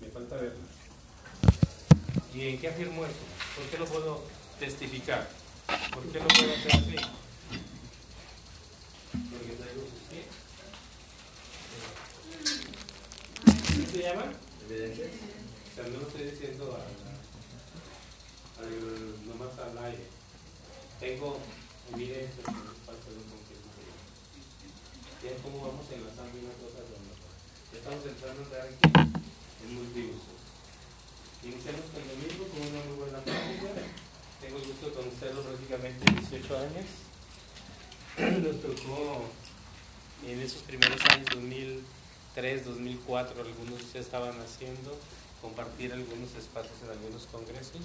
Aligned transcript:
Me 0.00 0.08
falta 0.08 0.36
verla. 0.36 0.66
¿Y 2.34 2.48
en 2.48 2.58
qué 2.60 2.68
afirmo 2.68 3.04
eso? 3.04 3.14
¿Por 3.56 3.64
qué 3.66 3.78
lo 3.78 3.84
puedo 3.86 4.24
testificar? 4.58 5.28
¿Por 5.92 6.04
qué 6.10 6.18
lo 6.20 6.28
puedo 6.28 6.52
hacer 6.54 6.72
así? 6.74 6.96
Porque 9.30 9.52
traigo 9.58 9.82
sus 9.82 10.00
pies. 10.08 10.26
¿Qué 13.76 13.86
se 13.98 14.02
llama? 14.02 14.32
Evidencias. 14.68 15.08
O 15.08 15.74
sea, 15.74 15.84
no 15.88 16.00
lo 16.00 16.06
estoy 16.08 16.24
diciendo 16.24 16.76
a, 16.76 16.80
al- 18.62 19.26
nomás 19.26 19.58
al 19.58 19.78
aire. 19.84 20.04
Tengo 21.00 21.38
evidencias 21.92 22.44
que 22.44 22.52
nos 22.52 22.78
falta 22.86 23.10
de 23.10 23.16
un 23.16 23.30
cómo 25.42 25.60
vamos 25.60 25.84
enlazando 25.92 26.32
una 26.38 26.54
cosa 26.56 26.80
con 26.88 27.04
otra. 27.12 27.28
Estamos 27.76 28.06
entrando 28.06 28.40
en 28.42 28.50
aquí 29.60 29.68
en 29.68 29.74
multiusos. 29.74 30.40
Iniciamos 31.42 31.82
con 31.92 32.02
el 32.02 32.08
domingo 32.08 32.48
con 32.48 32.60
una 32.60 32.84
muy 32.84 32.96
buena 32.96 33.18
práctica. 33.20 33.68
Tengo 34.40 34.56
el 34.58 34.66
gusto 34.66 34.86
de 34.86 34.92
conocerlo 34.92 35.42
prácticamente 35.42 36.12
18 36.20 36.58
años. 36.58 36.86
Nos 38.44 38.60
tocó 38.60 39.24
en 40.26 40.40
esos 40.40 40.62
primeros 40.62 41.00
años, 41.12 41.28
2003, 41.34 42.64
2004, 42.64 43.40
algunos 43.40 43.92
ya 43.92 44.00
estaban 44.00 44.38
haciendo, 44.40 44.98
compartir 45.40 45.92
algunos 45.92 46.34
espacios 46.34 46.76
en 46.84 46.90
algunos 46.90 47.26
congresos. 47.26 47.82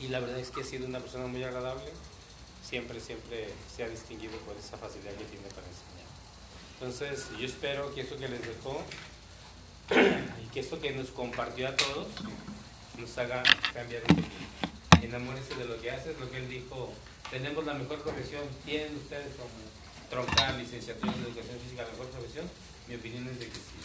Y 0.00 0.08
la 0.08 0.20
verdad 0.20 0.38
es 0.38 0.50
que 0.50 0.60
ha 0.60 0.64
sido 0.64 0.86
una 0.86 1.00
persona 1.00 1.26
muy 1.26 1.42
agradable. 1.42 1.90
Siempre, 2.62 3.00
siempre 3.00 3.48
se 3.74 3.82
ha 3.82 3.88
distinguido 3.88 4.36
por 4.40 4.56
esa 4.56 4.76
facilidad 4.76 5.12
que 5.12 5.24
tiene 5.24 5.48
para 5.48 5.66
enseñar. 5.66 6.08
Entonces, 6.74 7.26
yo 7.38 7.46
espero 7.46 7.92
que 7.94 8.02
eso 8.02 8.16
que 8.16 8.28
les 8.28 8.40
dejó 8.40 8.84
y 9.90 10.48
que 10.52 10.60
esto 10.60 10.80
que 10.80 10.92
nos 10.92 11.10
compartió 11.10 11.68
a 11.68 11.76
todos 11.76 12.08
nos 12.98 13.18
haga 13.18 13.42
cambiar 13.74 14.02
un 14.08 14.16
poquito. 14.16 14.28
Enamórense 15.02 15.54
de 15.54 15.64
lo 15.64 15.80
que 15.80 15.90
haces, 15.90 16.18
lo 16.20 16.30
que 16.30 16.38
él 16.38 16.48
dijo. 16.48 16.92
Tenemos 17.30 17.64
la 17.64 17.74
mejor 17.74 18.02
profesión, 18.02 18.42
tienen 18.64 18.96
ustedes 18.96 19.34
como 19.36 19.50
troncal, 20.10 20.58
licenciatura 20.58 21.12
en 21.12 21.22
educación 21.22 21.58
física, 21.60 21.82
la 21.82 21.90
mejor 21.90 22.06
profesión. 22.08 22.50
Mi 22.88 22.96
opinión 22.96 23.28
es 23.28 23.38
de 23.38 23.46
que 23.46 23.54
sí. 23.54 23.78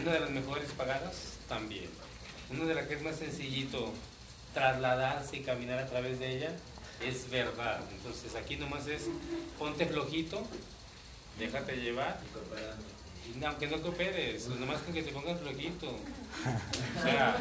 Una 0.00 0.12
de 0.12 0.20
las 0.20 0.30
mejores 0.30 0.70
pagadas 0.72 1.34
también. 1.48 1.90
Una 2.50 2.64
de 2.64 2.74
las 2.74 2.86
que 2.86 2.94
es 2.94 3.02
más 3.02 3.16
sencillito 3.16 3.92
trasladarse 4.54 5.36
y 5.36 5.40
caminar 5.40 5.78
a 5.78 5.86
través 5.86 6.18
de 6.18 6.36
ella 6.36 6.56
es 7.04 7.28
verdad. 7.30 7.80
Entonces 7.92 8.34
aquí 8.36 8.56
nomás 8.56 8.86
es 8.86 9.02
ponte 9.58 9.86
flojito, 9.86 10.46
déjate 11.38 11.76
llevar 11.76 12.20
y 12.24 12.95
aunque 13.44 13.66
no 13.66 13.80
cooperes, 13.82 14.46
nomás 14.48 14.80
con 14.82 14.94
que 14.94 15.02
te 15.02 15.12
pongas 15.12 15.40
flojito. 15.40 15.88
O 15.88 17.02
sea, 17.02 17.36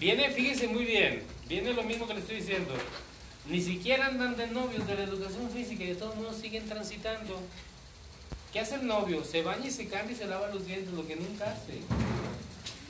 viene, 0.00 0.30
fíjese 0.30 0.68
muy 0.68 0.84
bien, 0.84 1.22
viene 1.48 1.72
lo 1.72 1.82
mismo 1.82 2.06
que 2.06 2.14
le 2.14 2.20
estoy 2.20 2.36
diciendo. 2.36 2.74
Ni 3.46 3.62
siquiera 3.62 4.06
andan 4.06 4.36
de 4.36 4.46
novios 4.48 4.86
de 4.86 4.94
la 4.94 5.04
educación 5.04 5.50
física 5.50 5.84
y 5.84 5.88
de 5.88 5.94
todos 5.94 6.16
modos 6.16 6.36
siguen 6.36 6.68
transitando. 6.68 7.40
¿Qué 8.52 8.60
hace 8.60 8.76
el 8.76 8.86
novio? 8.86 9.24
Se 9.24 9.42
baña 9.42 9.66
y 9.66 9.70
se 9.70 9.88
cambia 9.88 10.14
y 10.14 10.18
se 10.18 10.26
lava 10.26 10.48
los 10.48 10.66
dientes, 10.66 10.92
lo 10.92 11.06
que 11.06 11.16
nunca 11.16 11.50
hace. 11.50 11.80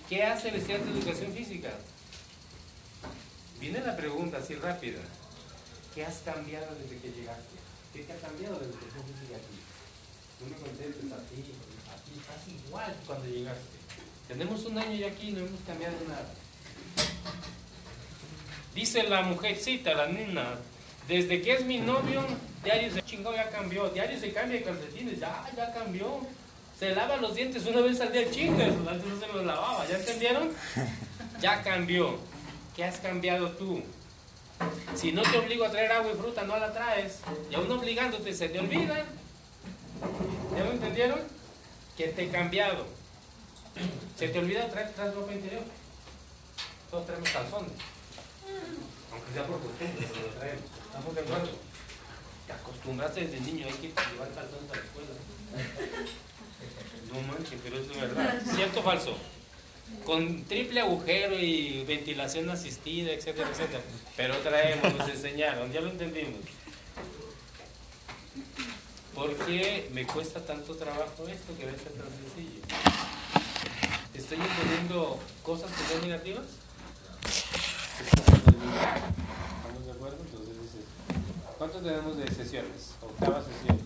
¿Qué 0.09 0.25
hace 0.25 0.49
el 0.49 0.57
estudiante 0.57 0.91
de 0.91 0.99
educación 0.99 1.33
física? 1.33 1.71
Viene 3.61 3.81
la 3.81 3.97
pregunta 3.97 4.39
así 4.39 4.55
rápida. 4.55 5.01
¿Qué 5.95 6.05
has 6.05 6.19
cambiado 6.19 6.75
desde 6.81 6.97
que 6.99 7.11
llegaste? 7.11 7.59
¿Qué 7.93 8.03
te 8.03 8.13
ha 8.13 8.17
cambiado 8.17 8.59
desde 8.59 8.73
que 8.73 8.87
fuiste 8.87 9.35
aquí? 9.35 9.59
No 10.41 10.47
me 10.49 10.57
contestes 10.57 11.13
a 11.13 11.19
ti, 11.27 11.43
ti 12.09 12.21
estás 12.21 12.67
igual 12.67 12.95
cuando 13.07 13.27
llegaste. 13.27 13.79
Tenemos 14.29 14.65
un 14.67 14.79
año 14.79 14.95
ya 14.95 15.09
aquí 15.09 15.29
y 15.29 15.33
no 15.33 15.41
hemos 15.41 15.61
cambiado 15.67 15.97
nada. 16.07 16.29
Dice 18.75 19.03
la 19.05 19.23
mujercita, 19.23 19.95
la 19.95 20.07
nena, 20.07 20.57
desde 21.09 21.41
que 21.41 21.55
es 21.55 21.65
mi 21.65 21.79
novio, 21.79 22.23
diario 22.63 22.93
se 22.93 23.03
chingó, 23.03 23.35
ya 23.35 23.49
cambió. 23.51 23.89
Diario 23.89 24.21
se 24.21 24.33
cambia 24.33 24.59
de 24.59 24.65
calcetines, 24.65 25.19
ya, 25.19 25.51
ya 25.57 25.73
cambió. 25.73 26.21
Se 26.79 26.95
lava 26.95 27.17
los 27.17 27.35
dientes 27.35 27.67
una 27.67 27.81
vez 27.81 28.01
al 28.01 28.13
día, 28.13 28.31
chingas, 28.31 28.73
antes 28.87 29.07
no 29.07 29.19
se 29.19 29.27
los 29.33 29.45
lavaba, 29.45 29.87
¿ya 29.89 29.97
entendieron? 29.97 30.51
Ya 31.41 31.63
cambió. 31.63 32.19
¿Qué 32.75 32.83
has 32.83 32.99
cambiado 32.99 33.53
tú? 33.53 33.81
Si 34.97 35.13
no 35.13 35.23
te 35.23 35.39
obligo 35.39 35.65
a 35.65 35.71
traer 35.71 35.93
agua 35.93 36.11
y 36.13 36.17
fruta, 36.17 36.43
no 36.43 36.59
la 36.59 36.73
traes. 36.73 37.21
Y 37.49 37.55
aún 37.55 37.71
obligándote, 37.71 38.35
se 38.35 38.49
te 38.49 38.59
olvida. 38.59 39.05
¿Ya 40.57 40.65
lo 40.65 40.73
entendieron? 40.73 41.21
Que 41.99 42.07
te 42.09 42.23
he 42.23 42.29
cambiado. 42.29 42.87
Se 44.17 44.29
te 44.29 44.39
olvida 44.39 44.71
traer, 44.71 44.93
traer 44.93 45.15
ropa 45.15 45.33
interior. 45.33 45.65
Todos 46.93 47.07
traemos 47.07 47.29
calzones. 47.29 47.73
Aunque 49.13 49.33
sea 49.35 49.45
por 49.45 49.61
costumbre, 49.61 50.07
pero 50.09 50.27
lo 50.29 50.33
traemos. 50.35 50.65
¿Estamos 50.87 51.15
de 51.17 51.21
acuerdo? 51.21 51.49
Te 52.47 52.53
acostumbraste 52.53 53.27
desde 53.27 53.41
niño, 53.41 53.67
hay 53.67 53.73
que 53.73 53.89
llevar 53.89 54.31
calzones 54.33 54.71
a 54.71 54.77
la 54.77 54.83
escuela. 54.83 55.09
No 57.13 57.21
manches, 57.33 57.61
pero 57.65 57.79
es 57.79 57.89
verdad. 57.89 58.43
¿Cierto 58.55 58.79
o 58.79 58.83
falso? 58.85 59.19
Con 60.05 60.45
triple 60.45 60.81
agujero 60.81 61.37
y 61.37 61.85
ventilación 61.85 62.49
asistida, 62.49 63.11
etcétera, 63.11 63.51
etcétera. 63.51 63.83
Pero 64.17 64.37
traemos, 64.39 64.95
nos 64.95 65.09
enseñaron, 65.09 65.73
ya 65.73 65.81
lo 65.81 65.91
entendimos. 65.91 66.43
¿Por 69.19 69.35
qué 69.35 69.91
me 69.93 70.07
cuesta 70.07 70.39
tanto 70.39 70.77
trabajo 70.77 71.27
esto 71.27 71.53
que 71.59 71.65
ser 71.65 71.91
tan 71.91 72.07
sencillo? 72.07 72.63
¿Estoy 74.15 74.39
entendiendo 74.39 75.19
cosas 75.43 75.73
que 75.73 75.93
son 75.93 76.03
negativas? 76.03 76.47
¿Estamos 77.99 79.87
de 79.87 79.91
acuerdo? 79.91 80.19
Entonces 80.25 80.55
dices, 80.63 80.85
¿cuánto 81.59 81.81
tenemos 81.81 82.17
de 82.17 82.31
sesiones? 82.31 82.95
Octava 83.03 83.43
sesión. 83.43 83.81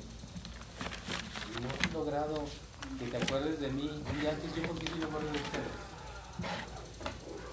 No 1.62 1.68
he 1.80 1.92
logrado 1.94 2.44
que 2.98 3.06
te 3.06 3.16
acuerdes 3.16 3.58
de 3.58 3.70
mí 3.70 3.88
día 4.20 4.32
antes, 4.32 4.54
yo 4.54 4.68
porque 4.68 4.86
sí 4.86 4.92
me 4.98 5.06
acuerdo 5.06 5.32
de 5.32 5.38
ustedes. 5.38 5.72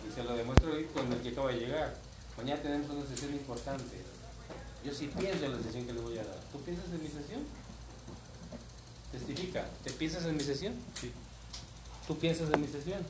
Y 0.06 0.14
se 0.14 0.24
lo 0.26 0.36
demuestro 0.36 0.74
hoy 0.74 0.84
con 0.94 1.14
el 1.14 1.22
que 1.22 1.30
acaba 1.30 1.52
de 1.52 1.60
llegar. 1.60 1.96
Mañana 2.36 2.62
tenemos 2.62 2.90
una 2.90 3.06
sesión 3.06 3.32
importante. 3.32 4.04
Yo 4.84 4.94
sí 4.94 5.10
pienso 5.18 5.46
en 5.46 5.56
la 5.56 5.64
sesión 5.64 5.86
que 5.86 5.94
le 5.94 6.02
voy 6.02 6.18
a 6.18 6.26
dar. 6.26 6.40
¿Tú 6.52 6.60
piensas 6.60 6.88
en 6.88 7.02
mi 7.02 7.08
sesión? 7.08 7.69
Testifica. 9.12 9.66
¿Te 9.84 9.92
piensas 9.92 10.26
en 10.26 10.38
mi 10.38 10.44
sesión? 10.44 10.74
Sí. 11.00 11.12
¿Tú 12.08 12.18
piensas 12.18 12.52
en 12.54 12.62
mi 12.62 12.68
sesión? 12.68 13.02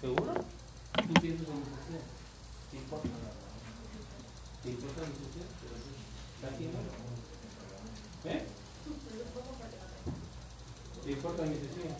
¿Seguro? 0.00 0.34
¿Tú 0.34 1.14
piensas 1.20 1.48
en 1.48 1.58
mi 1.58 1.64
sesión? 1.64 2.02
¿Te 2.70 2.76
importa? 2.76 3.08
¿Te 4.62 4.70
importa 4.70 5.00
mi 5.02 5.14
sesión? 5.14 5.46
¿Está 6.36 6.54
haciendo? 6.54 6.78
¿Eh? 8.24 8.42
¿Te 11.04 11.10
importa 11.10 11.42
mi 11.42 11.54
sesión? 11.56 11.94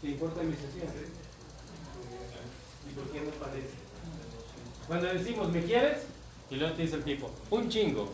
¿Te 0.00 0.08
importa 0.08 0.42
mi 0.42 0.52
sesión? 0.54 0.88
¿Y 2.88 2.94
por 2.94 3.12
qué 3.12 3.20
no 3.20 3.30
parece? 3.32 3.74
Cuando 4.86 5.06
decimos, 5.06 5.52
¿me 5.52 5.64
quieres? 5.64 5.98
Y 6.50 6.56
luego 6.56 6.74
te 6.74 6.82
dice 6.82 6.96
el 6.96 7.04
tipo, 7.04 7.30
un 7.50 7.68
chingo. 7.68 8.10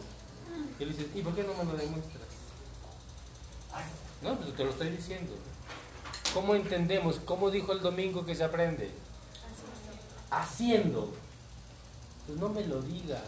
Y 0.79 0.85
le 0.85 0.91
dices, 0.91 1.07
¿y 1.15 1.23
por 1.23 1.35
qué 1.35 1.45
no 1.45 1.55
me 1.55 1.73
lo 1.73 1.79
demuestras? 1.79 2.24
No, 4.23 4.37
pues 4.37 4.57
te 4.57 4.65
lo 4.65 4.71
estoy 4.71 4.91
diciendo. 4.91 5.35
¿Cómo 6.33 6.55
entendemos? 6.55 7.21
¿Cómo 7.25 7.51
dijo 7.51 7.73
el 7.73 7.81
domingo 7.81 8.25
que 8.25 8.35
se 8.35 8.45
aprende? 8.45 8.91
Haciendo. 10.31 11.13
Pues 12.27 12.39
no 12.39 12.49
me 12.49 12.65
lo 12.67 12.83
digas. 12.83 13.23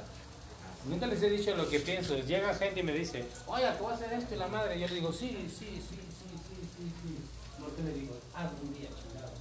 Nunca 0.88 1.06
les 1.06 1.22
he 1.22 1.30
dicho 1.30 1.54
lo 1.54 1.68
que 1.68 1.80
pienso. 1.80 2.16
Llega 2.16 2.54
gente 2.54 2.80
y 2.80 2.82
me 2.82 2.92
dice, 2.92 3.26
oye, 3.46 3.64
¿tú 3.78 3.84
vas 3.84 4.00
a 4.00 4.04
hacer 4.04 4.12
esto 4.14 4.34
y 4.34 4.38
la 4.38 4.48
madre? 4.48 4.76
Y 4.76 4.80
yo 4.80 4.88
le 4.88 4.94
digo, 4.94 5.12
sí, 5.12 5.48
sí, 5.48 5.66
sí, 5.66 5.80
sí, 5.80 5.98
sí, 5.98 6.68
sí, 6.76 6.92
sí. 7.02 7.18
¿Por 7.60 7.70
qué 7.72 7.82
le 7.82 7.92
digo? 7.92 8.14
Haz 8.34 8.50
un 8.62 8.72
día, 8.72 8.88
chingado. 8.88 9.32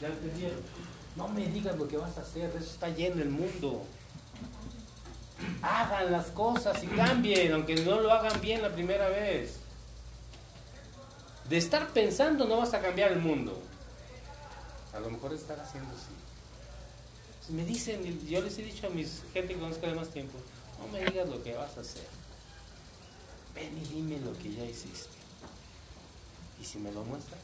¿Ya 0.00 0.08
entendieron? 0.08 0.60
No 1.16 1.28
me 1.28 1.46
digas 1.46 1.76
lo 1.76 1.88
que 1.88 1.96
vas 1.96 2.16
a 2.18 2.22
hacer, 2.22 2.50
eso 2.50 2.70
está 2.70 2.88
lleno 2.88 3.22
el 3.22 3.28
mundo. 3.30 3.84
Hagan 5.62 6.12
las 6.12 6.26
cosas 6.28 6.82
y 6.82 6.86
cambien, 6.88 7.52
aunque 7.52 7.76
no 7.76 8.00
lo 8.00 8.12
hagan 8.12 8.40
bien 8.40 8.62
la 8.62 8.72
primera 8.72 9.08
vez. 9.08 9.56
De 11.48 11.56
estar 11.56 11.88
pensando 11.88 12.46
no 12.46 12.58
vas 12.58 12.74
a 12.74 12.80
cambiar 12.80 13.12
el 13.12 13.20
mundo. 13.20 13.60
A 14.94 15.00
lo 15.00 15.10
mejor 15.10 15.32
estar 15.32 15.58
haciendo 15.58 15.92
sí. 15.94 17.52
Me 17.52 17.64
dicen, 17.64 18.26
yo 18.26 18.40
les 18.40 18.58
he 18.58 18.62
dicho 18.62 18.86
a 18.86 18.90
mis 18.90 19.22
gente 19.32 19.54
que 19.54 19.60
conozco 19.60 19.86
de 19.86 19.94
más 19.94 20.08
tiempo, 20.08 20.38
no 20.78 20.86
me 20.88 21.04
digas 21.04 21.28
lo 21.28 21.42
que 21.42 21.54
vas 21.54 21.76
a 21.76 21.80
hacer. 21.80 22.06
Ven 23.54 23.76
y 23.76 23.86
dime 23.86 24.20
lo 24.20 24.32
que 24.38 24.54
ya 24.54 24.64
hiciste. 24.64 25.16
Y 26.60 26.64
si 26.64 26.78
me 26.78 26.92
lo 26.92 27.04
muestras, 27.04 27.40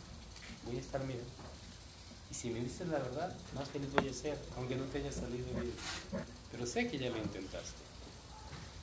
voy 0.65 0.77
a 0.77 0.81
estar 0.81 1.03
mirando. 1.05 1.29
Y 2.31 2.35
si 2.35 2.51
me 2.51 2.61
dices 2.61 2.87
la 2.89 2.99
verdad, 2.99 3.35
más 3.55 3.69
feliz 3.69 3.93
voy 3.93 4.09
a 4.09 4.13
ser, 4.13 4.39
aunque 4.57 4.77
no 4.77 4.85
te 4.85 4.99
haya 4.99 5.11
salido 5.11 5.47
bien. 5.61 5.73
Pero 6.53 6.67
sé 6.67 6.89
que 6.89 6.99
ya 6.99 7.11
lo 7.11 7.19
intentaste. 7.19 7.88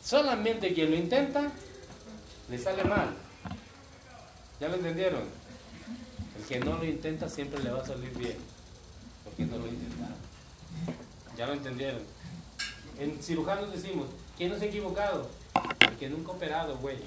Solamente 0.05 0.71
quien 0.71 0.91
lo 0.91 0.97
intenta, 0.97 1.51
le 2.47 2.59
sale 2.59 2.83
mal. 2.83 3.09
¿Ya 4.59 4.67
lo 4.67 4.75
entendieron? 4.75 5.23
El 6.37 6.45
que 6.45 6.59
no 6.59 6.77
lo 6.77 6.85
intenta 6.85 7.27
siempre 7.27 7.63
le 7.63 7.71
va 7.71 7.81
a 7.81 7.85
salir 7.87 8.15
bien. 8.15 8.37
Porque 9.23 9.45
no 9.47 9.57
lo 9.57 9.65
intentaron. 9.65 10.15
¿Ya 11.35 11.47
lo 11.47 11.53
entendieron? 11.53 12.03
En 12.99 13.19
cirujanos 13.19 13.71
decimos, 13.71 14.05
¿quién 14.37 14.51
no 14.51 14.59
se 14.59 14.65
ha 14.65 14.67
equivocado? 14.67 15.27
El 15.79 15.97
que 15.97 16.07
nunca 16.07 16.33
ha 16.33 16.35
operado, 16.35 16.77
güey. 16.77 16.97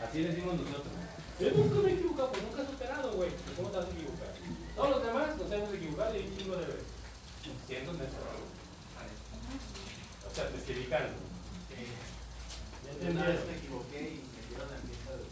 Así 0.00 0.22
decimos 0.22 0.54
nosotros. 0.54 0.92
Yo 1.40 1.50
nunca 1.50 1.74
me 1.80 1.90
he 1.90 1.94
equivocado, 1.94 2.30
pues 2.30 2.42
nunca 2.44 2.62
has 2.62 2.68
operado, 2.68 3.12
güey. 3.14 3.30
¿Cómo 3.56 3.68
te 3.68 3.78
vas 3.78 3.86
a 3.86 3.90
equivocar? 3.90 4.32
Todos 4.76 4.90
los 4.90 5.04
demás 5.04 5.36
nos 5.36 5.50
hemos 5.50 5.74
equivocado 5.74 6.14
y 6.14 6.20
un 6.20 6.38
chingo 6.38 6.56
de 6.56 6.66
veces. 6.66 6.84
Siendo 7.66 7.92
neto. 7.94 8.16
O 10.30 10.34
sea, 10.34 10.48
testificando. 10.50 11.25
Una 13.06 13.22
vez 13.22 13.46
me 13.46 13.56
equivoqué 13.56 14.18
y 14.18 14.26
me 14.34 14.40
dieron 14.50 14.66
la 14.66 14.82
fiesta 14.82 15.14
de 15.14 15.30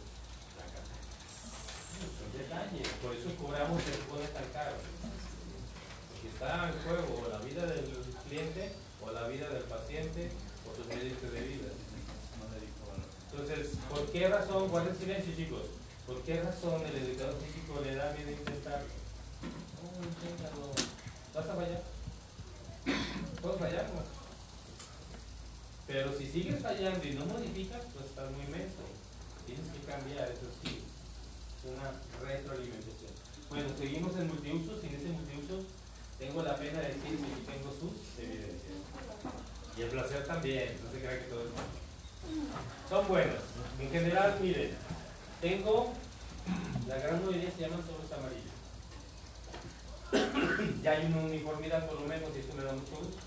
la 0.62 0.66
casa. 0.70 0.94
Son 2.14 2.30
detalles, 2.38 2.88
por 3.02 3.10
eso 3.10 3.34
cobramos 3.34 3.82
el 3.82 3.98
juego 4.06 4.22
tan 4.30 4.46
caro. 4.54 4.76
Porque 4.78 6.28
está 6.28 6.70
en 6.70 6.78
juego 6.86 7.18
o 7.18 7.28
la 7.28 7.38
vida 7.42 7.66
del 7.66 7.90
cliente, 8.28 8.72
o 9.02 9.10
la 9.10 9.26
vida 9.26 9.48
del 9.48 9.64
paciente, 9.64 10.30
o 10.62 10.76
sus 10.76 10.86
medios 10.86 11.20
de 11.20 11.40
vida. 11.40 11.70
Entonces, 13.32 13.76
¿por 13.90 14.06
qué 14.12 14.28
razón, 14.28 14.68
guarden 14.68 14.96
silencio 14.96 15.34
chicos, 15.34 15.66
por 16.06 16.22
qué 16.22 16.40
razón 16.40 16.80
el 16.86 16.94
educador 16.94 17.34
físico 17.42 17.80
le 17.82 17.96
da 17.96 18.12
miedo 18.12 18.30
intentarlo? 18.30 18.86
Oh, 19.82 19.98
inténtalo. 19.98 20.70
¿Vas 21.34 21.48
a 21.48 21.54
fallar? 21.54 21.82
¿Puedo 23.42 23.58
fallar? 23.58 23.90
No? 23.90 24.23
Pero 25.86 26.16
si 26.16 26.26
sigues 26.26 26.60
fallando 26.62 27.06
y 27.06 27.12
no 27.12 27.26
modificas, 27.26 27.82
pues 27.92 28.06
estás 28.06 28.30
muy 28.32 28.46
menso. 28.46 28.80
Tienes 29.46 29.66
que 29.68 29.80
cambiar, 29.86 30.30
eso 30.30 30.48
sí. 30.62 30.80
Es 31.60 31.70
una 31.70 31.92
retroalimentación. 32.26 33.12
Bueno, 33.50 33.68
seguimos 33.76 34.16
en 34.16 34.28
multiusos. 34.28 34.82
En 34.84 34.94
ese 34.94 35.08
multiuso 35.08 35.64
tengo 36.18 36.42
la 36.42 36.56
pena 36.56 36.80
de 36.80 36.88
decir 36.88 37.18
que 37.18 37.52
tengo 37.52 37.70
sus 37.70 38.18
evidencias. 38.18 38.80
Y 39.76 39.82
el 39.82 39.88
placer 39.88 40.26
también, 40.26 40.78
no 40.82 40.90
se 40.90 41.00
crea 41.00 41.18
que 41.18 41.28
todo 41.28 41.40
es 41.44 41.52
malo. 41.52 41.84
Son 42.88 43.08
buenos. 43.08 43.40
En 43.78 43.90
general, 43.90 44.38
miren, 44.40 44.70
tengo, 45.40 45.92
la 46.88 46.96
gran 46.96 47.26
mayoría 47.26 47.50
se 47.50 47.60
llaman 47.60 47.82
sobres 47.84 48.12
amarillos. 48.12 48.54
ya 50.82 50.92
hay 50.92 51.06
una 51.06 51.24
uniformidad 51.24 51.86
por 51.86 52.00
lo 52.00 52.06
menos 52.06 52.30
y 52.34 52.40
eso 52.40 52.54
me 52.56 52.64
da 52.64 52.72
mucho 52.72 52.96
gusto. 52.96 53.18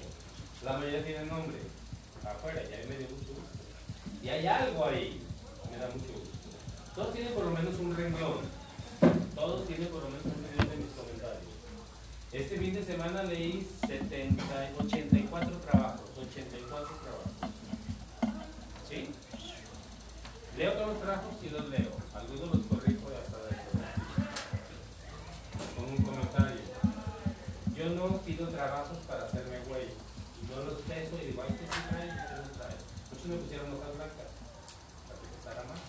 La 0.63 0.77
mayoría 0.77 1.05
tienen 1.05 1.27
nombre. 1.27 1.57
Afuera, 2.31 2.61
ya 2.63 2.77
me 2.87 2.97
dio 2.97 3.07
mucho 3.09 3.33
gusto. 3.33 3.57
Y 4.21 4.29
hay 4.29 4.47
algo 4.47 4.85
ahí, 4.85 5.21
me 5.71 5.77
da 5.77 5.87
mucho 5.87 6.11
gusto. 6.13 6.37
Todos 6.95 7.13
tienen 7.13 7.33
por 7.33 7.45
lo 7.45 7.51
menos 7.51 7.79
un 7.79 7.95
renglón. 7.95 8.39
Todos 9.35 9.67
tienen 9.67 9.87
por 9.87 10.03
lo 10.03 10.09
menos 10.09 10.25
un 10.25 10.43
renglón 10.43 10.69
de 10.69 10.77
mis 10.77 10.93
comentarios. 10.93 11.53
Este 12.31 12.57
fin 12.57 12.73
de 12.73 12.83
semana 12.83 13.23
leí 13.23 13.67
70, 13.87 14.43
84 14.79 15.57
trabajos. 15.59 16.01
84 16.17 16.97
trabajos. 17.03 17.31
¿Sí? 18.89 19.09
Leo 20.57 20.73
todos 20.73 20.87
los 20.87 21.01
trabajos 21.01 21.35
y 21.43 21.49
los 21.49 21.69
leo. 21.69 21.91
Algunos 22.15 22.55
los 22.55 22.65
corrijo 22.65 23.07
hasta 23.13 23.37
después. 23.45 23.85
Con 25.75 25.85
un 25.85 25.97
comentario. 26.03 26.61
Yo 27.75 27.89
no 27.91 28.17
pido 28.21 28.47
trabajos 28.47 28.97
para 29.07 29.25
hacerme 29.25 29.59
güey. 29.69 29.85
Y 30.41 30.49
no 30.49 30.63
los 30.65 30.81
peso 30.81 31.15
y 31.21 31.27
digo, 31.27 31.43
ay, 31.47 31.55
me 33.27 33.37
pusieron 33.37 33.73
hojas 33.73 33.95
blancas 33.95 34.29
para 35.07 35.19
que 35.19 35.27
pesara 35.35 35.63
más. 35.67 35.79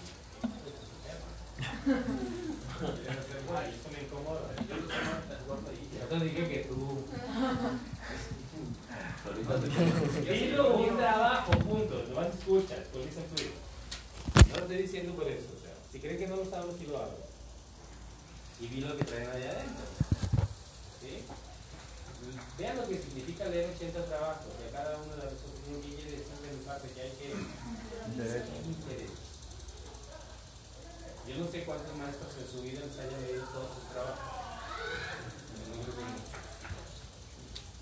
Querían 2.98 3.18
hacer 3.18 3.42
güey, 3.46 3.70
Esto 3.70 3.88
me 3.92 4.02
incomoda. 4.02 4.40
Entonces 6.08 6.32
dije 6.32 6.48
que 6.48 6.60
tú. 6.64 7.04
Pido 10.26 10.76
un 10.76 10.96
trabajo, 10.96 11.50
punto. 11.52 12.04
No 12.08 12.20
me 12.20 12.28
escuchas, 12.28 12.88
con 12.92 13.02
ese 13.02 13.22
fluido. 13.22 13.52
No 14.48 14.54
lo 14.56 14.62
estoy 14.62 14.78
diciendo 14.78 15.14
por 15.14 15.28
eso. 15.28 15.48
O 15.56 15.60
sea, 15.60 15.74
si 15.92 16.00
creen 16.00 16.18
que 16.18 16.26
no 16.28 16.36
lo 16.36 16.44
sabes, 16.44 16.76
sí 16.78 16.86
lo 16.86 16.98
hago. 16.98 17.18
Y 18.60 18.66
vi 18.66 18.80
lo 18.80 18.96
que 18.96 19.04
traen 19.04 19.30
allá 19.30 19.50
adentro. 19.50 19.84
¿Sí? 21.00 21.24
Vean 22.58 22.76
lo 22.76 22.88
que 22.88 22.98
significa 22.98 23.44
leer 23.46 23.70
80 23.76 24.04
trabajos. 24.06 24.46
Que 24.58 24.68
a 24.68 24.72
cada 24.82 24.96
uno 24.96 25.14
de 25.14 25.24
nosotros 25.24 25.60
tiene 25.64 25.80
que 25.80 25.88
ir 25.88 26.10
de 26.10 26.24
parte 26.68 26.88
que. 26.92 27.32
Interés. 28.12 29.12
Yo 31.26 31.34
no 31.38 31.50
sé 31.50 31.64
cuántos 31.64 31.96
maestros 31.96 32.32
en 32.40 32.48
su 32.48 32.62
vida 32.62 32.80
les 32.84 32.98
hayan 33.00 33.20
leído 33.24 33.44
todos 33.48 33.72
sus 33.72 33.88
trabajos. 33.88 34.36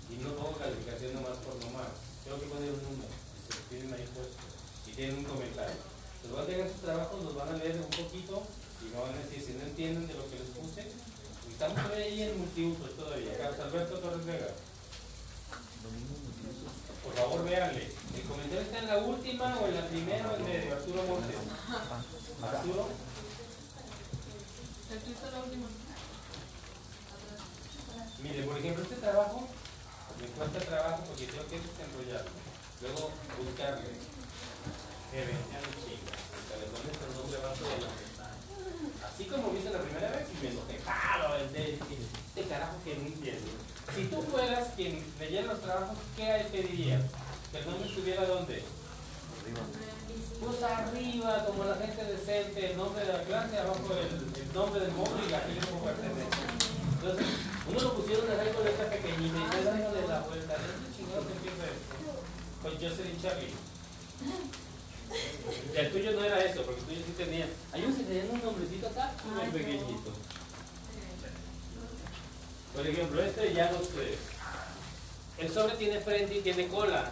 Y 0.09 0.15
no 0.23 0.35
pongo 0.35 0.57
calificación 0.57 1.13
nomás 1.15 1.37
por 1.43 1.55
nomás. 1.59 1.91
Tengo 2.23 2.39
que 2.39 2.47
poner 2.47 2.71
un 2.71 2.83
número. 2.83 3.11
Y 3.11 3.39
se 3.43 3.59
tienen 3.67 3.93
ahí 3.93 4.07
puesto. 4.15 4.39
Y 4.87 4.91
tienen 4.91 5.19
un 5.19 5.25
comentario. 5.25 5.75
Los 6.23 6.31
van 6.31 6.43
a 6.43 6.47
leer 6.47 6.71
sus 6.71 6.81
trabajos, 6.81 7.23
los 7.23 7.35
van 7.35 7.49
a 7.49 7.57
leer 7.57 7.75
un 7.75 7.91
poquito 7.91 8.43
y 8.83 8.85
me 8.91 8.99
van 8.99 9.13
a 9.13 9.23
decir 9.23 9.43
si 9.43 9.53
no 9.53 9.63
entienden 9.63 10.07
de 10.07 10.13
lo 10.13 10.29
que 10.29 10.39
les 10.39 10.51
puse. 10.55 10.87
Estamos 11.51 11.91
ahí 11.91 12.23
en 12.23 12.39
multiusos 12.39 12.95
todavía. 12.95 13.37
Carlos 13.37 13.59
Alberto 13.59 13.99
Torres 13.99 14.25
Vega. 14.25 14.51
Por 17.07 17.15
favor, 17.15 17.43
véanle. 17.45 17.87
El 18.15 18.23
comentario 18.27 18.61
está 18.61 18.79
en 18.79 18.87
la 18.87 18.97
última 18.97 19.55
o 19.55 19.67
en 19.67 19.75
la 19.75 19.87
primera 19.87 20.29
o 20.29 20.35
en 20.35 20.43
medio. 20.43 20.73
Arturo 20.75 21.03
Montes. 21.03 21.35
Arturo. 22.43 22.87
La 25.31 25.43
última. 25.43 25.67
Mire, 28.23 28.43
por 28.43 28.57
ejemplo, 28.57 28.83
este 28.83 28.95
trabajo 28.95 29.47
me 30.19 30.27
cuesta 30.27 30.59
trabajo 30.59 31.03
porque 31.07 31.25
tengo 31.27 31.47
que 31.47 31.59
desenrollarlo. 31.59 32.31
Luego 32.81 33.11
buscarle. 33.39 33.87
De 35.11 35.23
la 35.23 36.67
Así 39.07 39.25
como 39.25 39.51
viste 39.51 39.69
la 39.69 39.81
primera 39.81 40.09
vez 40.11 40.27
y 40.27 40.43
me 40.43 40.49
enojé. 40.51 40.75
Este 42.35 42.49
carajo 42.49 42.75
que 42.83 42.95
no 42.95 43.01
entiendo. 43.07 43.66
Si 43.97 44.03
tú 44.13 44.21
fueras 44.21 44.69
quien 44.75 45.01
leyera 45.17 45.53
los 45.53 45.61
trabajos, 45.61 45.97
¿qué 46.15 46.45
pedirías? 46.51 47.01
¿Que 47.51 47.57
el 47.57 47.65
nombre 47.65 47.89
estuviera 47.89 48.27
dónde? 48.27 48.61
Pues 50.39 50.61
arriba, 50.61 51.45
como 51.47 51.65
la 51.65 51.75
gente 51.77 52.05
decente, 52.05 52.71
el 52.71 52.77
nombre 52.77 53.03
de 53.03 53.11
la 53.11 53.23
clase, 53.23 53.57
abajo 53.57 53.89
el, 53.97 54.21
el 54.37 54.53
nombre 54.53 54.81
del 54.81 54.91
módulo 54.91 55.25
y 55.25 55.31
la 55.31 55.39
gente 55.39 55.65
como 55.65 55.81
pertenece. 55.81 56.29
Entonces, 56.93 57.25
uno 57.65 57.79
lo 57.81 57.95
pusieron 57.95 58.29
de 58.29 58.53
con 58.53 58.67
esta 58.67 58.85
pequeñita 58.85 59.33
y 59.33 59.49
se 59.49 59.63
dándole 59.65 60.07
la 60.07 60.19
vuelta. 60.21 60.53
¿De 60.53 60.67
dónde 60.77 60.93
chingados 60.93 61.25
empieza 61.33 61.65
esto? 61.65 62.21
Con 62.61 62.71
Jocelyn 62.77 63.17
Charlie. 63.17 63.57
Y 65.73 65.77
el 65.77 65.91
tuyo 65.91 66.11
no 66.11 66.23
era 66.23 66.45
eso, 66.45 66.61
porque 66.61 66.81
el 66.81 66.85
tuyo 66.85 67.01
sí 67.01 67.13
tenía. 67.17 67.49
Hay 67.73 67.81
unos 67.81 67.97
que 67.97 68.03
tenían 68.03 68.29
un 68.29 68.43
nombrecito 68.45 68.93
acá, 68.93 69.09
muy 69.25 69.49
pequeñito. 69.49 70.13
Por 72.77 72.85
ejemplo, 72.85 73.23
este 73.23 73.53
ya 73.55 73.71
no 73.71 73.79
sé. 73.79 74.15
El 75.39 75.51
sobre 75.51 75.75
tiene 75.77 75.99
frente 75.99 76.37
y 76.37 76.41
tiene 76.41 76.67
cola. 76.67 77.11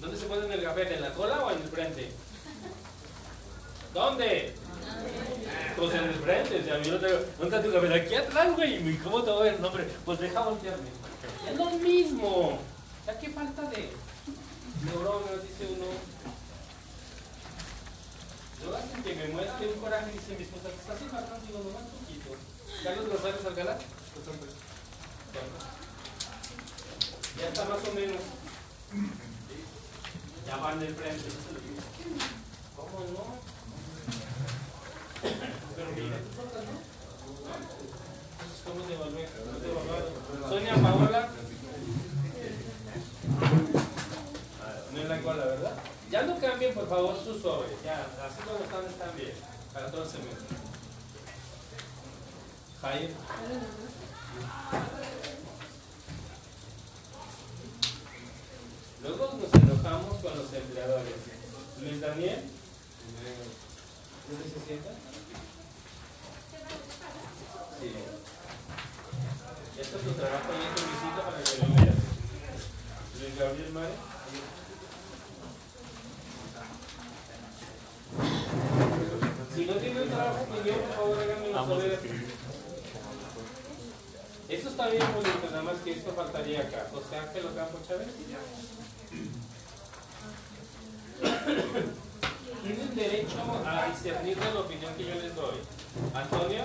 ¿Dónde 0.00 0.16
se 0.16 0.24
pone 0.24 0.46
en 0.46 0.52
el 0.52 0.62
café? 0.62 0.94
¿En 0.94 1.02
la 1.02 1.12
cola 1.12 1.44
o 1.44 1.50
en 1.50 1.60
el 1.60 1.68
frente? 1.68 2.10
¿Dónde? 3.92 4.54
Pues 5.76 5.94
en 5.94 6.04
el 6.04 6.14
frente, 6.14 6.58
o 6.58 6.64
sea, 6.64 6.82
yo 6.82 6.92
no. 6.92 6.98
¿Dónde 6.98 7.56
está 7.56 7.62
tu 7.62 7.70
café? 7.70 7.94
Aquí 7.94 8.14
atrás, 8.14 8.56
güey. 8.56 8.88
¿Y 8.88 8.96
¿Cómo 8.96 9.22
te 9.22 9.30
voy 9.30 9.40
a 9.40 9.44
ver 9.44 9.54
el 9.56 9.62
nombre? 9.62 9.86
Pues 10.06 10.18
deja 10.18 10.40
voltearme. 10.40 10.88
Es 11.50 11.56
lo 11.58 11.70
mismo. 11.72 12.58
Ya 13.06 13.18
qué 13.18 13.28
falta 13.28 13.62
de 13.68 13.90
neuronas, 14.86 15.42
dice 15.42 15.70
uno. 15.70 15.86
Luego 18.62 18.76
hacen 18.76 19.02
que 19.02 19.14
me 19.16 19.28
muestre 19.28 19.66
un 19.66 19.80
coraje, 19.80 20.12
dice 20.12 20.34
mi 20.34 20.44
esposa, 20.44 20.68
¿estás 20.68 21.12
marrón? 21.12 21.46
Digo, 21.46 21.58
nomás 21.58 21.82
poquito. 21.90 22.30
Carlos 22.82 23.06
González 23.06 23.44
Alcalá. 23.44 23.78
Ya 27.38 27.48
está 27.48 27.64
más 27.64 27.78
o 27.88 27.92
menos. 27.94 28.20
Ya 30.46 30.56
van 30.56 30.80
del 30.80 30.94
frente. 30.94 31.24
¿Cómo 32.76 33.00
no? 33.12 33.24
Pero 35.76 35.90
mira, 35.92 36.18
tú 36.18 36.36
soltas, 36.36 36.64
¿no? 36.64 36.70
Entonces, 38.32 38.62
¿cómo 38.66 38.82
te 38.82 38.94
evalué? 38.94 39.28
¿Cómo 39.44 39.58
te 39.58 39.70
evaluaron? 39.70 40.50
Sonia 40.50 40.74
Paola. 40.82 41.28
No 44.92 45.00
es 45.00 45.08
la 45.08 45.22
cola, 45.22 45.44
¿verdad? 45.44 45.72
Ya 46.10 46.22
no 46.22 46.38
cambien, 46.38 46.74
por 46.74 46.88
favor, 46.88 47.16
sus 47.24 47.40
sobres. 47.40 47.82
Ya, 47.84 48.06
así 48.26 48.42
como 48.42 48.58
están, 48.58 48.84
están 48.84 49.16
bien. 49.16 49.32
Para 49.72 49.90
todo 49.90 50.02
el 50.02 50.10
semestre. 50.10 50.56
Jair. 52.82 53.14
Luego 59.02 59.38
nos 59.40 59.54
enojamos 59.54 60.18
con 60.18 60.38
los 60.38 60.52
empleadores. 60.52 61.14
Luis 61.80 62.00
Daniel. 62.00 62.42
¿Dónde 64.28 64.44
se 64.44 64.66
sienta? 64.66 64.90
Sí. 67.80 67.88
Este 69.80 69.96
es 69.96 70.02
tu 70.02 70.12
trabajo 70.12 70.48
y 70.52 70.62
es 70.66 70.74
tu 70.74 70.82
visita 70.82 71.20
para 71.24 71.42
que 71.42 71.56
lo 71.58 71.66
veas. 71.74 71.96
Luis 73.18 73.38
Gabriel 73.38 73.72
Mare. 73.72 73.94
Si 79.54 79.66
no 79.66 79.74
tiene 79.74 80.02
un 80.02 80.08
trabajo 80.08 80.46
mío, 80.46 80.74
por 80.74 80.94
favor 80.94 81.18
háganmelo 81.18 81.66
saber. 81.66 82.29
Esto 84.50 84.68
está 84.68 84.88
bien 84.88 85.06
bonito, 85.14 85.48
nada 85.50 85.62
más 85.62 85.76
que 85.84 85.92
esto 85.92 86.12
faltaría 86.12 86.60
acá. 86.62 86.84
O 86.92 87.08
sea, 87.08 87.32
que 87.32 87.40
lo 87.40 87.54
Campos 87.54 87.80
Chávez. 87.86 88.08
Tienen 92.62 92.94
derecho 92.96 93.36
a 93.64 93.86
discernir 93.86 94.36
de 94.36 94.52
la 94.52 94.60
opinión 94.60 94.92
que 94.94 95.04
yo 95.04 95.14
les 95.14 95.36
doy. 95.36 95.54
Antonio, 96.14 96.64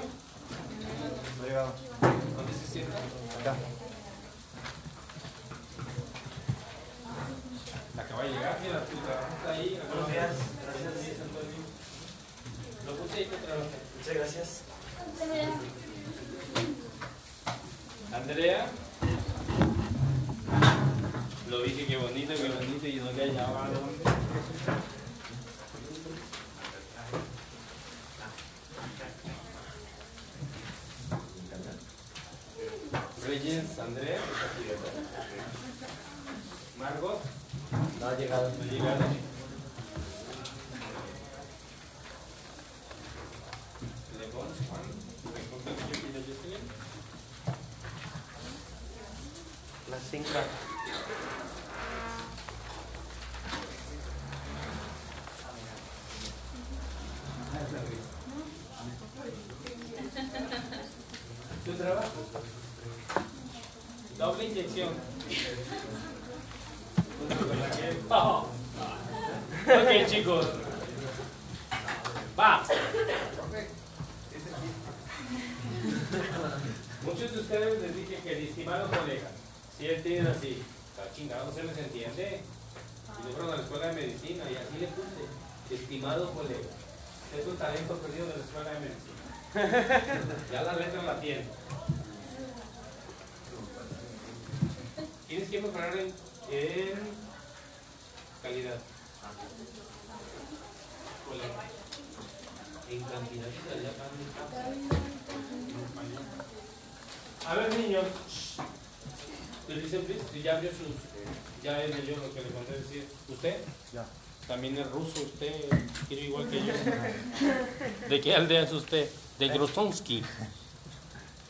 qué 118.25 118.33
aldea 118.33 118.63
es 118.63 118.71
usted? 118.73 119.07
De 119.37 119.49
Grosonsky. 119.49 120.23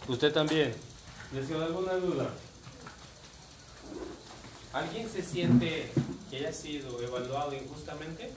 ¿Usted 0.10 0.34
también? 0.34 0.76
¿Les 1.34 1.48
queda 1.48 1.68
alguna 1.68 1.94
duda? 1.94 2.30
¿Alguien 4.74 5.10
se 5.10 5.24
siente 5.24 5.90
que 6.30 6.36
haya 6.36 6.52
sido 6.52 7.02
evaluado 7.02 7.54
injustamente? 7.56 8.30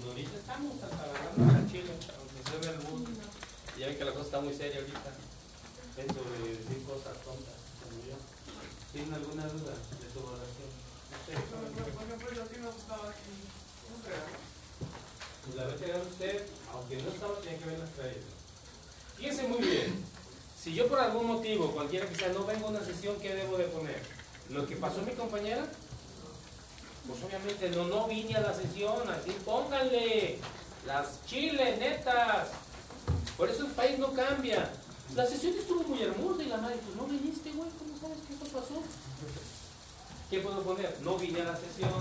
No, 0.00 0.10
ahorita 0.10 0.36
estamos 0.36 0.82
hasta 0.82 1.04
agarrando 1.04 1.52
la 1.52 1.70
chile, 1.70 1.92
aunque 2.18 2.42
se 2.42 2.58
ve 2.66 2.74
el 2.74 2.82
mundo. 2.90 3.10
Ya 3.78 3.86
ven 3.86 3.96
que 3.96 4.04
la 4.04 4.10
cosa 4.10 4.24
está 4.24 4.40
muy 4.40 4.52
seria 4.52 4.80
ahorita. 4.80 5.12
Eso 5.96 6.20
de 6.26 6.56
decir 6.58 6.82
cosas 6.82 7.22
tontas, 7.22 7.54
como 7.84 8.02
yo. 8.02 8.18
¿Tienen 8.92 9.14
alguna 9.14 9.46
duda 9.46 9.74
de 9.74 10.12
su 10.12 10.18
evaluación? 10.18 10.74
Pues 15.44 15.56
la 15.56 15.62
haber 15.62 15.76
traído 15.76 16.02
usted, 16.02 16.46
aunque 16.72 16.96
no 16.96 17.10
estaba, 17.10 17.34
tenía 17.40 17.58
que 17.58 17.64
haberlas 17.64 17.90
traído. 17.90 18.24
Fíjense 19.16 19.42
muy 19.48 19.58
bien. 19.58 20.04
Si 20.60 20.74
yo 20.74 20.88
por 20.88 20.98
algún 20.98 21.26
motivo, 21.26 21.70
cualquiera 21.72 22.08
que 22.08 22.14
sea, 22.14 22.28
no 22.28 22.46
vengo 22.46 22.66
a 22.66 22.70
una 22.70 22.84
sesión, 22.84 23.16
¿qué 23.20 23.34
debo 23.34 23.58
de 23.58 23.64
poner? 23.64 24.02
Lo 24.48 24.66
que 24.66 24.76
pasó 24.76 25.02
mi 25.02 25.12
compañera, 25.12 25.66
pues 27.06 27.22
obviamente 27.22 27.68
no, 27.70 27.84
no 27.84 28.06
vine 28.08 28.34
a 28.34 28.40
la 28.40 28.54
sesión, 28.54 29.08
así 29.10 29.32
pónganle 29.44 30.38
las 30.86 31.24
chiles 31.26 31.78
netas. 31.78 32.48
Por 33.36 33.50
eso 33.50 33.66
el 33.66 33.72
país 33.72 33.98
no 33.98 34.12
cambia. 34.12 34.70
La 35.14 35.26
sesión 35.26 35.54
estuvo 35.54 35.82
muy 35.82 36.02
hermosa 36.02 36.42
y 36.42 36.46
la 36.46 36.56
madre, 36.56 36.76
pues 36.84 36.96
no 36.96 37.04
viniste, 37.06 37.52
güey, 37.52 37.68
¿cómo 37.78 37.98
sabes 38.00 38.18
que 38.26 38.34
eso 38.34 38.44
pasó? 38.52 38.82
¿Qué 40.30 40.40
puedo 40.40 40.62
poner? 40.62 40.98
No 41.02 41.18
vine 41.18 41.42
a 41.42 41.44
la 41.44 41.56
sesión, 41.56 41.92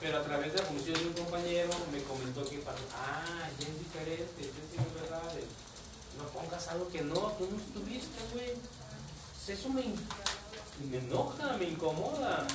pero 0.00 0.18
a 0.18 0.22
través 0.22 0.52
de 0.52 0.58
la 0.58 0.64
función 0.64 0.94
de 0.98 1.06
un 1.08 1.12
compañero 1.12 1.70
me 1.92 2.02
comentó 2.02 2.44
que 2.48 2.58
pasó. 2.58 2.84
Ah, 2.96 3.48
ya 3.58 3.68
es 3.68 3.78
diferente, 3.78 4.50
ya 4.74 4.82
es 4.82 4.94
verdad. 4.94 5.32
No 6.18 6.24
pongas 6.28 6.68
algo 6.68 6.88
que 6.88 7.02
no, 7.02 7.14
tú 7.14 7.48
no 7.50 7.56
estuviste, 7.56 8.18
güey. 8.32 8.54
Pues 8.54 9.58
Eso 9.58 9.68
me, 9.70 9.84
me 10.90 10.98
enoja, 10.98 11.56
me 11.56 11.64
incomoda. 11.64 12.46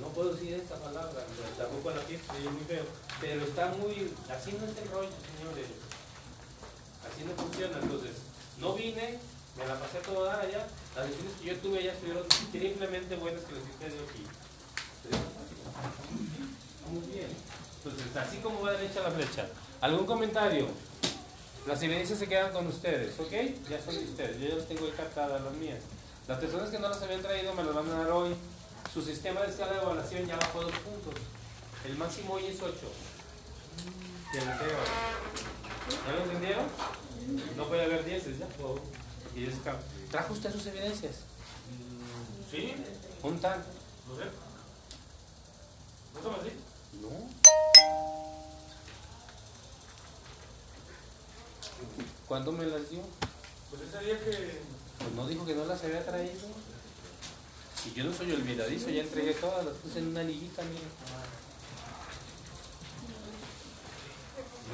No 0.00 0.08
puedo 0.08 0.32
decir 0.32 0.54
esta 0.54 0.76
palabra, 0.76 1.26
tampoco 1.58 1.90
la 1.90 2.00
fiesta, 2.00 2.36
es 2.38 2.44
muy 2.44 2.64
feo. 2.64 2.84
Pero 3.20 3.44
está 3.44 3.66
muy. 3.68 4.12
Así 4.30 4.52
no 4.52 4.64
es 4.64 4.76
el 4.78 4.88
rollo, 4.90 5.10
señores. 5.36 5.66
Así 7.04 7.24
no 7.24 7.32
funciona. 7.42 7.78
Entonces, 7.82 8.16
no 8.58 8.74
vine, 8.74 9.18
me 9.56 9.66
la 9.66 9.78
pasé 9.78 9.98
todo 9.98 10.24
dar 10.24 10.40
allá. 10.40 10.66
Las 10.96 11.08
decisiones 11.08 11.38
que 11.40 11.46
yo 11.46 11.56
tuve 11.58 11.78
allá 11.80 11.92
estuvieron 11.92 12.26
increíblemente 12.46 13.16
buenas 13.16 13.44
que 13.44 13.52
las 13.52 13.62
que 13.62 13.70
usted 13.70 13.92
dio 13.92 14.02
aquí. 14.08 14.24
Muy 16.90 17.06
bien. 17.12 17.28
Entonces, 17.84 18.16
así 18.16 18.38
como 18.38 18.62
va 18.62 18.72
derecha 18.72 19.00
la 19.00 19.10
flecha. 19.10 19.46
¿Algún 19.80 20.06
comentario? 20.06 20.68
Las 21.66 21.82
evidencias 21.82 22.18
se 22.18 22.28
quedan 22.28 22.52
con 22.52 22.66
ustedes, 22.66 23.18
¿ok? 23.18 23.32
Ya 23.68 23.80
son 23.80 23.94
de 23.94 24.04
ustedes. 24.04 24.40
Yo 24.40 24.48
ya 24.48 24.54
las 24.56 24.66
tengo 24.66 24.84
ahí 24.84 24.92
captadas, 24.96 25.42
las 25.42 25.52
mías. 25.54 25.80
Las 26.26 26.38
personas 26.38 26.70
que 26.70 26.78
no 26.78 26.88
las 26.88 27.02
habían 27.02 27.22
traído 27.22 27.54
me 27.54 27.64
las 27.64 27.74
van 27.74 27.90
a 27.90 27.98
dar 27.98 28.10
hoy. 28.10 28.34
Su 28.92 29.02
sistema 29.02 29.40
de 29.42 29.50
escala 29.50 29.72
de 29.72 29.78
evaluación 29.78 30.26
ya 30.26 30.36
bajó 30.36 30.62
dos 30.62 30.72
puntos. 30.72 31.14
El 31.84 31.96
máximo 31.96 32.34
hoy 32.34 32.46
es 32.46 32.60
8. 32.60 32.72
De 34.32 34.44
la 34.44 34.52
entrega. 34.52 34.78
¿Ya 36.06 36.12
lo 36.12 36.22
entendieron? 36.24 36.64
No 37.56 37.64
puede 37.66 37.84
haber 37.84 38.04
10, 38.04 38.38
ya. 38.38 38.46
Y 39.36 39.46
¿Trajo 40.10 40.32
usted 40.32 40.52
sus 40.52 40.66
evidencias? 40.66 41.20
¿Sí? 42.50 42.74
¿Juntan? 43.22 43.64
No 44.08 44.16
sé. 44.16 44.49
¿No 46.22 46.30
son 46.30 46.40
así? 46.40 46.52
No. 47.00 47.08
¿Cuándo 52.28 52.52
me 52.52 52.66
las 52.66 52.90
dio? 52.90 53.00
Pues 53.70 53.82
ese 53.82 54.04
día 54.04 54.18
que. 54.20 54.60
Pues 54.98 55.12
no 55.14 55.26
dijo 55.26 55.46
que 55.46 55.54
no 55.54 55.64
las 55.64 55.82
había 55.82 56.04
traído. 56.04 56.46
Y 57.86 57.92
yo 57.94 58.04
no 58.04 58.12
soy 58.12 58.32
olvidadizo, 58.32 58.90
ya 58.90 59.00
entregué 59.00 59.32
todas, 59.32 59.64
las 59.64 59.74
puse 59.76 60.00
en 60.00 60.08
una 60.08 60.22
liguita, 60.22 60.62
mire. 60.64 60.84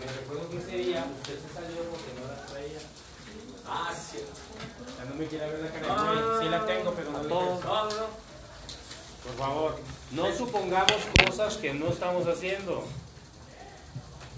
Me 0.01 0.13
recuerdo 0.13 0.51
que 0.51 0.57
ese 0.59 0.77
día 0.79 1.07
usted 1.21 1.39
se 1.41 1.55
salió 1.55 1.83
porque 1.85 2.13
no 2.21 2.27
las 2.27 2.47
traía. 2.47 2.81
Ah, 3.69 3.95
sí. 3.95 4.19
Ya 4.99 5.05
no 5.05 5.15
me 5.15 5.29
quiere 5.29 5.49
ver 5.49 5.61
la 5.61 5.71
cara 5.71 6.13
de 6.13 6.23
güey. 6.23 6.43
Sí 6.43 6.49
la 6.49 6.67
tengo, 6.67 6.93
pero 6.93 7.13
no 7.13 7.23
le 7.23 7.29
quiero. 7.29 7.61
No, 7.61 7.85
no, 7.85 7.91
no. 7.91 8.27
Por 9.27 9.37
favor, 9.37 9.77
no 10.13 10.33
supongamos 10.33 11.03
cosas 11.27 11.57
que 11.57 11.75
no 11.75 11.89
estamos 11.89 12.27
haciendo. 12.29 12.85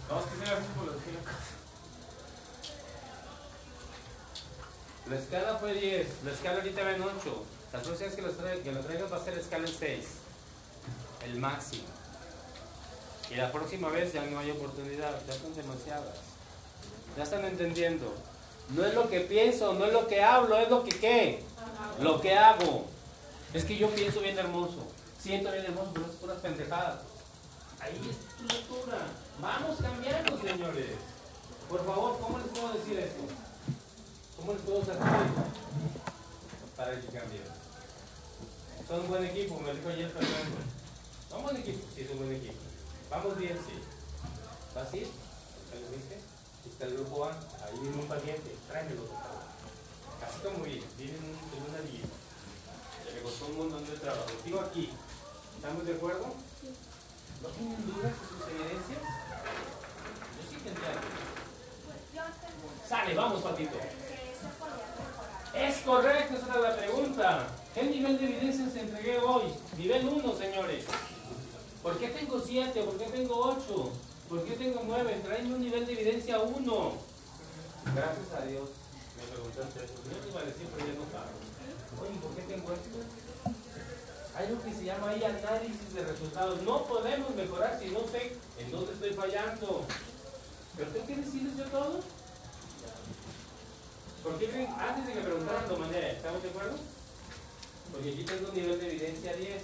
No, 0.08 0.18
es 0.18 0.24
que 0.24 0.30
se 0.30 0.36
me 0.36 0.44
hace 0.44 0.68
por 0.74 0.86
los 0.86 0.96
que 0.96 1.10
La 5.10 5.16
escala 5.18 5.58
fue 5.58 5.74
10, 5.74 6.06
la 6.24 6.32
escala 6.32 6.56
ahorita 6.58 6.82
va 6.82 6.92
en 6.92 7.02
8. 7.02 7.44
La 7.72 7.80
próxima 7.80 8.06
vez 8.06 8.16
que 8.16 8.22
lo, 8.22 8.30
traigas, 8.30 8.64
que 8.64 8.72
lo 8.72 8.80
traigas 8.80 9.12
va 9.12 9.16
a 9.16 9.24
ser 9.24 9.34
la 9.34 9.40
escala 9.40 9.66
en 9.66 9.74
6. 9.74 10.04
El 11.26 11.38
máximo. 11.38 11.84
Y 13.30 13.34
la 13.34 13.52
próxima 13.52 13.90
vez 13.90 14.12
ya 14.14 14.24
no 14.24 14.38
hay 14.38 14.50
oportunidad, 14.50 15.20
ya 15.26 15.34
son 15.34 15.54
demasiadas. 15.54 16.16
Ya 17.16 17.24
están 17.24 17.44
entendiendo. 17.44 18.14
No 18.70 18.86
es 18.86 18.94
lo 18.94 19.08
que 19.08 19.20
pienso, 19.20 19.74
no 19.74 19.84
es 19.84 19.92
lo 19.92 20.06
que 20.08 20.22
hablo, 20.22 20.56
es 20.56 20.70
lo 20.70 20.82
que 20.82 20.98
qué. 20.98 21.42
Lo 22.00 22.20
que 22.20 22.34
hago. 22.34 22.86
Es 23.54 23.64
que 23.64 23.76
yo 23.78 23.88
pienso 23.90 24.20
bien 24.20 24.38
hermoso, 24.38 24.86
siento 25.18 25.50
bien 25.52 25.64
hermoso, 25.64 25.90
pero 25.94 26.06
es 26.06 26.12
puras 26.16 26.38
pendejadas. 26.38 27.00
Ahí 27.80 27.94
es 28.10 28.36
tu 28.36 28.44
lectura. 28.54 28.98
Vamos 29.40 29.78
cambiando, 29.80 30.38
señores. 30.40 30.96
Por 31.68 31.84
favor, 31.84 32.18
¿cómo 32.20 32.38
les 32.38 32.48
puedo 32.48 32.72
decir 32.74 32.98
esto? 32.98 33.22
¿Cómo 34.36 34.52
les 34.52 34.62
puedo 34.62 34.84
sacar? 34.84 35.26
Para 36.76 37.00
que 37.00 37.06
cambien. 37.06 37.44
Son 38.86 39.00
un 39.00 39.08
buen 39.08 39.24
equipo, 39.24 39.58
me 39.60 39.72
dijo 39.74 39.88
ayer 39.88 40.10
Fernando. 40.10 40.56
Son 41.28 41.42
buen 41.42 41.56
equipo, 41.56 41.86
sí, 41.94 42.00
es 42.02 42.10
un 42.10 42.18
buen 42.18 42.32
equipo. 42.32 42.54
Vamos 43.10 43.36
bien, 43.38 43.56
sí. 43.66 43.74
¿Fácil? 44.74 45.08
¿Lo 45.74 45.90
viste? 45.96 46.18
Está 46.68 46.84
el 46.86 46.94
grupo 46.94 47.24
A, 47.24 47.30
ahí 47.32 47.78
viene 47.80 47.96
un 47.96 48.08
paciente, 48.08 48.56
tráemelo, 48.68 49.04
por 49.04 49.16
favor. 49.18 49.42
Así 50.26 50.38
como 50.42 50.64
viene, 50.64 50.84
viene 50.96 51.16
en, 51.18 51.24
un- 51.24 51.30
en 51.56 51.70
una 51.70 51.80
guía. 51.90 52.04
Costó 53.28 53.44
un 53.48 53.58
montón 53.58 53.84
de 53.84 53.92
trabajo. 53.98 54.24
Sigo 54.42 54.58
aquí. 54.60 54.88
¿Estamos 55.56 55.84
de 55.84 55.92
acuerdo? 55.92 56.28
¿No 57.42 57.48
tienen 57.50 57.86
dudas 57.86 58.12
de 58.16 58.24
sus 58.24 58.40
evidencias? 58.48 59.02
Yo 60.32 60.42
sí 60.48 60.56
tendría 60.64 60.92
dudas. 60.96 61.28
Sale, 62.88 63.14
vamos, 63.14 63.42
Patito. 63.42 63.76
Es 65.54 65.76
correcto, 65.82 66.36
esa 66.36 66.46
era 66.46 66.70
la 66.70 66.76
pregunta. 66.76 67.48
¿Qué 67.74 67.82
nivel 67.82 68.18
de 68.18 68.24
evidencias 68.24 68.74
entregué 68.76 69.18
hoy? 69.18 69.52
Nivel 69.76 70.08
1, 70.08 70.34
señores. 70.38 70.86
¿Por 71.82 71.98
qué 71.98 72.08
tengo 72.08 72.40
7? 72.40 72.82
¿Por 72.82 72.96
qué 72.96 73.04
tengo 73.10 73.34
8? 73.36 73.92
¿Por 74.30 74.44
qué 74.44 74.52
tengo 74.52 74.80
9? 74.86 75.20
Traen 75.22 75.52
un 75.52 75.60
nivel 75.60 75.84
de 75.84 75.92
evidencia 75.92 76.38
1. 76.38 76.92
Gracias 77.94 78.32
a 78.40 78.46
Dios. 78.46 78.70
Me 79.18 79.24
preguntaste 79.30 79.84
eso. 79.84 79.94
Yo 80.10 80.16
te 80.16 80.28
iba 80.30 80.40
a 80.40 80.44
decir, 80.44 80.66
pero 80.74 80.86
ya 80.86 80.94
no 80.94 81.04
sabe. 81.12 81.47
Oye, 82.00 82.18
¿por 82.20 82.34
qué 82.34 82.42
tengo 82.42 82.72
esto? 82.72 82.98
Hay 84.34 84.46
algo 84.46 84.62
que 84.62 84.72
se 84.72 84.84
llama 84.84 85.10
ahí 85.10 85.24
análisis 85.24 85.94
de 85.94 86.04
resultados. 86.04 86.62
No 86.62 86.84
podemos 86.86 87.34
mejorar 87.34 87.78
si 87.80 87.90
no 87.90 88.00
sé 88.06 88.36
en 88.58 88.70
dónde 88.70 88.92
estoy 88.92 89.14
fallando. 89.14 89.84
¿Pero 90.76 90.90
usted 90.90 91.04
quiere 91.06 91.22
decirles 91.22 91.56
yo 91.56 91.64
todo? 91.64 92.00
¿Por 94.22 94.36
creen? 94.36 94.72
Antes 94.78 95.06
de 95.06 95.12
que 95.12 95.20
preguntaran 95.20 95.68
lo 95.68 95.78
mandé, 95.78 96.12
¿estamos 96.12 96.42
de 96.42 96.50
acuerdo? 96.50 96.76
Porque 97.90 98.10
aquí 98.10 98.24
tengo 98.24 98.48
un 98.48 98.54
nivel 98.54 98.78
de 98.78 98.86
evidencia 98.90 99.34
10. 99.34 99.62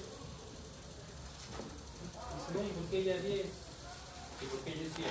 Dicen, 2.35 2.57
oye, 2.59 2.71
¿por 2.71 2.85
qué 2.91 2.99
ella 2.99 3.17
10? 3.19 3.47
¿Y 4.41 4.47
por 4.47 4.61
qué 4.61 4.71
yo 4.73 4.91
7? 4.97 5.11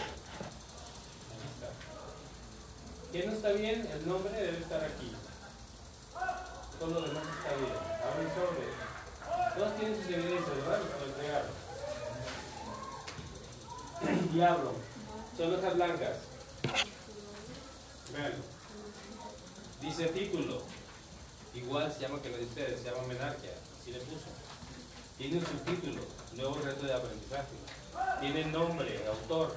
Ahí 1.29 1.49
está. 1.53 1.69
¿Quién 3.11 3.27
no 3.27 3.33
está 3.33 3.51
bien? 3.51 3.87
El 3.93 4.07
nombre 4.07 4.33
debe 4.33 4.57
estar 4.57 4.83
aquí. 4.83 5.15
Todo 6.83 6.99
lo 6.99 7.07
demás 7.07 7.23
está 7.23 7.55
bien. 7.55 7.71
Abre 8.03 8.23
el 8.23 8.31
sobre. 8.35 8.67
Todos 9.55 9.71
tienen 9.77 9.95
sus 9.95 10.11
evidencias, 10.11 10.55
¿verdad? 10.57 10.81
Lo 10.99 11.05
entregaron. 11.05 11.51
Diablo. 14.33 14.71
Son 15.37 15.55
hojas 15.55 15.75
blancas. 15.75 16.17
Veanlo. 18.11 18.43
Dice 19.79 20.07
título. 20.07 20.61
Igual 21.53 21.93
se 21.93 22.01
llama 22.01 22.21
que 22.21 22.29
lo 22.31 22.37
de 22.37 22.43
ustedes, 22.43 22.81
se 22.81 22.91
llama 22.91 23.07
menarquia. 23.07 23.51
Así 23.79 23.93
le 23.93 23.99
puso. 23.99 24.27
Tiene 25.17 25.37
un 25.37 25.45
subtítulo. 25.45 26.01
Nuevo 26.33 26.55
reto 26.55 26.85
de 26.85 26.93
aprendizaje. 26.93 27.55
Tiene 28.19 28.43
nombre, 28.51 29.07
autor. 29.07 29.55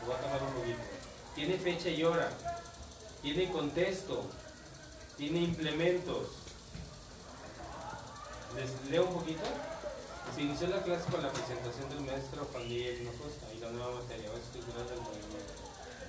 Lo 0.00 0.06
voy 0.06 0.16
a 0.16 0.18
tomar 0.18 0.42
un 0.44 0.54
poquito. 0.54 0.80
Tiene 1.34 1.58
fecha 1.58 1.90
y 1.90 2.02
hora. 2.04 2.30
Tiene 3.20 3.52
contexto. 3.52 4.30
Tiene 5.22 5.38
implementos. 5.38 6.30
Les 8.56 8.90
leo 8.90 9.06
un 9.06 9.14
poquito. 9.14 9.44
Se 10.34 10.42
inició 10.42 10.66
la 10.66 10.82
clase 10.82 11.08
con 11.12 11.22
la 11.22 11.30
presentación 11.30 11.88
del 11.90 12.00
maestro 12.00 12.44
Juan 12.50 12.68
Miguel 12.68 13.02
Hinojosa 13.02 13.54
y 13.54 13.60
la 13.60 13.70
nueva 13.70 14.00
materia, 14.00 14.30
base 14.30 14.42
estructural 14.42 14.84
del 14.88 14.98
movimiento. 14.98 15.54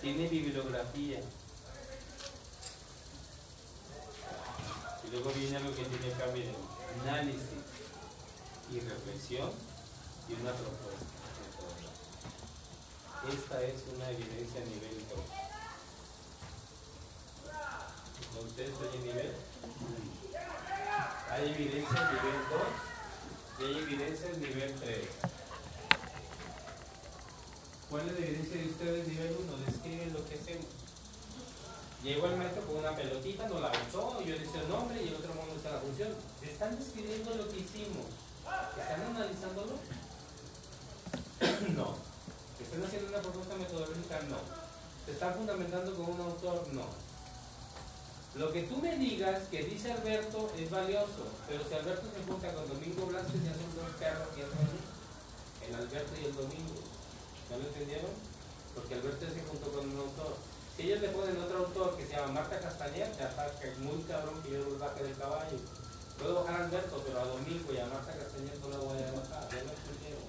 Tiene 0.01 0.27
bibliografía. 0.27 1.19
Y 5.03 5.11
luego 5.11 5.31
viene 5.33 5.57
algo 5.57 5.75
que 5.75 5.85
tiene 5.85 6.11
acá, 6.11 6.25
miren, 6.33 6.55
análisis 7.03 7.61
y 8.71 8.79
reflexión 8.79 9.51
y 10.27 10.33
una 10.41 10.53
propuesta. 10.53 11.05
Esta 13.31 13.61
es 13.61 13.83
una 13.93 14.09
evidencia 14.09 14.59
a 14.59 14.65
nivel 14.65 15.05
2. 15.07 15.42
¿Con 18.35 18.47
ustedes 18.47 18.69
estoy 18.71 18.97
en 18.97 19.03
nivel? 19.03 19.33
Hay 21.29 21.49
evidencias 21.49 22.13
nivel 22.13 22.39
2 22.49 23.59
y 23.59 23.63
hay 23.63 23.83
evidencias 23.83 24.37
nivel 24.37 24.75
3. 24.75 24.97
¿Cuál 27.89 28.09
es 28.09 28.13
la 28.13 28.25
evidencia 28.25 28.61
de 28.61 28.69
ustedes 28.69 29.07
nivel 29.07 29.37
1? 29.47 29.57
Describen 29.65 30.13
lo 30.13 30.25
que 30.25 30.35
hacemos. 30.35 30.65
Llegó 32.03 32.27
el 32.27 32.37
maestro 32.37 32.63
con 32.67 32.77
una 32.77 32.95
pelotita, 32.95 33.47
nos 33.47 33.61
la 33.61 33.71
usó, 33.71 34.21
yo 34.21 34.35
le 34.35 34.43
hice 34.43 34.59
el 34.59 34.69
nombre 34.69 35.01
y 35.01 35.07
el 35.07 35.15
otro 35.15 35.33
mono 35.35 35.53
hizo 35.57 35.71
la 35.71 35.79
función. 35.79 36.09
¿Están 36.41 36.77
describiendo 36.77 37.33
lo 37.33 37.47
que 37.49 37.59
hicimos? 37.59 38.05
¿Están 38.77 39.01
analizándolo? 39.01 39.79
no. 41.77 41.95
¿Están 42.59 42.83
haciendo 42.83 43.09
una 43.09 43.21
propuesta 43.21 43.55
metodológica? 43.55 44.19
No. 44.29 44.37
¿Se 45.05 45.11
están 45.11 45.33
fundamentando 45.33 45.95
con 45.95 46.11
un 46.11 46.21
autor? 46.21 46.67
No. 46.73 47.12
Lo 48.35 48.51
que 48.51 48.63
tú 48.63 48.77
me 48.77 48.97
digas 48.97 49.45
que 49.51 49.61
dice 49.61 49.91
Alberto 49.91 50.49
es 50.57 50.67
valioso, 50.71 51.29
pero 51.47 51.61
si 51.69 51.73
Alberto 51.75 52.09
se 52.09 52.25
junta 52.25 52.51
con 52.51 52.67
Domingo 52.67 53.05
Blasquez 53.05 53.43
ya 53.45 53.53
son 53.53 53.69
dos 53.77 53.93
perros 54.01 54.27
que 54.33 54.41
hacen 54.41 54.73
el 55.69 55.75
Alberto 55.75 56.13
y 56.19 56.25
el 56.25 56.35
Domingo. 56.35 56.81
¿No 57.51 57.57
lo 57.61 57.67
entendieron? 57.69 58.09
Porque 58.73 58.95
Alberto 58.95 59.25
se 59.29 59.45
juntó 59.45 59.69
con 59.69 59.85
un 59.85 59.99
autor. 59.99 60.33
Si 60.75 60.81
ellos 60.81 61.01
le 61.01 61.09
ponen 61.09 61.37
otro 61.37 61.59
autor 61.59 61.95
que 61.95 62.07
se 62.07 62.17
llama 62.17 62.41
Marta 62.41 62.59
Castañer, 62.59 63.11
te 63.13 63.21
ataca 63.21 63.69
muy 63.77 64.01
cabrón 64.09 64.41
que 64.41 64.49
yo 64.49 64.65
los 64.65 64.79
baje 64.79 65.03
del 65.03 65.15
caballo. 65.15 65.57
Puedo 66.17 66.41
bajar 66.41 66.61
a 66.61 66.65
Alberto, 66.65 67.03
pero 67.05 67.21
a 67.21 67.25
Domingo 67.25 67.69
y 67.69 67.77
a 67.77 67.85
Marta 67.85 68.17
Castañer 68.17 68.57
no 68.57 68.69
la 68.69 68.77
voy 68.81 68.97
a 68.97 69.13
bajar. 69.13 69.45
Ya 69.53 69.61
lo 69.61 69.77
entendieron. 69.77 70.25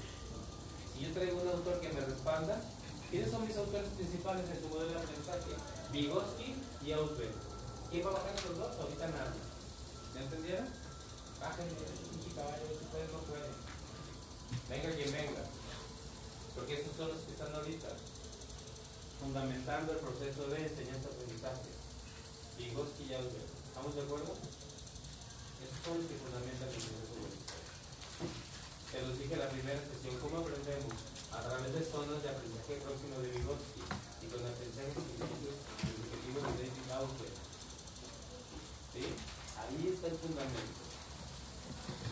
Si 0.92 1.08
yo 1.08 1.12
traigo 1.16 1.40
un 1.40 1.48
autor 1.48 1.80
que 1.80 1.88
me 1.88 2.04
respalda, 2.04 2.60
¿quiénes 3.08 3.30
son 3.30 3.48
mis 3.48 3.56
autores 3.56 3.88
principales 3.96 4.44
en 4.52 4.60
tu 4.60 4.68
modelo 4.68 4.92
de 4.92 5.00
aprendizaje? 5.00 5.56
Vygotsky 5.90 6.54
y 6.84 6.92
Ausberg. 6.92 7.53
¿Quién 7.90 8.06
va 8.06 8.10
a 8.10 8.14
bajar 8.14 8.34
los 8.44 8.58
dos? 8.58 8.76
Ahorita 8.80 9.06
nadie. 9.08 9.40
¿Ya 10.14 10.20
entendieron? 10.22 10.68
Bájenle 11.40 11.74
pinche 11.74 12.30
caballo, 12.34 12.66
si 12.78 12.84
pueden, 12.88 13.12
no 13.12 13.18
pueden. 13.26 13.52
Venga 14.68 14.96
quien 14.96 15.12
venga. 15.12 15.44
Porque 16.54 16.80
estos 16.80 16.96
son 16.96 17.08
los 17.08 17.20
que 17.26 17.32
están 17.32 17.54
ahorita 17.54 17.88
fundamentando 19.20 19.92
el 19.92 19.98
proceso 19.98 20.46
de 20.48 20.66
enseñanza-aprendizaje. 20.66 21.70
Vygotsky 22.58 23.04
y 23.10 23.14
Ausberg. 23.14 23.50
¿Estamos 23.68 23.94
de 23.94 24.02
acuerdo? 24.02 24.32
Esos 24.32 25.80
son 25.84 25.98
los 25.98 26.06
que 26.06 26.22
fundamentan 26.22 26.68
el 26.68 26.78
proceso 26.78 27.14
de 27.18 27.32
Te 28.92 29.02
los 29.02 29.18
dije 29.18 29.34
en 29.34 29.40
la 29.40 29.50
primera 29.50 29.80
sesión, 29.82 30.14
¿cómo 30.22 30.38
aprendemos? 30.38 30.94
A 31.34 31.42
través 31.42 31.74
de 31.74 31.82
zonas 31.82 32.22
de 32.22 32.30
aprendizaje 32.30 32.78
próximo 32.84 33.18
de 33.18 33.28
Vygotsky 33.34 33.82
y 34.22 34.26
con 34.30 34.38
aprendizaje 34.46 34.94
significativos 34.94 35.44
Ausberg. 36.94 37.33
¿Sí? 38.94 39.02
Ahí 39.58 39.90
está 39.92 40.06
el 40.06 40.14
fundamento 40.14 40.84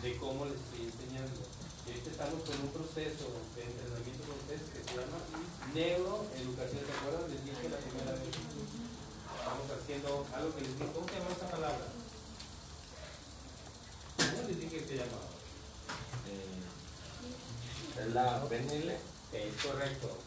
de 0.03 0.17
cómo 0.17 0.43
les 0.45 0.59
estoy 0.59 0.91
enseñando. 0.91 1.39
Y 1.87 1.91
ahorita 1.91 2.11
estamos 2.11 2.43
con 2.43 2.59
un 2.59 2.71
proceso 2.75 3.31
de 3.55 3.63
entrenamiento 3.63 4.23
con 4.27 4.35
ustedes 4.35 4.67
que 4.67 4.83
se 4.83 4.91
llama 4.99 5.19
neuroeducación. 5.73 6.83
¿Se 6.83 6.91
acuerdan? 6.91 7.31
Les 7.31 7.39
dije 7.47 7.69
la 7.71 7.79
primera 7.79 8.11
vez. 8.11 8.35
Estamos 8.35 9.67
haciendo 9.71 10.27
algo 10.35 10.55
que 10.55 10.61
les 10.61 10.75
dije. 10.75 10.91
¿Cómo 10.91 11.07
se 11.07 11.15
llama 11.15 11.31
esa 11.31 11.47
palabra? 11.47 11.85
¿Cómo 14.17 14.47
les 14.47 14.59
dije 14.59 14.75
que 14.75 14.87
se 14.87 14.95
llamaba? 14.99 15.31
Es 17.95 18.13
la 18.13 18.43
PNL. 18.49 18.91
Es 19.31 19.53
correcto. 19.63 20.17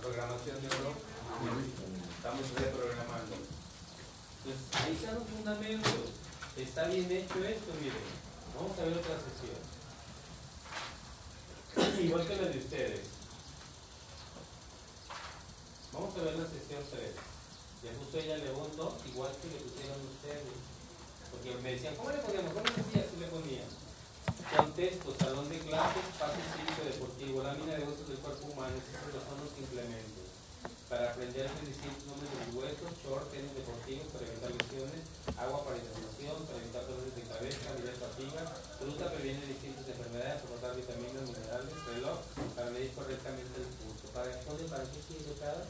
Programación 0.00 0.62
neuro. 0.62 0.94
Estamos 2.14 2.46
reprogramando. 2.54 3.55
Entonces, 4.46 4.70
ahí 4.78 4.94
están 4.94 5.16
los 5.16 5.26
fundamentos. 5.26 6.14
Está 6.56 6.86
bien 6.86 7.10
hecho 7.10 7.42
esto, 7.42 7.74
miren. 7.82 8.06
Vamos 8.54 8.78
a 8.78 8.84
ver 8.84 8.94
otra 8.94 9.18
sesión. 9.18 9.58
Igual 12.06 12.28
que 12.28 12.36
la 12.36 12.48
de 12.48 12.58
ustedes. 12.58 13.00
Vamos 15.92 16.14
a 16.14 16.22
ver 16.22 16.38
la 16.38 16.46
sesión 16.46 16.78
3. 16.78 17.10
Ya 17.82 17.90
puso 17.98 18.18
ella 18.18 18.38
León 18.38 18.70
2, 18.76 18.94
igual 19.06 19.32
que 19.42 19.48
le 19.48 19.60
pusieron 19.66 19.98
ustedes. 20.14 20.58
Porque 21.30 21.54
me 21.62 21.72
decían, 21.72 21.96
¿cómo 21.96 22.10
le 22.10 22.18
ponemos? 22.18 22.52
¿Cómo 22.54 22.66
le 22.66 22.82
decía? 22.82 23.02
Así 23.02 23.16
le 23.18 23.26
ponía. 23.26 23.64
Contexto, 24.56 25.14
salón 25.18 25.48
de 25.48 25.58
clases, 25.58 26.04
espacio 26.06 26.42
cívico 26.54 26.82
deportivo, 26.84 27.42
lámina 27.42 27.74
de 27.74 27.84
huesos 27.84 28.08
del 28.08 28.18
cuerpo 28.18 28.46
humano, 28.46 28.74
estos 28.78 29.22
son 29.22 29.38
los 29.42 29.58
implementos. 29.58 30.25
Para 30.86 31.10
aprender 31.10 31.50
a 31.50 31.66
distintos 31.66 32.06
nombres 32.06 32.30
de 32.30 32.38
los 32.46 32.50
huesos, 32.54 32.90
short, 33.02 33.26
tenis 33.34 33.50
deportivos 33.58 34.06
para 34.14 34.22
evitar 34.22 34.54
lesiones, 34.54 35.02
agua 35.34 35.66
para 35.66 35.82
inflamación, 35.82 36.38
para 36.46 36.62
evitar 36.62 36.86
dolores 36.86 37.10
de 37.10 37.26
cabeza, 37.26 37.74
aliviar 37.74 37.98
fatiga, 37.98 38.42
fruta 38.78 39.10
previene 39.10 39.50
distintas 39.50 39.82
enfermedades, 39.82 40.46
aportar 40.46 40.78
vitaminas, 40.78 41.26
minerales, 41.26 41.74
reloj, 41.90 42.22
para 42.54 42.70
medir 42.70 42.94
correctamente 42.94 43.54
el 43.58 43.66
pulso. 43.82 44.06
¿Para, 44.14 44.30
¿Para 44.30 44.86
qué 44.86 44.98
sirve 45.02 45.34
cada 45.42 45.66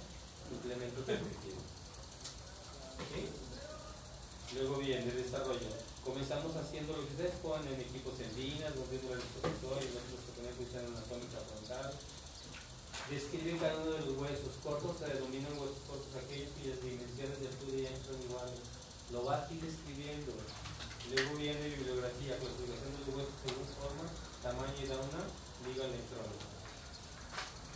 implemento 0.53 1.01
deportivo? 1.01 1.65
¿Ok? 3.01 3.15
Luego 4.53 4.75
viene 4.85 5.09
el 5.09 5.17
desarrollo. 5.17 5.73
Comenzamos 6.05 6.53
haciendo 6.61 6.93
lo 6.93 7.09
que 7.09 7.17
en 7.25 7.81
equipos 7.81 8.21
en 8.21 8.31
líneas, 8.37 8.77
volviendo 8.77 9.17
al 9.17 9.21
expositor 9.25 9.81
y 9.81 9.89
nosotros 9.97 10.21
que 10.29 10.33
tenemos 10.37 10.57
que 10.61 10.65
usar 10.69 10.85
anatómica 10.85 11.41
frontal. 11.41 11.89
Describen 13.11 13.59
cada 13.59 13.79
uno 13.79 13.93
de 13.93 14.03
los 14.03 14.19
huesos. 14.19 14.59
Cortos 14.63 14.99
se 14.99 15.07
denominan 15.07 15.55
huesos 15.55 15.79
cortos 15.87 16.11
aquellos 16.19 16.51
cuyas 16.59 16.83
dimensiones 16.83 17.39
de 17.39 17.47
altura 17.47 17.77
y 17.79 17.87
ancho 17.87 18.11
son 18.11 18.19
iguales. 18.19 18.61
Lo 19.15 19.23
vas 19.23 19.47
a 19.47 19.53
ir 19.55 19.63
describiendo. 19.63 20.35
Luego 21.15 21.39
viene 21.39 21.71
bibliografía, 21.71 22.35
clasificación 22.35 22.91
de 22.91 23.01
los 23.07 23.11
huesos 23.15 23.37
según 23.47 23.67
forma, 23.79 24.07
tamaño 24.43 24.75
y 24.83 24.91
da 24.91 24.99
una 24.99 25.23
liga 25.63 25.87
electrónica. 25.87 26.47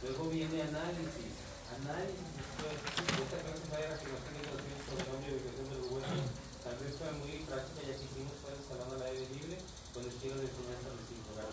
Luego 0.02 0.22
viene 0.34 0.66
análisis. 0.66 1.30
Análisis 1.78 2.26
después. 2.34 2.74
Esta 2.74 3.38
clase 3.38 3.70
va 3.70 3.76
a 3.78 3.86
ir 3.86 3.94
afirmación 3.94 4.34
de 4.34 4.42
conocimientos 4.50 4.86
sobre 4.90 5.06
la 5.06 5.30
ubicación 5.30 5.66
de 5.70 5.76
los 5.78 5.88
huesos. 5.94 6.50
Tal 6.60 6.76
vez 6.76 6.92
fue 6.98 7.08
muy 7.22 7.32
práctica 7.46 7.80
ya 7.86 7.94
que 7.94 8.04
hicimos 8.04 8.34
pues 8.42 8.58
el 8.58 8.64
salón 8.66 8.90
al 8.98 9.06
aire 9.06 9.30
libre 9.30 9.56
con 9.94 10.02
estilo 10.02 10.34
de 10.42 10.50
enseñanza 10.50 10.90
recíproca. 10.90 11.46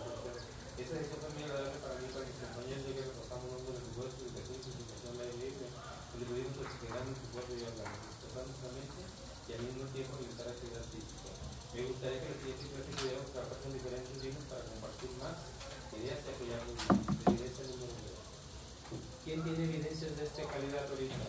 Esa 0.78 0.94
sesión 0.94 1.18
fue 1.22 1.30
muy 1.34 1.42
agradable 1.46 1.78
para 1.78 1.98
mí 1.98 2.06
para 2.10 2.26
mis 2.26 2.38
compañeros 2.38 2.82
ya 2.86 2.92
que 2.94 3.06
repasamos 3.06 3.46
nombres 3.50 3.74
de 3.78 3.82
los 3.82 3.94
huesos, 3.98 4.18
ubicación 4.18 4.58
y 4.58 4.62
clasificación 4.62 5.10
al 5.14 5.22
aire 5.22 5.38
libre. 5.38 5.66
Donde 6.10 6.24
pudimos 6.28 6.54
explicar 6.58 7.00
nuestro 7.06 7.28
cuerpo 7.34 7.50
y 7.54 7.62
órganos, 7.68 7.98
expresar 8.10 8.42
nuestra 8.48 8.68
mente 8.74 9.00
al 9.58 9.66
mismo 9.66 9.84
tiempo 9.90 10.14
realizar 10.14 10.46
actividad 10.46 10.86
física. 10.86 11.34
Me 11.74 11.82
gustaría 11.82 12.22
que 12.22 12.30
la 12.30 12.38
siguiente 12.38 12.64
clase 12.70 12.90
pudiéramos 12.94 13.30
trabajar 13.34 13.58
con 13.58 13.70
diferentes 13.74 14.16
libros 14.22 14.44
para 14.46 14.62
compartir 14.62 15.10
más 15.18 15.36
ideas 15.98 16.18
y 16.22 16.28
apoyarnos 16.30 16.78
más. 16.78 16.98
Evidencia 17.26 17.64
número 17.66 17.92
2. 17.98 19.02
¿Quién 19.26 19.38
tiene 19.42 19.62
evidencias 19.66 20.14
de 20.14 20.22
esta 20.22 20.42
calidad 20.46 20.86
ahorita? 20.86 21.26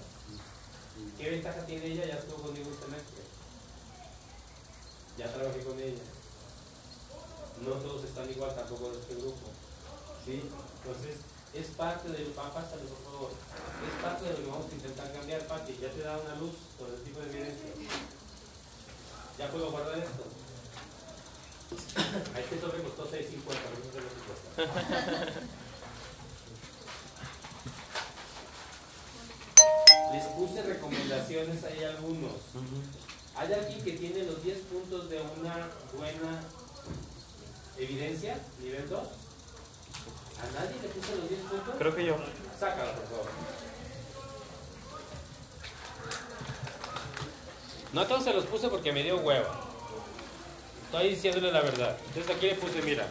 ¿Qué 1.18 1.26
ventaja 1.30 1.66
tiene 1.66 1.86
ella? 1.90 2.06
Ya 2.06 2.18
estuvo 2.22 2.38
conmigo 2.46 2.70
un 2.70 2.78
semestre. 2.78 3.22
Ya 5.18 5.34
trabajé 5.34 5.60
con 5.66 5.78
ella. 5.80 6.06
No 7.66 7.82
todos 7.82 8.06
están 8.06 8.30
igual, 8.30 8.56
tampoco 8.56 8.94
en 8.94 9.00
este 9.02 9.16
grupo. 9.16 9.50
¿Sí? 10.24 10.46
Entonces, 10.46 11.18
es 11.54 11.68
parte 11.74 12.08
del 12.10 12.30
pásale 12.38 12.84
por 12.86 13.02
favor. 13.04 13.32
Es 13.34 14.04
parte 14.04 14.26
de 14.26 14.32
lo 14.38 14.38
que 14.38 14.52
vamos 14.52 14.72
a 14.72 14.76
intentar 14.76 15.12
cambiar, 15.12 15.48
Pati. 15.48 15.78
Ya 15.82 15.90
te 15.90 16.02
da 16.02 16.18
una 16.18 16.36
luz 16.36 16.54
sobre 16.78 16.94
el 16.94 17.04
tipo 17.04 17.20
de 17.20 17.30
evidencia. 17.30 18.19
Ya 19.40 19.48
puedo 19.48 19.72
guardar 19.72 19.98
esto. 19.98 20.26
A 22.36 22.40
este 22.42 22.60
sobre 22.60 22.84
costó 22.84 23.10
6.50, 23.10 23.10
no 23.10 23.16
sé 23.94 24.02
lo 24.02 24.10
que 24.10 24.20
cuesta. 24.28 24.52
Les 30.12 30.26
puse 30.26 30.62
recomendaciones, 30.62 31.64
hay 31.64 31.86
algunos. 31.86 32.34
¿Hay 33.38 33.54
alguien 33.54 33.82
que 33.82 33.94
tiene 33.94 34.24
los 34.24 34.44
10 34.44 34.58
puntos 34.66 35.10
de 35.10 35.22
una 35.22 35.70
buena 35.96 36.44
evidencia? 37.78 38.38
¿Nivel 38.60 38.90
2? 38.90 39.00
¿A 39.00 40.52
nadie 40.60 40.82
le 40.82 40.90
puse 40.90 41.16
los 41.16 41.30
10 41.30 41.42
puntos? 41.44 41.76
Creo 41.78 41.96
que 41.96 42.06
yo. 42.06 42.18
Sácalo, 42.60 42.92
por 42.92 43.08
favor. 43.08 43.59
No 47.94 48.02
a 48.02 48.08
todos 48.08 48.24
se 48.24 48.34
los 48.34 48.46
puse 48.46 48.68
porque 48.70 48.92
me 48.92 49.04
dio 49.04 49.18
hueva. 49.18 49.70
Estoy 50.86 51.10
diciéndole 51.10 51.52
la 51.52 51.62
verdad. 51.62 51.98
Entonces 52.08 52.36
aquí 52.36 52.48
le 52.48 52.56
puse, 52.56 52.82
mira. 52.82 53.08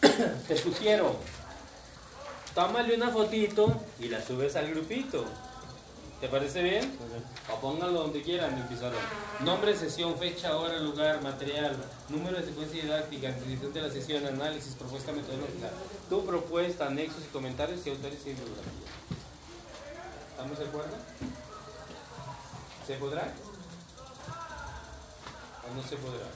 Te 0.48 0.56
sugiero. 0.56 1.16
Tómale 2.54 2.94
una 2.94 3.10
fotito 3.10 3.80
y 4.00 4.08
la 4.08 4.24
subes 4.24 4.56
al 4.56 4.70
grupito. 4.70 5.24
¿Te 6.20 6.28
parece 6.28 6.62
bien? 6.62 6.98
O 7.52 7.60
pónganlo 7.60 8.00
donde 8.00 8.22
quieran 8.22 8.54
en 8.54 8.60
el 8.60 8.64
pizarrón. 8.68 9.02
Nombre, 9.44 9.76
sesión, 9.76 10.16
fecha, 10.16 10.56
hora, 10.56 10.78
lugar, 10.78 11.20
material, 11.20 11.76
número 12.08 12.38
de 12.38 12.46
secuencia 12.46 12.82
didáctica, 12.82 13.28
descripción 13.32 13.72
de 13.74 13.82
la 13.82 13.90
sesión, 13.90 14.26
análisis, 14.26 14.74
propuesta 14.76 15.12
metodológica, 15.12 15.70
tu 16.08 16.24
propuesta, 16.24 16.86
anexos 16.86 17.22
y 17.22 17.32
comentarios 17.32 17.86
y 17.86 17.90
autores 17.90 18.20
y 18.24 18.30
bibliografía. 18.30 18.88
¿Estamos 20.30 20.58
de 20.58 20.64
acuerdo? 20.64 20.96
¿Se 22.86 22.94
podrá? 22.94 23.34
¿O 25.70 25.74
no 25.74 25.82
se 25.82 25.96
podrá? 25.96 26.26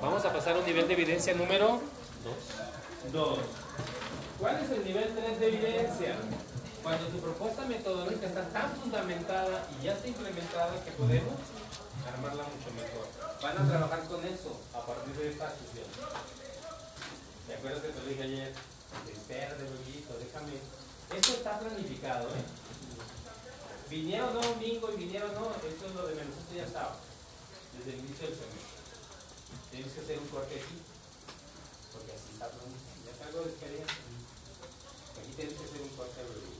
Vamos 0.00 0.24
a 0.24 0.32
pasar 0.32 0.56
a 0.56 0.58
un 0.58 0.66
nivel 0.66 0.88
de 0.88 0.94
evidencia 0.94 1.34
número 1.34 1.80
2. 2.24 3.12
2. 3.12 3.38
¿Cuál 4.38 4.56
es 4.64 4.70
el 4.70 4.84
nivel 4.84 5.14
3 5.14 5.40
de 5.40 5.46
evidencia? 5.48 6.16
Cuando 6.82 7.06
tu 7.06 7.18
propuesta 7.18 7.64
metodológica 7.66 8.26
está 8.26 8.48
tan 8.48 8.74
fundamentada 8.76 9.66
y 9.78 9.84
ya 9.84 9.92
está 9.92 10.08
implementada 10.08 10.82
que 10.84 10.90
podemos 10.92 11.34
armarla 12.06 12.44
mucho 12.44 12.70
mejor. 12.74 13.06
Van 13.42 13.58
a 13.58 13.68
trabajar 13.68 14.04
con 14.08 14.24
eso 14.24 14.60
a 14.74 14.80
partir 14.86 15.14
de 15.14 15.30
esta 15.30 15.50
sesión. 15.50 15.86
¿Te 17.46 17.54
acuerdas 17.54 17.82
que 17.82 17.88
te 17.88 18.00
lo 18.00 18.06
dije 18.06 18.22
ayer? 18.22 18.52
Espérate, 19.12 19.62
luego, 19.62 20.18
déjame. 20.18 20.52
Esto 21.14 21.32
está 21.32 21.58
planificado, 21.58 22.28
¿eh? 22.28 22.44
Vinieron 23.90 24.34
no 24.34 24.40
domingo 24.40 24.92
y 24.92 24.96
vinieron 24.96 25.32
no, 25.34 25.50
esto 25.50 25.86
es 25.86 25.94
lo 25.94 26.06
de 26.06 26.14
menos, 26.14 26.36
esto 26.36 26.54
ya 26.54 26.64
estaba. 26.64 26.96
Desde 27.78 27.94
el 27.94 28.04
inicio 28.04 28.26
del 28.26 28.34
semestre. 28.34 28.78
Tienes 29.70 29.92
que 29.92 30.00
hacer 30.00 30.18
un 30.18 30.28
corte 30.28 30.54
aquí. 30.56 30.82
Porque 31.92 32.12
así 32.12 32.34
está. 32.34 32.50
Ya 32.50 33.40
de 33.40 33.50
experiencia. 33.50 34.02
Aquí 35.14 35.32
tienes 35.36 35.54
que 35.54 35.64
hacer 35.64 35.82
un 35.82 35.94
corte 35.94 36.22
breve 36.26 36.58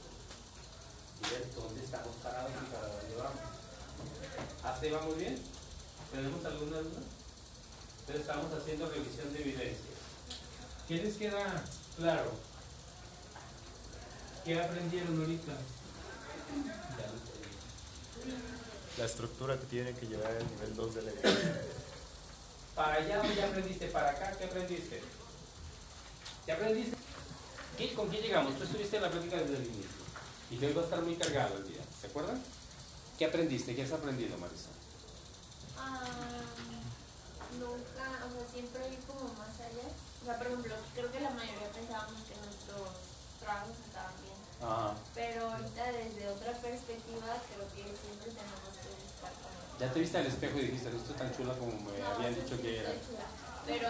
y 1.19 1.31
ver 1.31 1.55
dónde 1.55 1.83
estamos 1.83 2.15
parados 2.23 2.53
y 2.53 2.73
para 2.73 2.87
dónde 2.87 3.17
vamos. 3.17 3.41
¿Hasta 4.63 4.87
ahí 4.87 4.93
vamos 4.93 5.17
bien? 5.17 5.43
¿Tenemos 6.13 6.45
alguna 6.45 6.79
duda? 6.79 7.01
Entonces 8.01 8.21
estamos 8.21 8.53
haciendo 8.53 8.89
revisión 8.89 9.33
de 9.33 9.41
evidencia. 9.41 9.95
¿Qué 10.87 10.95
les 11.03 11.17
queda 11.17 11.65
claro? 11.97 12.33
¿Qué 14.45 14.61
aprendieron 14.61 15.21
ahorita? 15.21 15.53
La 18.99 19.05
estructura 19.05 19.59
que 19.59 19.67
tiene 19.67 19.95
que 19.95 20.07
llevar 20.07 20.33
el 20.33 20.47
nivel 20.51 20.75
2 20.75 20.95
de 20.97 21.03
la. 21.03 21.13
Para 22.75 22.95
allá 22.95 23.23
ya 23.35 23.47
aprendiste, 23.47 23.87
para 23.89 24.11
acá, 24.11 24.31
¿qué 24.39 24.45
aprendiste? 24.45 25.03
¿Qué 26.47 26.53
aprendiste? 26.53 26.97
¿Qué- 27.77 27.93
¿Con 27.95 28.09
quién 28.09 28.23
llegamos? 28.23 28.57
Tú 28.57 28.63
estuviste 28.65 28.97
en 28.97 29.03
la 29.03 29.11
plática 29.11 29.37
desde 29.37 29.57
el 29.57 29.67
inicio. 29.67 29.99
Y 30.51 30.57
que 30.59 30.67
hoy 30.69 30.73
va 30.75 30.83
a 30.83 30.85
estar 30.85 31.03
muy 31.03 31.17
cargado 31.17 31.57
el 31.59 31.67
día. 31.67 31.83
¿Se 32.01 32.07
acuerdan? 32.07 32.41
¿Qué 33.19 33.25
aprendiste? 33.27 33.75
¿Qué 33.75 33.83
has 33.83 33.91
aprendido, 33.93 34.39
Marisa? 34.39 34.71
Ah, 35.77 36.07
nunca, 37.59 38.07
o 38.27 38.31
sea, 38.31 38.47
siempre 38.53 38.89
ir 38.95 39.01
como 39.11 39.27
más 39.35 39.59
allá. 39.59 39.91
O 40.23 40.25
sea, 40.25 40.39
por 40.39 40.47
ejemplo, 40.47 40.75
creo 40.95 41.11
que 41.11 41.21
la 41.21 41.31
mayoría 41.31 41.71
pensábamos 41.75 42.23
que 42.31 42.35
nuestros 42.47 42.95
trabajos 43.43 43.75
estaban 43.87 44.15
bien. 44.23 44.39
Ajá. 44.63 44.95
Pero 45.15 45.51
ahorita 45.51 45.83
desde 45.93 46.31
otra 46.31 46.53
perspectiva 46.63 47.43
creo 47.51 47.67
que 47.75 47.83
siempre 47.91 48.31
tenemos. 48.31 48.71
Ya 49.81 49.93
te 49.93 50.01
viste 50.01 50.19
al 50.19 50.27
espejo 50.27 50.59
y 50.59 50.63
dijiste, 50.63 50.91
no 50.91 50.97
estoy 50.97 51.15
tan 51.15 51.37
chula 51.37 51.55
como 51.55 51.73
me 51.73 51.99
No, 51.99 52.07
habían 52.17 52.35
dicho 52.35 52.61
que 52.61 52.81
era. 52.81 52.93
Pero 53.67 53.89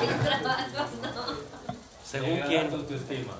mis 0.00 0.20
trabajos 0.20 0.90
no. 1.00 1.70
¿Según 2.04 2.40
quién? 2.40 2.68
tu 2.68 2.76
autoestima. 2.76 3.34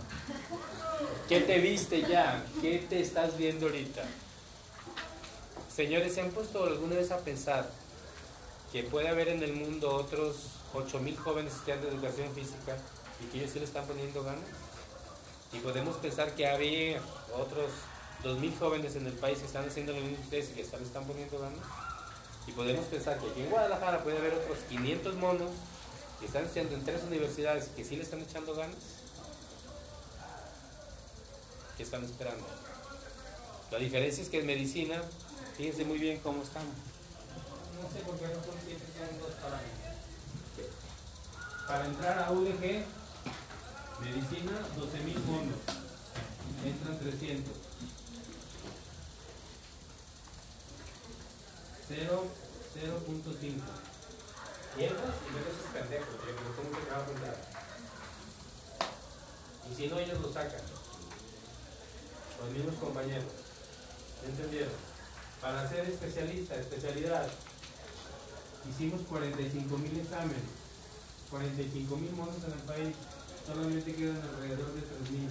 ¿Qué 1.28 1.40
te 1.40 1.58
viste 1.58 2.02
ya? 2.02 2.44
¿Qué 2.60 2.86
te 2.88 3.00
estás 3.00 3.36
viendo 3.36 3.66
ahorita? 3.66 4.02
Señores, 5.74 6.14
¿se 6.14 6.22
han 6.22 6.30
puesto 6.30 6.64
alguna 6.64 6.96
vez 6.96 7.10
a 7.10 7.18
pensar 7.18 7.68
que 8.72 8.82
puede 8.84 9.08
haber 9.08 9.28
en 9.28 9.42
el 9.42 9.52
mundo 9.52 9.94
otros 9.94 10.50
8.000 10.74 11.16
jóvenes 11.16 11.54
estudiando 11.54 11.88
educación 11.88 12.32
física 12.34 12.76
y 13.20 13.26
que 13.26 13.38
ellos 13.38 13.52
sí 13.52 13.58
le 13.58 13.64
están 13.64 13.86
poniendo 13.86 14.22
ganas? 14.22 14.44
Y 15.52 15.58
podemos 15.58 15.96
pensar 15.96 16.34
que 16.34 16.48
había 16.48 17.00
otros 17.34 17.70
2.000 18.22 18.58
jóvenes 18.58 18.96
en 18.96 19.06
el 19.06 19.14
país 19.14 19.38
que 19.38 19.46
están 19.46 19.66
haciendo 19.66 19.92
lo 19.92 20.00
mismo 20.00 20.16
que 20.16 20.22
ustedes 20.22 20.50
y 20.50 20.54
que 20.54 20.62
están, 20.62 20.82
están 20.82 21.04
poniendo 21.04 21.38
ganas. 21.38 21.60
Y 22.46 22.52
podemos 22.52 22.84
pensar 22.86 23.18
que 23.18 23.30
aquí 23.30 23.40
en 23.40 23.50
Guadalajara 23.50 24.02
puede 24.02 24.18
haber 24.18 24.34
otros 24.34 24.58
500 24.68 25.14
monos 25.16 25.50
que 26.18 26.26
están 26.26 26.44
estudiando 26.44 26.74
en 26.74 26.84
tres 26.84 27.02
universidades 27.04 27.68
que 27.68 27.84
sí 27.84 27.96
le 27.96 28.02
están 28.02 28.20
echando 28.20 28.54
ganas. 28.54 28.76
¿Qué 31.76 31.82
están 31.82 32.04
esperando? 32.04 32.44
La 33.70 33.78
diferencia 33.78 34.22
es 34.22 34.28
que 34.28 34.40
en 34.40 34.46
medicina, 34.46 35.00
fíjense 35.56 35.84
muy 35.84 35.98
bien 35.98 36.20
cómo 36.20 36.42
estamos. 36.42 36.74
no 37.80 37.88
sé 37.90 38.04
por 38.04 38.18
qué 38.18 38.26
siempre 38.26 38.88
son 38.98 39.18
dos 39.20 39.32
parámetros. 39.40 39.80
Para 41.66 41.86
entrar 41.86 42.18
a 42.18 42.32
UDG, 42.32 42.84
medicina, 44.00 44.52
12.000 44.76 45.14
fondos. 45.24 45.60
Entran 46.66 46.98
300. 46.98 47.69
0.5. 51.90 53.60
Y 54.78 54.84
entras 54.84 55.14
y 55.26 55.34
ves 55.34 55.46
esos 55.50 55.66
pendejos, 55.74 56.14
porque 56.16 56.32
¿cómo 56.54 56.70
que 56.70 56.84
te 56.84 56.90
va 56.90 56.98
a 56.98 57.04
contar? 57.04 57.36
Y 59.68 59.74
si 59.74 59.88
no, 59.88 59.98
ellos 59.98 60.20
lo 60.20 60.32
sacan. 60.32 60.60
Los 62.40 62.50
mismos 62.52 62.74
compañeros. 62.76 63.32
¿Me 64.22 64.30
entendieron? 64.30 64.72
Para 65.40 65.68
ser 65.68 65.88
especialista, 65.88 66.54
especialidad, 66.54 67.26
hicimos 68.68 69.00
45 69.08 69.78
mil 69.78 69.98
exámenes, 69.98 70.42
45 71.30 71.96
mil 71.96 72.12
monos 72.12 72.36
en 72.44 72.52
el 72.52 72.60
país, 72.60 72.94
solamente 73.46 73.94
quedan 73.94 74.20
alrededor 74.20 74.72
de 74.74 74.82
3 74.82 75.10
mil. 75.10 75.30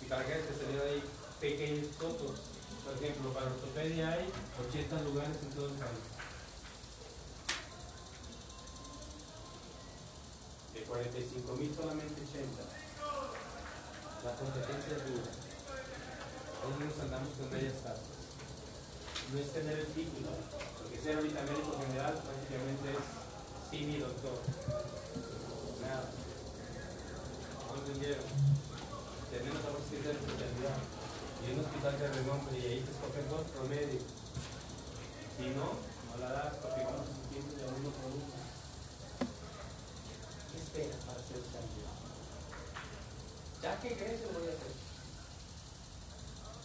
Y 0.00 0.04
para 0.06 0.22
cada 0.22 0.36
especialidad 0.36 0.86
hay 0.86 1.02
pequeños 1.40 1.88
costos. 1.98 2.51
Por 2.84 2.94
ejemplo, 2.94 3.32
para 3.32 3.46
ortopedia 3.46 4.10
hay 4.10 4.26
80 4.68 5.02
lugares 5.02 5.36
en 5.42 5.50
todo 5.50 5.66
el 5.66 5.74
país. 5.74 6.02
De 10.74 10.82
45 10.82 11.52
mil 11.54 11.74
solamente 11.74 12.22
80. 12.22 12.62
La 14.24 14.34
competencia 14.34 14.96
es 14.96 15.04
dura. 15.06 15.30
Hoy 16.62 16.84
nos 16.86 16.98
andamos 17.02 17.34
con 17.38 17.50
bellas 17.50 17.82
tasas. 17.82 18.22
No 19.32 19.38
es 19.38 19.52
tener 19.52 19.78
el 19.78 19.86
título, 19.86 20.30
porque 20.78 21.00
ser 21.00 21.16
ahorita 21.16 21.42
médico 21.42 21.74
general 21.82 22.14
prácticamente 22.22 22.92
es 22.94 23.02
sí 23.70 23.86
mi 23.86 23.98
doctor. 23.98 24.38
Nada. 25.82 26.06
¿No 27.66 27.74
entendieron? 27.82 28.24
Tenemos 29.30 29.64
a 29.64 29.70
veces 29.74 30.04
de 30.04 30.12
especialidad 30.12 30.61
y 31.42 31.52
un 31.52 31.60
hospital 31.60 31.98
de 31.98 32.08
renombre 32.08 32.58
y 32.58 32.66
ahí 32.66 32.80
te 32.86 32.90
escogen 32.92 33.28
dos 33.28 33.42
promedios. 33.50 34.04
Si 35.36 35.46
no, 35.58 35.74
no 35.74 36.14
la 36.22 36.30
das 36.30 36.54
porque 36.62 36.84
vamos 36.86 37.10
a 37.10 37.30
tiempo 37.30 37.50
de 37.58 37.64
uno 37.66 37.90
por 37.90 38.10
uno. 38.14 38.34
¿Qué 40.52 40.56
esperas 40.62 41.02
para 41.02 41.18
ser 41.18 41.42
cambio? 41.50 41.86
Ya 43.62 43.80
que 43.80 43.90
crees, 43.98 44.22
lo 44.22 44.38
voy 44.38 44.46
a 44.46 44.54
hacer. 44.54 44.74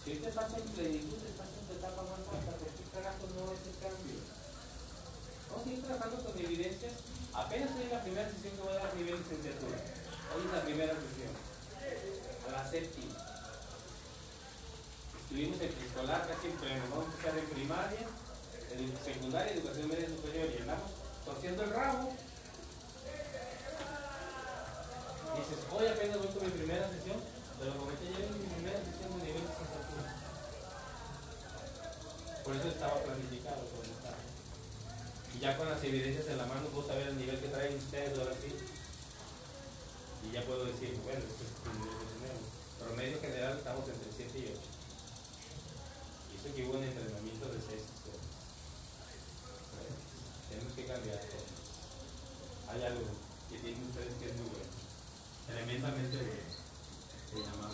Si 0.06 0.12
te 0.22 0.30
pasa 0.30 0.58
en 0.58 0.70
plenitud, 0.72 1.18
te 1.26 1.34
pasa 1.34 1.54
en 1.58 1.66
tu 1.68 1.74
etapa 1.74 2.02
más 2.06 2.22
alta, 2.22 2.54
¿por 2.56 2.70
qué 2.70 2.84
carajo 2.94 3.26
no 3.34 3.52
es 3.52 3.62
el 3.66 3.78
cambio? 3.82 4.20
Vamos 5.50 5.68
a 5.68 5.72
ir 5.74 5.82
trabajando 5.82 6.18
con 6.24 6.38
evidencias. 6.38 6.94
Apenas 7.34 7.72
hoy 7.76 7.84
es 7.84 7.92
la 7.92 8.04
primera 8.04 8.30
sesión 8.30 8.54
que 8.56 8.62
voy 8.62 8.72
a 8.72 8.80
dar 8.80 8.92
a 8.92 8.96
nivel 8.96 9.18
licenciatura. 9.18 9.78
Hoy 10.32 10.42
es 10.46 10.54
la 10.54 10.64
primera 10.64 10.94
sesión. 10.94 11.34
A 12.48 12.52
la 12.52 12.64
séptima. 12.70 13.27
Estuvimos 15.28 15.60
en 15.60 15.76
preescolar 15.76 16.24
casi 16.24 16.48
en 16.48 16.56
pleno. 16.56 16.88
Vamos 16.88 17.04
a 17.04 17.12
empezar 17.12 17.36
en 17.36 17.52
primaria, 17.52 18.00
en 18.00 18.96
secundaria, 18.96 19.52
educación 19.52 19.92
media 19.92 20.08
superior 20.08 20.48
y 20.48 20.62
andamos 20.64 20.88
torciendo 21.28 21.64
el 21.68 21.70
rabo. 21.76 22.16
Dices, 25.36 25.60
hoy 25.68 25.84
apenas 25.84 26.18
voy 26.24 26.32
con 26.32 26.48
mi 26.48 26.52
primera 26.56 26.88
sesión, 26.88 27.20
pero 27.60 27.76
como 27.76 27.92
que 27.92 28.08
ya 28.08 28.24
en 28.24 28.40
mi 28.40 28.48
primera 28.56 28.80
sesión 28.80 29.20
de 29.20 29.28
nivel 29.28 29.44
licenciatura. 29.44 30.08
Por 32.48 32.56
eso 32.56 32.68
estaba 32.72 32.96
planificado 33.04 33.68
por 33.76 33.84
estaba. 33.84 34.24
Y 35.36 35.40
ya 35.44 35.58
con 35.60 35.68
las 35.68 35.84
evidencias 35.84 36.32
en 36.32 36.38
la 36.40 36.48
mano 36.48 36.72
puedo 36.72 36.88
saber 36.88 37.12
el 37.12 37.20
nivel 37.20 37.36
que 37.36 37.52
traen 37.52 37.76
ustedes 37.76 38.16
ahora 38.16 38.32
sí. 38.40 38.56
Y 40.24 40.32
ya 40.32 40.40
puedo 40.48 40.64
decir, 40.64 40.96
bueno, 41.04 41.20
este 41.20 41.44
es 41.44 41.52
tu 41.52 41.68
nivel 41.76 42.00
de 42.00 42.16
nuevo. 42.16 42.48
Promedio 42.80 43.20
general 43.20 43.60
estamos 43.60 43.84
entre 43.92 44.08
7 44.08 44.40
y 44.40 44.56
8. 44.56 44.77
Eso 46.38 46.54
que 46.56 46.64
hubo 46.66 46.78
un 46.78 46.84
entrenamiento 46.84 47.46
de 47.50 47.60
6 47.60 47.82
Tenemos 50.50 50.74
que 50.74 50.86
cambiar 50.86 51.18
todo. 51.20 51.46
Hay 52.70 52.84
algo 52.84 53.02
que 53.50 53.58
tienen 53.60 53.84
ustedes 53.84 54.14
que 54.20 54.26
es 54.30 54.36
muy 54.38 54.50
bueno. 54.50 54.72
Tremendamente 55.48 56.18
bueno. 56.18 56.34
Se 57.30 57.38
llama. 57.40 57.70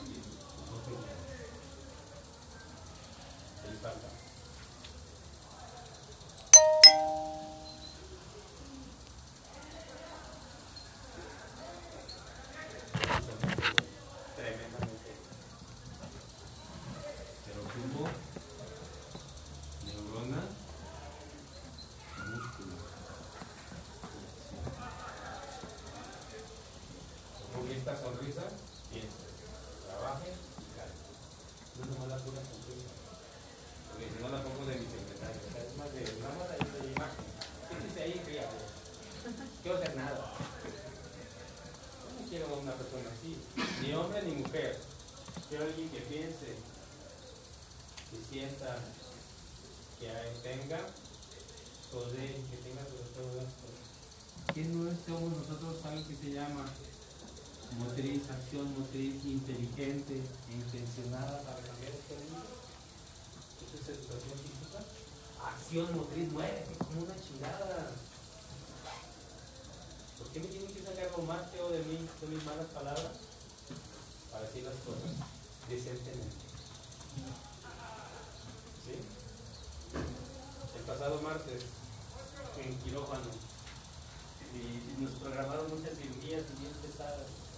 El 3.70 3.78
falta. 3.78 4.08
Tremendamente. 14.36 15.12
Pero 17.46 17.62
tubo, 17.62 18.08
neurona, 19.86 20.42
músculo. 22.26 22.76
Con 27.54 27.72
esta 27.72 28.02
sonrisa, 28.02 28.42
piensa, 28.92 29.24
trabaje 29.88 30.30
y 30.60 30.76
calme. 30.76 31.02
No 31.78 31.84
es 31.84 31.90
nomás 31.92 32.10
la 32.10 32.18
pura 32.18 32.42
sonrisa. 32.42 32.92
Porque 33.90 34.10
si 34.10 34.24
no 34.24 34.30
la 34.30 34.44
pongo 34.44 34.66
de 34.66 34.76
mi 34.80 34.86
secretario, 34.90 35.38
o 35.38 35.52
sea, 35.54 35.62
es 35.64 35.78
más 35.78 35.94
de, 35.94 36.02
nada 36.20 36.34
más 36.34 36.50
ahí 36.50 36.66
de 36.66 36.92
imagen. 36.92 37.26
Fíjense 37.70 38.02
ahí, 38.02 38.22
fíjate. 38.26 38.58
Quiero 39.62 39.78
hacer 39.78 39.96
nada. 39.96 40.34
Yo 42.02 42.20
no 42.20 42.28
quiero 42.28 42.58
una 42.58 42.74
persona 42.74 43.10
así, 43.14 43.38
ni 43.82 43.94
hombre 43.94 44.24
ni 44.24 44.34
mujer. 44.42 44.80
Quiero 45.48 45.66
alguien 45.66 45.90
que 45.90 46.02
piense, 46.02 46.58
que 48.10 48.18
sienta, 48.32 48.80
que 50.00 50.10
tenga 50.42 50.80
poder, 51.92 52.34
que 52.50 52.58
tenga 52.66 52.82
sobre 52.82 53.10
todo 53.14 53.30
las 53.38 53.54
cosas. 53.62 53.86
¿Qué 54.56 54.64
no 54.66 54.90
somos 55.06 55.38
nosotros 55.38 55.86
algo 55.86 56.08
que 56.08 56.16
se 56.16 56.32
llama 56.32 56.66
motriz, 57.78 58.24
acción 58.54 58.80
motriz 58.80 59.26
inteligente 59.26 60.22
intencionada 60.54 61.42
para 61.42 61.58
cambiar 61.58 61.90
este 61.90 62.14
mundo? 62.22 62.46
Eso 63.66 63.82
es 63.82 63.98
educación 63.98 64.38
física. 64.46 64.78
Acción 65.42 65.98
motriz, 65.98 66.32
muévete 66.32 66.78
como 66.86 67.02
una 67.02 67.16
chingada. 67.18 67.90
¿Por 70.20 70.28
qué 70.30 70.40
me 70.40 70.46
tienen 70.46 70.72
que 70.72 70.84
sacar 70.84 71.10
lo 71.18 71.24
más 71.24 71.50
feo 71.50 71.68
de 71.70 71.80
mí, 71.80 71.98
de 71.98 72.28
mis 72.28 72.46
malas 72.46 72.68
palabras? 72.68 73.18
Para 74.32 74.46
decir 74.46 74.64
las 74.66 74.76
cosas 74.86 75.10
decentemente. 75.68 76.46
¿Sí? 78.86 79.02
El 80.78 80.84
pasado 80.84 81.22
martes, 81.24 81.64
en 82.62 82.78
quirófano, 82.84 83.34
y 84.54 85.02
nos 85.02 85.12
programaron 85.14 85.72
muchas 85.72 85.98
cirugías 85.98 86.44
bien 86.62 86.74
pesadas. 86.84 87.53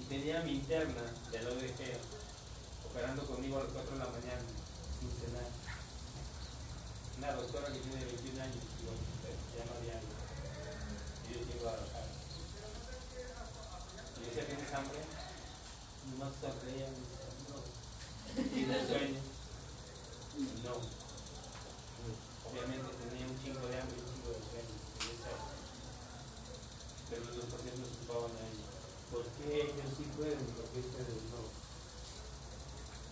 Y 0.00 0.04
tenía 0.04 0.42
mi 0.42 0.52
interna 0.52 1.02
de 1.30 1.42
la 1.42 1.50
ODG 1.50 1.98
operando 2.90 3.26
conmigo 3.26 3.58
a 3.58 3.64
las 3.64 3.72
4 3.72 3.92
de 3.92 3.98
la 3.98 4.06
mañana, 4.06 4.42
sin 4.98 5.10
cenar. 5.10 5.46
Una 7.18 7.32
doctora 7.32 7.66
que 7.72 7.80
tiene 7.80 8.04
21 8.04 8.42
años, 8.42 8.56
usted, 8.56 9.34
se 9.50 9.58
llama 9.58 9.80
Diana. 9.82 10.08
Y 11.26 11.34
yo 11.34 11.40
llego 11.46 11.68
a 11.68 11.76
trabajar. 11.76 12.06
Y 14.16 14.20
le 14.20 14.26
decía, 14.26 14.46
¿tienes 14.46 14.74
hambre? 14.74 15.00
No 16.18 16.26
sonreía, 16.40 16.88
no. 16.88 17.58
¿Tienes 18.42 18.88
sueño? 18.88 19.20
No. 20.64 20.74
Obviamente 22.48 22.88
tenía 23.02 23.26
un 23.26 23.36
chingo 23.42 23.66
de 23.66 23.80
hambre 23.80 23.96
y 23.98 24.00
un 24.00 24.08
chingo 24.14 24.30
de 24.30 24.40
sueño. 24.46 24.74
y 24.74 25.14
Pero 27.10 27.24
los 27.24 27.44
pacientes 27.44 27.80
nos 27.80 27.92
ocupaban 27.98 28.30
a 28.30 28.46
ella. 28.46 28.67
¿Por 29.10 29.24
qué 29.24 29.62
ellos 29.62 29.90
sí 29.96 30.04
pueden? 30.16 30.44
¿Por 30.52 30.64
qué 30.66 30.80
ustedes 30.80 31.22
no? 31.32 31.40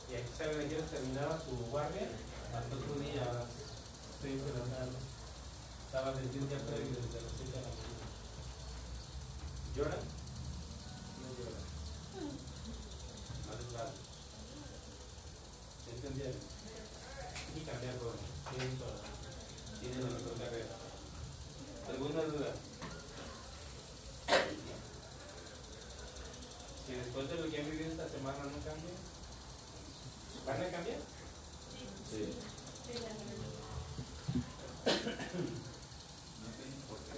Y 0.09 0.15
aquí 0.15 0.31
saben 0.37 0.69
hora 0.69 0.87
terminaba 0.87 1.41
su 1.43 1.57
guardia, 1.71 2.09
hasta 2.55 2.77
otro 2.77 2.95
día 3.01 3.23
a 3.23 3.33
las 3.33 3.49
6 4.23 4.45
de 4.45 4.53
la 4.53 4.65
tarde. 4.65 4.97
Estaba 5.87 6.13
desde 6.13 6.39
un 6.39 6.49
día 6.49 6.59
previo 6.59 6.95
desde 6.95 7.23
las 7.23 7.33
6 7.37 7.51
de 7.51 7.61
la 7.61 7.69
mañana. 7.69 8.07
¿Llora? 9.75 9.99
No 11.21 11.29
llora. 11.37 11.61
Más 13.47 13.73
vale. 13.73 13.95
¿Se 15.85 15.91
entendieron? 15.97 16.46
humana 28.27 28.43
no 28.43 28.59
cambia? 28.59 28.91
¿Van 30.47 30.59
a 30.59 30.71
cambiar? 30.71 30.99
Sí. 32.11 32.35
No 36.43 36.49
sé 36.51 36.63
por 36.89 36.99
qué. 37.07 37.15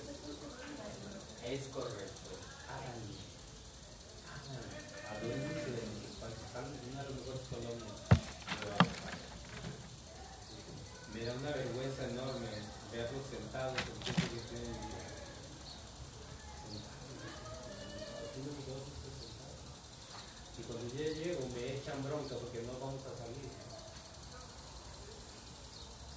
Es 1.55 1.63
correcto. 1.69 2.29
Háganlo. 2.69 3.17
Háganlo. 5.09 5.33
de 5.33 5.81
los 6.05 6.17
pakistanes, 6.21 6.77
una 6.93 7.01
de 7.03 7.09
las 7.09 7.17
mejores 7.17 7.45
colonias. 7.49 7.99
Me 11.15 11.21
da 11.25 11.33
una 11.33 11.51
vergüenza 11.53 12.05
enorme 12.05 12.53
verlos 12.93 13.25
sentados 13.31 13.81
en 13.81 13.85
que 14.05 14.13
tienen 14.13 14.98
cuando 20.89 21.05
yo 21.05 21.13
llego 21.13 21.49
me 21.53 21.77
echan 21.77 22.03
bronca 22.03 22.35
porque 22.37 22.63
no 22.65 22.73
vamos 22.81 23.05
a 23.05 23.13
salir. 23.13 23.45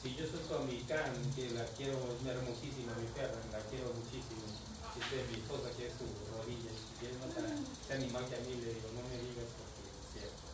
Si 0.01 0.15
yo 0.15 0.25
suelto 0.25 0.59
a 0.59 0.65
mi 0.65 0.79
can, 0.87 1.11
que 1.35 1.51
la 1.51 1.65
quiero, 1.75 1.99
es 1.99 2.21
una 2.21 2.31
hermosísima 2.31 2.95
mi 2.95 3.07
perra, 3.11 3.37
la 3.51 3.59
quiero 3.67 3.91
muchísimo. 3.93 4.47
Esta 4.95 5.15
es 5.15 5.27
mi 5.29 5.43
esposa 5.43 5.69
que 5.75 5.87
es 5.87 5.93
su 5.93 6.07
rodilla. 6.31 6.71
Si 6.71 6.91
quieres 6.99 7.19
matar 7.19 7.45
a 7.45 7.53
ese 7.53 7.93
animal 7.99 8.25
que 8.25 8.35
a 8.35 8.43
mí 8.47 8.55
le 8.63 8.73
digo, 8.73 8.87
no 8.95 9.03
me 9.11 9.19
digas 9.19 9.51
porque 9.59 9.83
es 9.91 10.07
cierto. 10.15 10.47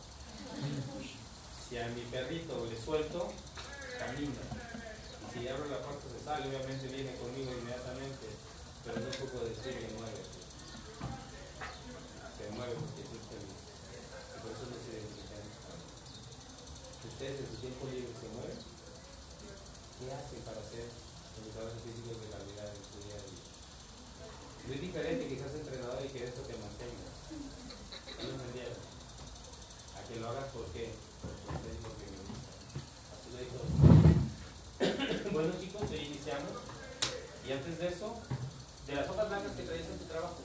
Si 1.68 1.78
a 1.78 1.88
mi 1.94 2.02
perrito 2.10 2.66
le 2.66 2.76
suelto, 2.76 3.32
camina. 3.98 4.42
Y 4.42 5.26
si 5.32 5.48
abro 5.48 5.64
la 5.70 5.80
puerta 5.80 6.04
se 6.10 6.20
sale, 6.24 6.50
obviamente 6.50 6.90
viene 6.90 7.14
conmigo 7.16 7.54
inmediatamente, 7.54 8.26
pero 8.84 9.00
no 9.00 9.10
puedo 9.30 9.46
decirle 9.46 9.94
mueve. 9.94 10.22
Se 12.36 12.50
mueve 12.50 12.74
porque 12.74 13.02
es 13.02 13.24
feliz. 13.30 13.58
Y 14.38 14.40
por 14.40 14.52
eso 14.52 14.70
no 14.70 14.76
se 14.78 14.94
identifican. 14.94 15.42
Ustedes 17.18 17.40
en 17.42 17.50
su 17.50 17.58
tiempo 17.58 17.82
libre 17.90 18.14
se 18.14 18.30
mueven. 18.30 18.54
¿Qué 18.54 20.06
hacen 20.06 20.38
para 20.46 20.62
hacer 20.62 20.86
educadores 20.86 21.82
físicos 21.82 22.14
de 22.14 22.30
calidad 22.30 22.70
en 22.70 22.78
su 22.78 22.94
día 23.02 23.18
a 23.18 23.26
día? 23.26 23.42
Muy 24.70 24.78
diferente 24.78 25.26
que 25.26 25.34
seas 25.34 25.58
entrenador 25.58 25.98
y 25.98 26.14
que 26.14 26.22
esto 26.22 26.46
te 26.46 26.54
mantenga. 26.62 27.10
¿No 27.10 28.22
lo 28.22 28.38
entendieron? 28.38 28.78
A 29.98 30.06
que 30.06 30.14
lo 30.22 30.30
hagas 30.30 30.46
porque, 30.54 30.94
me 30.94 31.74
gusta. 31.82 32.06
Así 33.10 33.34
lo 33.34 33.42
dijo. 33.42 33.66
bueno 35.34 35.58
chicos, 35.58 35.90
ya 35.90 35.98
iniciamos. 35.98 36.54
Y 37.42 37.50
antes 37.50 37.82
de 37.82 37.86
eso, 37.98 38.14
de 38.86 38.94
las 38.94 39.10
hojas 39.10 39.26
blancas 39.26 39.58
que 39.58 39.66
traes 39.66 39.90
en 39.90 39.98
tu 39.98 40.06
trabajo, 40.06 40.38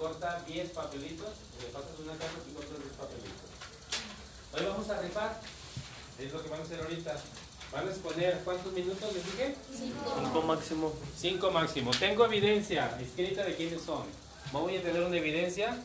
corta 0.00 0.40
10 0.48 0.72
papelitos, 0.72 1.36
le 1.60 1.68
pasas 1.68 2.00
una 2.00 2.16
caja 2.16 2.40
y 2.48 2.54
cortas 2.56 2.80
10 2.80 2.96
papelitos. 2.96 3.53
Hoy 4.56 4.66
vamos 4.66 4.88
a 4.88 5.00
rifar, 5.00 5.40
es 6.16 6.32
lo 6.32 6.40
que 6.40 6.48
vamos 6.48 6.70
a 6.70 6.72
hacer 6.72 6.84
ahorita. 6.84 7.16
Van 7.72 7.88
a 7.88 7.90
exponer 7.90 8.40
cuántos 8.44 8.72
minutos 8.72 9.12
les 9.12 9.24
dije? 9.24 9.56
Cinco 9.76 10.42
máximo. 10.42 10.92
Cinco 11.18 11.50
máximo. 11.50 11.90
Tengo 11.90 12.24
evidencia 12.26 12.96
escrita 13.00 13.42
de 13.42 13.56
quiénes 13.56 13.82
son. 13.82 14.04
Voy 14.52 14.76
a 14.76 14.82
tener 14.82 15.02
una 15.02 15.16
evidencia 15.16 15.76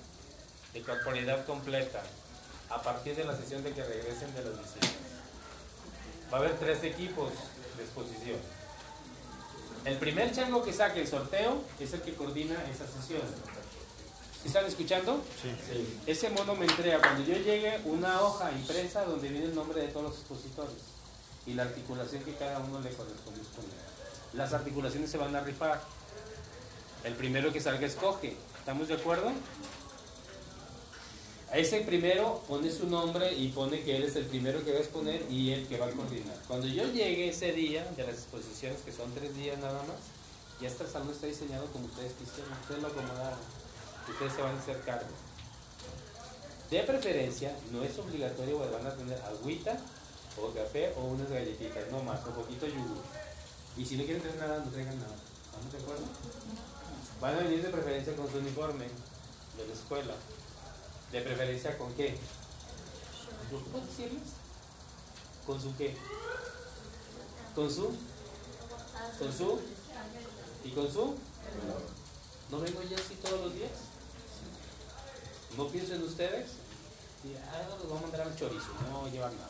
de 0.72 0.82
corporalidad 0.84 1.48
completa 1.48 2.04
a 2.70 2.80
partir 2.84 3.16
de 3.16 3.24
la 3.24 3.36
sesión 3.36 3.64
de 3.64 3.72
que 3.72 3.84
regresen 3.84 4.36
de 4.36 4.44
las 4.44 4.60
visitas. 4.60 4.92
Va 6.32 6.38
a 6.38 6.42
haber 6.42 6.60
tres 6.60 6.84
equipos 6.84 7.32
de 7.76 7.84
exposición. 7.84 8.38
El 9.84 9.98
primer 9.98 10.32
chango 10.32 10.64
que 10.64 10.74
saque 10.74 11.02
el 11.02 11.08
sorteo 11.08 11.64
es 11.80 11.92
el 11.94 12.02
que 12.04 12.14
coordina 12.14 12.64
esa 12.72 12.86
sesión. 12.86 13.24
¿Sí 14.42 14.48
están 14.48 14.66
escuchando? 14.66 15.22
Sí. 15.42 15.50
Ese 16.08 16.30
mono 16.30 16.56
me 16.56 16.66
entrega 16.66 17.00
cuando 17.00 17.26
yo 17.26 17.36
llegue 17.36 17.80
una 17.84 18.22
hoja 18.22 18.52
impresa 18.52 19.04
donde 19.04 19.28
viene 19.28 19.48
el 19.48 19.56
nombre 19.56 19.82
de 19.82 19.88
todos 19.90 20.04
los 20.06 20.18
expositores 20.20 20.78
y 21.46 21.54
la 21.54 21.64
articulación 21.64 22.24
que 22.24 22.34
cada 22.36 22.60
uno 22.60 22.80
le 22.80 22.90
corresponde. 22.92 23.76
Las 24.34 24.54
articulaciones 24.54 25.12
se 25.12 25.18
van 25.18 25.36
a 25.36 25.42
rifar. 25.42 25.82
El 27.04 27.16
primero 27.16 27.52
que 27.52 27.60
salga 27.60 27.86
escoge. 27.86 28.38
¿Estamos 28.58 28.88
de 28.88 28.94
acuerdo? 28.94 29.32
A 31.52 31.58
ese 31.58 31.82
primero 31.82 32.44
pone 32.48 32.72
su 32.72 32.88
nombre 32.88 33.34
y 33.34 33.50
pone 33.50 33.82
que 33.82 33.98
él 33.98 34.04
es 34.04 34.16
el 34.16 34.26
primero 34.26 34.64
que 34.64 34.72
va 34.72 34.78
a 34.78 34.82
exponer 34.82 35.26
y 35.30 35.52
el 35.52 35.68
que 35.68 35.78
va 35.78 35.88
a 35.88 35.92
coordinar. 35.92 36.38
Cuando 36.48 36.68
yo 36.68 36.86
llegue 36.86 37.30
ese 37.30 37.52
día 37.54 37.84
de 37.98 38.04
las 38.04 38.16
exposiciones, 38.16 38.82
que 38.84 38.92
son 38.92 39.12
tres 39.16 39.36
días 39.36 39.58
nada 39.58 39.82
más, 39.84 39.98
ya 40.62 40.68
este 40.68 40.86
salón 40.86 41.10
está 41.10 41.26
diseñado 41.26 41.66
como 41.72 41.86
ustedes 41.86 42.14
quisieron, 42.14 42.54
ustedes 42.54 42.82
lo 42.82 42.90
acomodaron, 42.90 43.40
ustedes 44.08 44.34
se 44.34 44.42
van 44.42 44.56
a 44.56 44.60
hacer 44.60 44.82
cargo. 44.82 45.10
De 46.70 46.84
preferencia, 46.84 47.56
no 47.72 47.84
es 47.84 47.98
obligatorio, 47.98 48.60
van 48.60 48.86
a 48.86 48.94
tener 48.94 49.20
agüita 49.22 49.78
o 50.38 50.54
café 50.54 50.94
o 50.96 51.06
unas 51.06 51.30
galletitas, 51.30 51.90
no 51.92 52.04
más, 52.04 52.20
o 52.28 52.32
poquito 52.32 52.68
yogur. 52.68 53.02
Y 53.76 53.86
si 53.86 53.98
no 53.98 54.04
quieren 54.04 54.22
tener 54.22 54.38
nada, 54.38 54.64
no 54.64 54.72
traigan 54.72 55.00
nada. 55.00 55.16
¿Estamos 55.46 55.72
de 55.72 55.80
acuerdo? 55.80 56.04
Van 57.20 57.36
a 57.36 57.40
venir 57.40 57.64
de 57.64 57.70
preferencia 57.70 58.16
con 58.16 58.30
su 58.30 58.38
uniforme 58.38 58.86
de 59.58 59.68
la 59.68 59.74
escuela. 59.74 60.14
¿De 61.12 61.22
preferencia 61.22 61.78
con 61.78 61.92
qué? 61.94 62.18
¿Lo 63.52 63.60
puedo 63.60 63.86
decirles? 63.86 64.30
¿Con 65.46 65.60
su 65.60 65.76
qué? 65.76 65.96
¿Con 67.56 67.70
su? 67.70 67.96
¿Con 69.18 69.34
su? 69.34 69.60
¿Y 70.64 70.72
con 70.72 70.92
su? 70.92 71.16
¿No 72.52 72.60
vengo 72.60 72.84
yo 72.84 72.96
así 72.96 73.16
todos 73.16 73.42
los 73.42 73.54
días? 73.54 73.72
¿No 75.58 75.68
pienso 75.68 75.96
en 75.96 76.04
ustedes? 76.04 76.48
Y, 77.24 77.36
ah, 77.36 77.68
los 77.70 77.90
voy 77.90 77.98
a 77.98 78.02
mandar 78.02 78.22
al 78.22 78.36
chorizo, 78.36 78.68
no 78.90 79.02
voy 79.02 79.10
a 79.10 79.14
llevar 79.14 79.34
nada. 79.34 79.50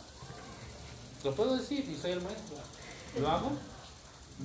Lo 1.23 1.35
puedo 1.35 1.55
decir 1.57 1.88
y 1.88 1.95
soy 1.95 2.12
el 2.12 2.21
maestro. 2.21 2.57
¿Lo 3.19 3.29
hago? 3.29 3.51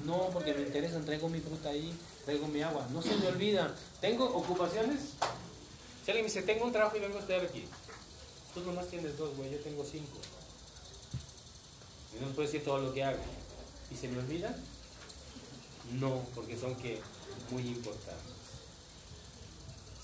No, 0.04 0.28
porque 0.32 0.52
me 0.52 0.62
interesa, 0.62 1.00
traigo 1.00 1.28
mi 1.28 1.40
fruta 1.40 1.68
ahí, 1.68 1.96
traigo 2.24 2.48
mi 2.48 2.62
agua. 2.62 2.86
No 2.92 3.00
se 3.00 3.14
me 3.16 3.28
olvida. 3.28 3.74
¿Tengo 4.00 4.24
ocupaciones? 4.24 5.00
Si 6.04 6.10
alguien 6.10 6.26
me 6.26 6.30
dice, 6.30 6.42
tengo 6.42 6.64
un 6.64 6.72
trabajo 6.72 6.96
y 6.96 7.00
vengo 7.00 7.16
a 7.16 7.20
estudiar 7.20 7.42
aquí. 7.44 7.64
Tú 8.52 8.60
nomás 8.60 8.88
tienes 8.88 9.16
dos, 9.16 9.36
güey, 9.36 9.50
yo 9.50 9.58
tengo 9.60 9.84
cinco. 9.84 10.18
Y 12.14 12.20
no 12.20 12.26
me 12.26 12.34
puedes 12.34 12.52
decir 12.52 12.64
todo 12.64 12.78
lo 12.78 12.92
que 12.92 13.04
hago. 13.04 13.22
¿Y 13.90 13.96
se 13.96 14.08
me 14.08 14.18
olvida? 14.18 14.54
No, 15.92 16.22
porque 16.34 16.58
son 16.58 16.74
que 16.74 17.00
muy 17.50 17.62
importantes. 17.62 18.33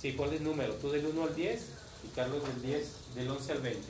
Sí, 0.01 0.13
ponle 0.13 0.37
el 0.37 0.45
número. 0.45 0.73
Tú 0.75 0.91
del 0.91 1.05
1 1.07 1.23
al 1.25 1.35
10 1.35 1.61
y 2.05 2.09
Carlos 2.15 2.43
del 2.43 2.63
10, 2.63 2.89
del 3.17 3.29
11 3.29 3.53
al 3.53 3.61
20. 3.61 3.81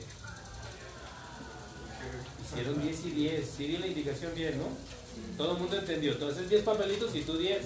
Hicieron 2.45 2.83
10 2.83 3.05
y 3.05 3.11
10. 3.11 3.51
Sí, 3.57 3.67
di 3.69 3.79
la 3.79 3.87
indicación 3.87 4.35
bien, 4.35 4.59
¿no? 4.59 4.65
Todo 5.37 5.53
el 5.53 5.59
mundo 5.59 5.79
entendió. 5.79 6.13
Entonces 6.13 6.49
10 6.49 6.65
papelitos 6.65 7.15
y 7.15 7.23
tú 7.23 7.39
10. 7.39 7.63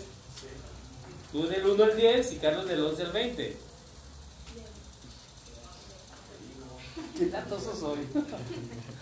Tú 1.32 1.46
del 1.46 1.66
1 1.66 1.84
al 1.84 1.96
10 1.96 2.32
y 2.32 2.36
Carlos 2.36 2.66
del 2.66 2.84
11 2.84 3.02
al 3.02 3.12
20. 3.12 3.56
¿Qué 7.18 7.26
latoso 7.26 7.74
soy? 7.74 8.00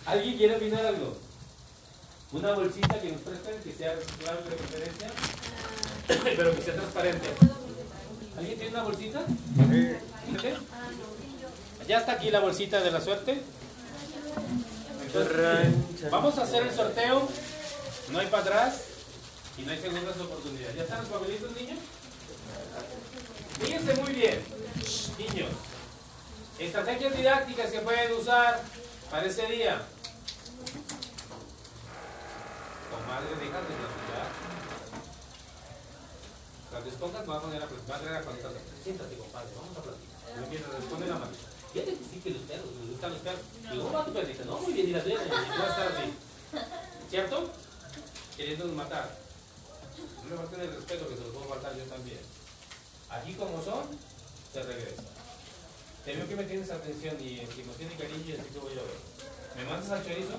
¿Alguien 0.07 0.37
quiere 0.37 0.57
opinar 0.57 0.87
algo? 0.87 1.17
Una 2.33 2.55
bolsita 2.55 3.01
que 3.01 3.11
nos 3.11 3.21
presten, 3.23 3.61
que 3.63 3.73
sea 3.73 3.95
reciclable 3.95 4.51
de 4.51 4.57
preferencia, 4.57 5.09
pero 6.37 6.55
que 6.55 6.63
sea 6.63 6.75
transparente. 6.75 7.29
¿Alguien 8.37 8.59
tiene 8.59 8.71
una 8.75 8.83
bolsita? 8.85 9.21
¿Gente? 10.27 10.57
Ya 11.87 11.99
está 11.99 12.13
aquí 12.13 12.31
la 12.31 12.41
bolsita 12.41 12.81
de 12.81 12.91
la 12.91 13.01
suerte. 13.01 13.43
Entonces, 15.07 16.11
vamos 16.11 16.39
a 16.39 16.43
hacer 16.43 16.63
el 16.63 16.75
sorteo. 16.75 17.29
No 18.11 18.19
hay 18.19 18.27
para 18.29 18.43
atrás 18.43 18.83
y 19.59 19.63
no 19.63 19.73
hay 19.73 19.81
segundas 19.81 20.17
oportunidades. 20.21 20.77
¿Ya 20.77 20.83
están 20.83 21.01
los 21.01 21.09
papelitos, 21.09 21.53
niños? 21.53 21.79
Fíjense 23.61 23.95
muy 23.95 24.13
bien, 24.13 24.41
niños. 25.19 25.51
Estrategias 26.59 27.17
didácticas 27.17 27.71
que 27.71 27.81
pueden 27.81 28.13
usar 28.13 28.61
para 29.11 29.27
ese 29.27 29.47
día. 29.47 29.83
Comadre, 32.91 33.35
déjame 33.41 34.12
expongas, 36.79 37.23
me 37.23 37.29
va 37.29 37.37
a 37.37 37.43
poner 37.43 37.63
a 37.63 37.69
platicar. 37.69 38.03
Va 38.03 38.33
a. 38.33 38.83
Siéntate, 38.83 39.17
compadre, 39.17 39.49
vamos 39.57 39.77
a 39.77 39.83
platicar. 39.83 40.41
No 40.41 40.49
quiero 40.49 40.73
responde 40.73 41.07
la 41.07 41.19
mano. 41.19 41.33
Fíjate 41.73 41.93
que 41.93 42.05
sí 42.05 42.21
que 42.21 42.31
los 42.31 42.43
perros, 42.43 42.69
me 42.73 42.91
gustan 42.93 43.13
los 43.13 43.21
perros. 43.21 43.43
Y 43.63 43.79
¿cómo 43.79 43.93
va 43.93 44.05
tu 44.05 44.13
perrita? 44.13 44.45
No, 44.45 44.59
muy 44.59 44.73
bien, 44.73 44.89
y 44.89 44.93
la 44.93 45.03
tuya, 45.03 45.19
vas 45.19 45.61
a 45.61 45.69
estar 45.69 45.89
así. 45.93 46.13
¿Cierto? 47.09 47.51
Queriéndonos 48.37 48.77
matar. 48.77 49.19
No 50.25 50.31
me 50.31 50.37
falten 50.37 50.61
el 50.61 50.75
respeto 50.75 51.09
que 51.09 51.17
se 51.17 51.23
los 51.23 51.33
puedo 51.33 51.49
faltar 51.49 51.77
yo 51.77 51.85
también. 51.85 52.21
Aquí 53.09 53.35
como 53.35 53.63
son, 53.63 53.85
se 54.53 54.63
regresa. 54.63 55.03
Te 56.05 56.17
veo 56.17 56.29
que 56.29 56.37
me 56.37 56.45
tienes 56.45 56.71
atención 56.71 57.17
y 57.21 57.47
si 57.55 57.63
me 57.65 57.75
tiene 57.75 57.95
cariño 57.97 58.35
así 58.39 58.51
que 58.53 58.59
voy 58.59 58.73
a 58.73 58.83
ver. 58.83 58.99
¿Me 59.57 59.65
mandas 59.65 59.91
al 59.91 60.03
chorizo? 60.03 60.37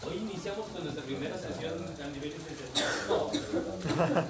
Hoy 0.06 0.18
iniciamos 0.18 0.68
con 0.70 0.84
nuestra 0.84 1.04
primera 1.04 1.38
sesión 1.38 1.74
a 1.84 2.08
nivel 2.08 2.34
licenciatura. 2.34 4.26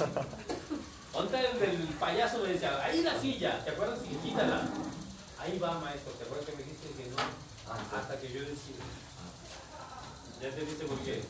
¿Dónde 1.13 1.39
el 1.39 1.59
del 1.59 1.77
payaso 1.99 2.39
me 2.39 2.49
decía, 2.53 2.83
ahí 2.83 3.03
la 3.03 3.19
silla, 3.19 3.63
¿te 3.63 3.71
acuerdas? 3.71 3.99
Y 4.09 4.15
quítala. 4.27 4.67
Ahí 5.39 5.59
va, 5.59 5.79
maestro. 5.79 6.13
¿Te 6.13 6.23
acuerdas 6.23 6.47
que 6.47 6.55
me 6.55 6.63
dijiste 6.63 6.89
que 6.89 7.09
no? 7.09 7.17
Hasta 7.71 8.19
que 8.19 8.31
yo 8.31 8.41
decida. 8.41 8.83
¿Ya 10.41 10.49
te 10.49 10.61
viste 10.61 10.85
por 10.85 10.99
qué? 10.99 11.21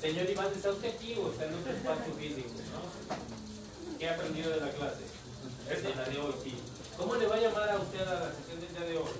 Señor 0.00 0.30
Iván, 0.30 0.52
está 0.54 0.70
usted 0.70 0.94
aquí 0.94 1.14
o 1.14 1.30
está 1.30 1.46
en 1.46 1.54
otro 1.54 1.72
espacio 1.72 2.14
físico, 2.14 2.50
¿no? 2.72 3.98
¿Qué 3.98 4.08
ha 4.08 4.14
aprendido 4.14 4.50
de 4.50 4.60
la 4.60 4.70
clase? 4.70 5.04
Es 5.70 5.82
de 5.82 5.94
la 5.94 6.04
de 6.04 6.18
hoy, 6.18 6.34
sí. 6.44 6.54
¿Cómo 6.96 7.16
le 7.16 7.26
va 7.26 7.36
a 7.36 7.40
llamar 7.40 7.70
a 7.70 7.76
usted 7.76 8.00
a 8.00 8.14
la 8.14 8.32
sesión 8.32 8.60
del 8.60 8.72
día 8.74 8.86
de 8.86 8.98
hoy? 8.98 9.10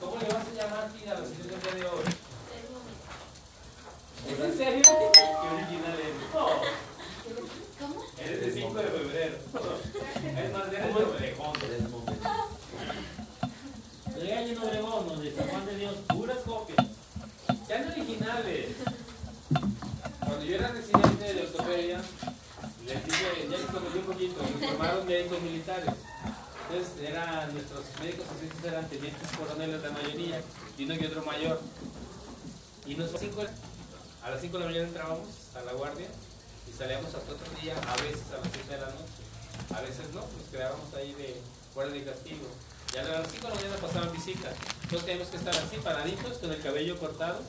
¿Cómo 0.00 0.16
le 0.16 0.26
vas 0.26 0.46
a 0.46 0.52
llamar 0.52 0.78
a 0.78 0.88
la 0.88 1.26
sesión 1.26 1.48
del 1.48 1.60
día 1.60 1.74
de 1.74 1.86
hoy? 1.86 2.04
¿Es 4.28 4.40
en 4.40 4.56
serio? 4.56 4.82
Qué 4.82 5.48
original 5.54 6.00
eres. 6.00 6.14
No. 6.32 6.46
¿Cómo? 7.80 8.04
Eres 8.18 8.40
de 8.40 8.52
5 8.52 8.74
de 8.74 8.84
febrero. 8.84 9.36
Es 10.36 10.52
más, 10.52 10.68
eres 10.68 10.94
de 10.94 11.02
Obregón. 11.02 11.54
Llega 14.20 14.42
en 14.42 14.58
Obregón, 14.58 15.08
donde 15.08 15.34
San 15.34 15.48
Juan 15.48 15.66
de 15.66 15.76
Dios, 15.76 15.94
puras 16.08 16.38
copias. 16.38 16.93
Sean 17.66 17.90
originales. 17.90 18.76
Cuando 20.20 20.44
yo 20.44 20.54
era 20.56 20.68
residente 20.68 21.34
de 21.34 21.42
ortopedia, 21.42 22.00
les 22.86 23.04
dije, 23.04 23.48
ya 23.50 23.56
les 23.56 23.66
comenté 23.66 23.98
un 23.98 24.04
poquito, 24.04 24.42
nos 24.42 24.70
formaron 24.70 25.06
médicos 25.06 25.40
militares. 25.40 25.90
Entonces, 26.68 27.08
eran, 27.08 27.52
nuestros 27.52 27.84
médicos 28.00 28.26
asistentes 28.28 28.72
eran 28.72 28.88
tenientes 28.88 29.28
coroneles 29.36 29.82
la 29.82 29.90
mayoría, 29.90 30.40
y 30.76 30.84
uno 30.84 30.98
que 30.98 31.06
otro 31.06 31.24
mayor. 31.24 31.60
Y 32.86 32.94
nos 32.96 33.10
a 33.14 34.30
las 34.30 34.40
5 34.40 34.56
de 34.56 34.60
la 34.60 34.70
mañana 34.70 34.88
entrábamos 34.88 35.28
a 35.54 35.60
la 35.62 35.72
guardia 35.72 36.08
y 36.68 36.72
salíamos 36.72 37.14
hasta 37.14 37.32
otro 37.32 37.46
día, 37.62 37.74
a 37.76 37.96
veces 38.02 38.24
a 38.32 38.40
las 38.40 38.52
7 38.52 38.74
de 38.74 38.80
la 38.80 38.88
noche. 38.88 39.24
A 39.74 39.80
veces 39.80 40.12
no, 40.12 40.20
nos 40.20 40.48
quedábamos 40.50 40.92
ahí 40.94 41.14
de 41.14 41.40
guardia 41.74 42.00
de 42.00 42.04
castigo. 42.10 42.48
Ya 42.94 43.00
a 43.00 43.20
las 43.20 43.28
5 43.28 43.42
de 43.42 43.48
la 43.48 43.54
mañana 43.56 43.76
pasaban 43.82 44.12
visitas. 44.12 44.54
Entonces 44.84 45.04
teníamos 45.04 45.28
que 45.28 45.36
estar 45.36 45.56
así, 45.56 45.76
paraditos, 45.82 46.38
con 46.38 46.52
el 46.52 46.62
cabello 46.62 46.96
cortado, 46.96 47.40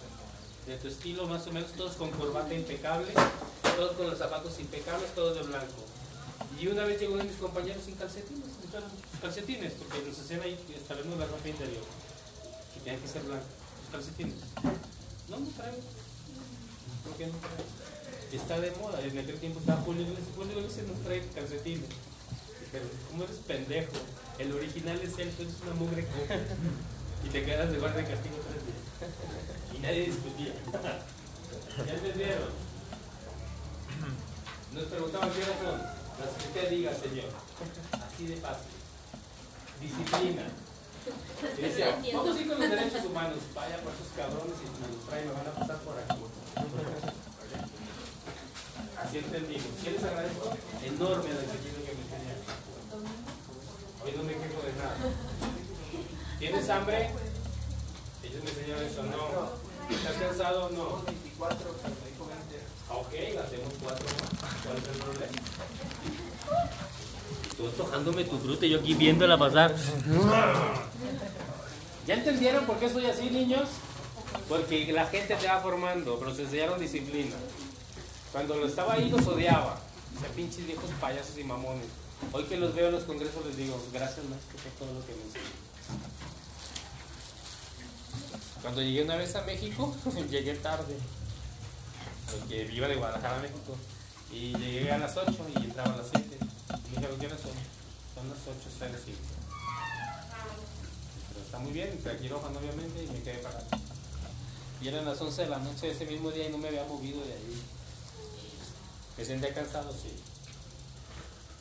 de 0.65 0.75
tu 0.77 0.87
estilo 0.87 1.27
más 1.27 1.45
o 1.45 1.51
menos, 1.51 1.71
todos 1.73 1.93
con 1.97 2.09
corbata 2.09 2.51
impecable, 2.51 3.13
todos 3.75 3.91
con 3.91 4.09
los 4.09 4.17
zapatos 4.17 4.59
impecables, 4.59 5.13
todos 5.13 5.37
de 5.37 5.43
blanco. 5.43 5.85
Y 6.59 6.65
una 6.67 6.85
vez 6.85 6.99
llegó 6.99 7.13
uno 7.13 7.23
de 7.23 7.29
mis 7.29 7.37
compañeros 7.37 7.83
sin 7.85 7.93
calcetines, 7.93 8.49
sus 8.59 9.19
calcetines, 9.21 9.73
porque 9.73 10.01
nos 10.07 10.17
hacían 10.17 10.41
ahí, 10.41 10.57
establecemos 10.75 11.19
la 11.19 11.27
ropa 11.27 11.47
interior, 11.47 11.83
que 12.73 12.79
tenían 12.79 12.99
que 12.99 13.07
ser 13.07 13.21
blancos, 13.21 13.45
sus 13.83 13.91
calcetines. 13.91 14.41
No, 15.29 15.37
no 15.37 15.47
traigo. 15.51 15.77
¿Por 17.03 17.13
qué 17.17 17.27
no 17.27 17.37
traigo? 17.37 17.69
Está 18.31 18.59
de 18.59 18.71
moda, 18.81 18.99
en 18.99 19.19
aquel 19.19 19.39
tiempo 19.39 19.59
estaba 19.59 19.79
Julio 19.83 20.01
Iglesias, 20.01 20.33
Julio 20.35 20.57
Iglesias 20.57 20.87
no 20.87 20.93
trae 21.05 21.21
calcetines. 21.35 21.89
Pero, 22.71 22.85
¿cómo 23.11 23.25
eres 23.25 23.37
pendejo? 23.45 23.93
El 24.37 24.51
original 24.51 24.99
es 25.01 25.17
él, 25.17 25.33
eres 25.39 25.61
una 25.63 25.73
mugre 25.75 26.05
copia. 26.05 26.39
Y 27.23 27.29
te 27.29 27.45
quedas 27.45 27.71
de 27.71 27.79
guardia 27.79 28.01
de 28.01 28.09
castigo 28.13 28.35
tres 28.49 28.61
días. 28.65 28.83
Y 29.73 29.79
nadie 29.79 30.05
discutía. 30.05 30.53
¿Ya 31.85 31.93
entendieron? 31.93 32.49
Nos 34.73 34.83
preguntaban 34.85 35.31
qué 35.31 35.43
hora 35.43 35.57
son. 35.63 35.79
Las 36.19 36.29
que 36.37 36.47
usted 36.47 36.69
diga, 36.69 36.93
señor. 36.93 37.31
Así 37.91 38.27
de 38.27 38.35
fácil. 38.37 38.75
Disciplina. 39.81 40.43
Y 41.57 41.61
decía, 41.61 41.99
vamos 42.13 42.35
a 42.35 42.41
ir 42.41 42.47
con 42.47 42.59
los 42.59 42.69
derechos 42.69 43.05
humanos. 43.05 43.39
Vaya 43.53 43.77
por 43.81 43.93
esos 43.93 44.09
cabrones 44.15 44.57
y 44.59 44.65
me 44.81 44.87
los 44.95 45.05
traen, 45.07 45.27
me 45.27 45.33
van 45.33 45.47
a 45.47 45.51
pasar 45.51 45.77
por 45.79 45.97
aquí. 45.97 46.19
Así 48.99 49.17
entendimos. 49.17 49.67
¿Qué 49.83 49.91
les 49.91 50.03
agradezco? 50.03 50.57
Enorme 50.83 51.29
la 51.29 51.41
disciplina 51.41 51.79
que 51.85 51.93
me 51.95 52.01
enseñaron. 52.03 52.43
Hoy 54.05 54.13
no 54.15 54.23
me 54.23 54.33
quejo 54.33 54.61
de 54.61 54.73
nada. 54.77 54.95
¿Tienes 56.37 56.69
hambre? 56.69 57.09
Ellos 58.23 58.43
me 58.43 58.49
enseñaron 58.51 58.85
eso, 58.85 59.01
no. 59.03 59.95
¿Estás 59.95 60.13
cansado? 60.13 60.69
No. 60.69 61.01
24, 61.05 61.57
pero 61.81 61.95
me 61.95 62.09
dijo 62.11 62.27
20. 62.27 62.55
Ok, 62.89 63.13
hacemos 63.43 63.73
cuatro 63.81 64.05
más. 64.05 64.53
¿Cuál 64.63 64.77
es 64.77 64.87
el 64.87 64.97
problema? 65.01 65.33
Tú 67.57 67.67
tojándome 67.69 68.23
tu 68.25 68.37
fruta 68.37 68.65
y 68.67 68.69
yo 68.69 68.79
aquí 68.79 68.93
viéndola 68.93 69.39
pasar. 69.39 69.73
¿Ya 72.05 72.13
entendieron 72.13 72.65
por 72.67 72.77
qué 72.77 72.89
soy 72.89 73.07
así, 73.07 73.31
niños? 73.31 73.69
Porque 74.47 74.91
la 74.91 75.07
gente 75.07 75.35
te 75.35 75.47
va 75.47 75.61
formando, 75.61 76.19
pero 76.19 76.35
se 76.35 76.43
enseñaron 76.43 76.79
disciplina. 76.79 77.35
Cuando 78.31 78.55
lo 78.55 78.67
estaba 78.67 78.93
ahí 78.93 79.09
los 79.09 79.25
odiaba. 79.25 79.79
Ese 80.15 80.29
pinches 80.35 80.67
viejos 80.67 80.91
payasos 81.01 81.37
y 81.39 81.43
mamones. 81.43 81.87
Hoy 82.31 82.43
que 82.45 82.57
los 82.57 82.73
veo 82.73 82.87
en 82.87 82.93
los 82.93 83.03
congresos 83.03 83.45
les 83.45 83.57
digo, 83.57 83.81
gracias 83.93 84.25
maestro 84.25 84.57
por 84.57 84.71
todo 84.73 84.99
lo 84.99 85.05
que 85.05 85.13
me 85.13 85.23
enseñó. 85.23 85.45
Cuando 88.61 88.81
llegué 88.81 89.03
una 89.03 89.15
vez 89.15 89.35
a 89.35 89.41
México, 89.43 89.95
llegué 90.29 90.55
tarde. 90.55 90.97
Porque 92.31 92.69
iba 92.73 92.87
de 92.87 92.95
Guadalajara 92.95 93.37
a 93.37 93.41
México. 93.41 93.75
Y 94.31 94.57
llegué 94.57 94.91
a 94.91 94.97
las 94.97 95.15
8 95.15 95.31
y 95.55 95.63
entraba 95.63 95.93
a 95.93 95.97
las 95.97 96.07
7. 96.09 96.27
Y 96.27 96.89
me 96.89 96.95
dijeron, 96.97 97.19
¿qué 97.19 97.27
horas 97.27 97.41
son? 97.41 97.51
Son 98.15 98.29
las 98.29 98.39
8, 98.39 98.69
está 98.69 98.89
las 98.89 99.01
5. 99.05 99.17
Pero 101.29 101.45
está 101.45 101.59
muy 101.59 101.71
bien, 101.71 101.89
entré 101.89 102.11
a 102.11 102.15
obviamente 102.15 103.03
y 103.03 103.07
me 103.07 103.21
quedé 103.21 103.37
parado. 103.37 103.65
Y 104.81 104.87
eran 104.87 105.05
las 105.05 105.21
11 105.21 105.43
de 105.43 105.49
la 105.49 105.59
noche 105.59 105.91
ese 105.91 106.05
mismo 106.05 106.31
día 106.31 106.47
y 106.47 106.51
no 106.51 106.57
me 106.57 106.67
había 106.69 106.85
movido 106.85 107.23
de 107.23 107.33
ahí. 107.33 107.61
Me 109.17 109.25
sentía 109.25 109.53
cansado, 109.53 109.93
sí. 109.93 110.11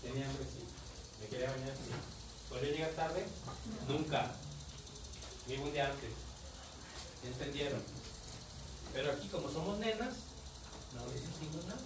Tenía 0.05 0.28
hambre, 0.28 0.44
sí. 0.44 0.62
Me 1.20 1.26
quería 1.28 1.50
bañar, 1.50 1.74
sí. 1.74 1.90
¿Podría 2.50 2.72
llegar 2.72 2.90
tarde? 2.90 3.24
Nunca. 3.88 4.32
Ni 5.48 5.57
un 5.57 5.72
día 5.72 5.86
antes. 5.86 6.11
¿Ya 7.22 7.30
¿Entendieron? 7.30 7.82
Pero 8.92 9.12
aquí, 9.12 9.28
como 9.28 9.50
somos 9.50 9.78
nenas, 9.78 10.14
no 10.94 11.07
decimos 11.07 11.64
nada. 11.66 11.80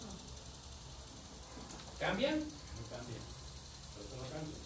¿Cambian? 2.00 2.40
No 2.40 2.82
cambian. 2.90 3.22
Por 3.94 4.04
eso 4.04 4.16
no 4.16 4.28
cambian. 4.28 4.60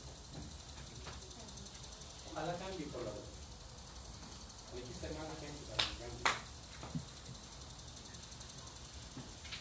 Ojalá 2.32 2.56
cambie 2.56 2.86
por 2.86 3.02
la 3.04 3.10
voz. 3.10 3.28
Aquí 4.72 4.92
está 4.92 5.08
más 5.08 5.38
gente 5.38 5.60
para 5.68 5.76
que 5.84 5.94
cambie. 6.00 6.24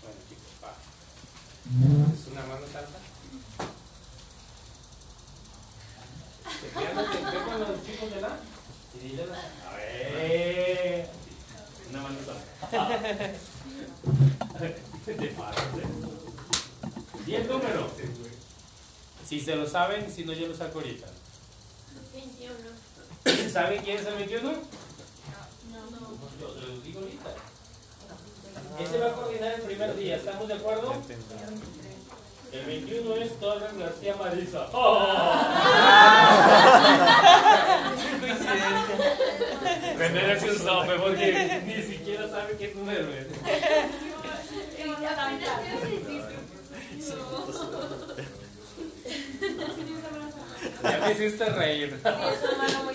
Bueno, 0.01 0.19
chicos, 0.29 0.53
va. 0.63 0.73
¿Es 2.13 2.27
una 2.27 2.41
mano 2.45 2.65
alta? 2.65 3.00
¿Te 6.73 6.79
quedas 6.79 7.11
de 7.33 7.39
con 7.39 7.59
los 7.59 7.85
chicos 7.85 8.13
de 8.13 8.21
la? 8.21 8.37
Y 8.93 8.99
dile 9.07 9.23
a 9.23 9.25
ver. 9.75 11.09
Una 11.89 12.01
mano. 12.01 12.17
Te 15.05 15.27
pasas. 15.27 15.63
¿Y 17.27 17.35
el 17.35 17.47
número? 17.47 17.89
Si 19.27 19.39
se 19.39 19.55
lo 19.55 19.67
saben, 19.67 20.11
si 20.11 20.25
no, 20.25 20.33
yo 20.33 20.47
lo 20.47 20.55
saco 20.55 20.79
ahorita. 20.79 21.07
21. 22.13 23.49
¿Saben 23.51 23.83
quién 23.83 23.97
es 23.97 24.05
el 24.05 24.15
21? 24.15 24.51
No, 24.51 24.57
no. 25.91 26.17
Yo 26.39 26.53
se 26.53 26.67
los 26.67 26.83
digo 26.83 26.99
ahorita. 26.99 27.29
Ese 28.79 28.97
va 28.99 29.07
a 29.07 29.13
coordinar 29.13 29.53
el 29.53 29.61
primer 29.61 29.95
día, 29.95 30.15
¿estamos 30.17 30.47
de 30.47 30.53
acuerdo? 30.53 30.93
El 32.51 32.65
21 32.65 33.15
es 33.15 33.39
Torres 33.39 33.77
García 33.77 34.15
Marisa. 34.15 34.67
Vendrá 39.97 40.39
si 40.39 40.49
un 40.49 40.57
sope 40.59 40.93
porque 40.99 41.61
ni 41.65 41.81
siquiera 41.83 42.27
sabe 42.29 42.57
qué 42.57 42.73
número 42.75 43.07
es. 43.13 43.27
Ya 50.83 50.97
me 50.99 51.11
hiciste 51.11 51.45
reír. 51.45 51.99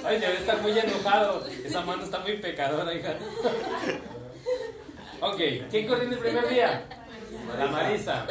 Ay, 0.05 0.19
debe 0.21 0.35
estar 0.39 0.61
muy 0.61 0.79
enojado. 0.79 1.47
Esa 1.65 1.81
mano 1.81 2.05
está 2.05 2.19
muy 2.19 2.37
pecadora, 2.37 2.93
hija. 2.93 3.17
Ok, 5.21 5.41
¿quién 5.71 5.87
coordina 5.87 6.13
el 6.13 6.19
primer 6.19 6.49
día? 6.49 6.83
La 7.59 7.67
Marisa. 7.67 8.27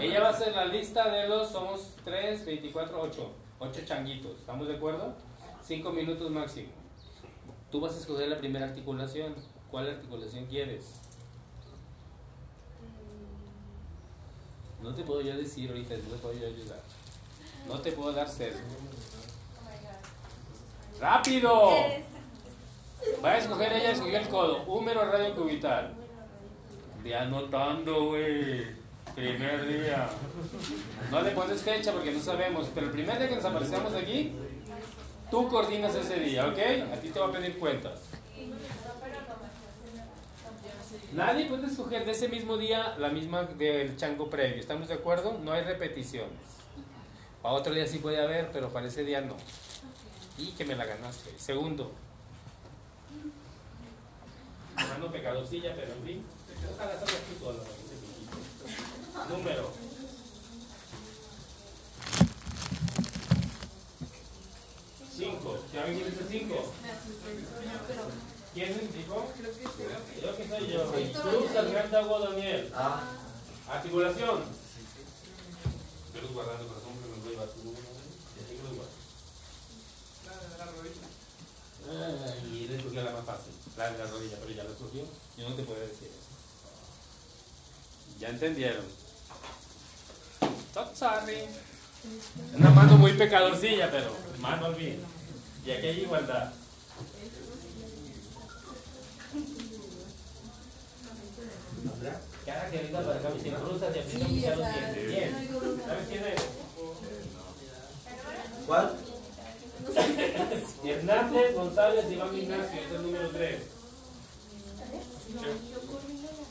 Ella 0.00 0.20
va 0.20 0.28
a 0.28 0.30
hacer 0.30 0.54
la 0.54 0.64
lista 0.66 1.10
de 1.10 1.28
los, 1.28 1.50
somos 1.50 1.94
3, 2.04 2.44
24, 2.44 3.00
8. 3.00 3.30
8 3.58 3.80
changuitos. 3.84 4.38
¿Estamos 4.38 4.68
de 4.68 4.76
acuerdo? 4.76 5.14
5 5.62 5.90
minutos 5.90 6.30
máximo. 6.30 6.68
Tú 7.70 7.80
vas 7.80 7.94
a 7.94 7.98
escoger 7.98 8.28
la 8.28 8.38
primera 8.38 8.66
articulación. 8.66 9.34
¿Cuál 9.70 9.90
articulación 9.90 10.46
quieres? 10.46 10.94
No 14.82 14.94
te 14.94 15.02
puedo 15.02 15.20
yo 15.20 15.36
decir 15.36 15.68
ahorita, 15.68 15.96
no 15.96 16.02
te 16.02 16.16
puedo 16.16 16.34
yo 16.38 16.46
ayudar. 16.46 16.80
No 17.66 17.80
te 17.80 17.92
puedo 17.92 18.12
dar 18.12 18.28
sesgo. 18.28 18.60
¡Rápido! 21.00 21.70
Va 23.24 23.30
a 23.30 23.38
escoger 23.38 23.72
ella, 23.72 23.90
escogió 23.90 24.18
el 24.18 24.28
codo. 24.28 24.62
Húmero 24.66 25.04
radio 25.04 25.34
cubital. 25.34 25.94
Ve 27.02 27.14
anotando, 27.14 28.06
güey. 28.06 28.77
Primer 29.18 29.66
día. 29.66 30.08
No 31.10 31.22
le 31.22 31.30
pones 31.32 31.60
fecha 31.62 31.92
porque 31.92 32.12
no 32.12 32.20
sabemos, 32.20 32.68
pero 32.72 32.86
el 32.86 32.92
primer 32.92 33.18
día 33.18 33.28
que 33.28 33.34
nos 33.34 33.44
aparecemos 33.44 33.92
aquí, 33.92 34.32
tú 35.28 35.48
coordinas 35.48 35.92
ese 35.96 36.20
día, 36.20 36.46
¿ok? 36.46 36.58
A 36.92 37.00
ti 37.00 37.08
te 37.08 37.18
va 37.18 37.26
a 37.26 37.32
pedir 37.32 37.58
cuentas. 37.58 37.98
Nadie 41.14 41.46
puede 41.46 41.66
escoger 41.66 42.04
de 42.04 42.12
ese 42.12 42.28
mismo 42.28 42.56
día 42.58 42.94
la 42.96 43.08
misma 43.08 43.42
del 43.42 43.96
chango 43.96 44.30
previo. 44.30 44.60
¿Estamos 44.60 44.86
de 44.86 44.94
acuerdo? 44.94 45.36
No 45.42 45.50
hay 45.50 45.64
repeticiones. 45.64 46.38
Para 47.42 47.54
otro 47.54 47.74
día 47.74 47.88
sí 47.88 47.98
puede 47.98 48.22
haber, 48.22 48.52
pero 48.52 48.72
para 48.72 48.86
ese 48.86 49.02
día 49.02 49.20
no. 49.20 49.36
Y 50.36 50.52
que 50.52 50.64
me 50.64 50.76
la 50.76 50.84
ganaste. 50.84 51.36
Segundo. 51.36 51.90
Mano 54.76 55.10
pecadosilla, 55.10 55.74
pero 55.74 55.92
en 55.92 56.04
fin. 56.04 56.24
Ojalá 56.72 56.92
salgas 56.92 57.16
tú 57.16 57.44
solo. 57.44 57.87
Número. 59.26 59.72
Cinco. 65.16 65.58
¿Ya 65.72 65.84
ven 65.84 65.94
quién 65.96 66.12
es 66.12 66.18
el 66.18 66.28
cinco? 66.28 66.72
¿Quién 68.54 68.90
dijo? 68.92 69.26
Creo 69.36 70.36
que 70.36 70.48
soy 70.48 70.68
yo. 70.68 70.82
Tú, 70.82 71.48
Sargento 71.52 71.98
Agua 71.98 72.18
Daniel. 72.30 72.72
Ah, 72.74 73.02
Articulación. 73.70 74.44
Yo 76.14 76.22
los 76.22 76.32
guardando 76.32 76.66
corazón 76.66 76.92
porque 77.00 77.20
me 77.20 77.36
voy 77.36 77.44
a 77.44 77.46
tu. 77.52 77.60
Y 77.60 78.56
los 78.62 78.74
guardo. 78.74 78.96
Ay, 81.90 82.48
y 82.52 82.68
le 82.68 82.76
escogió 82.76 83.02
la 83.02 83.12
más 83.12 83.24
fácil, 83.24 83.52
la 83.76 83.90
de 83.92 83.98
la 83.98 84.06
rodilla, 84.06 84.36
pero 84.40 84.52
ya 84.52 84.64
lo 84.64 84.72
escogió. 84.72 85.04
Yo 85.36 85.48
no 85.48 85.54
te 85.54 85.62
puedo 85.62 85.80
decir 85.80 86.08
eso. 86.08 86.28
Ya 88.18 88.28
entendieron. 88.30 88.84
Stop 90.70 90.94
sorry. 90.94 91.44
Una 92.56 92.70
mano 92.70 92.96
muy 92.96 93.12
pecadorcilla, 93.14 93.90
pero 93.90 94.14
mano 94.38 94.66
al 94.66 94.74
bien. 94.74 95.00
Y 95.64 95.70
aquí 95.70 95.86
hay 95.86 96.00
igualdad. 96.00 96.52
Cada 102.46 102.70
que 102.70 102.78
ahorita 102.78 103.02
para 103.02 103.18
acá 103.18 103.28
me 103.28 103.58
los 103.58 103.80
dientes. 103.80 104.12
¿Sabes 105.86 106.08
quién 106.08 106.24
es? 106.24 106.42
¿cuál? 108.68 108.94
Hernández 110.84 111.54
González 111.54 112.12
Iván 112.12 112.36
Ignacio, 112.36 112.80
es 112.80 112.92
el 112.92 113.02
número 113.02 113.30
3. 113.30 113.62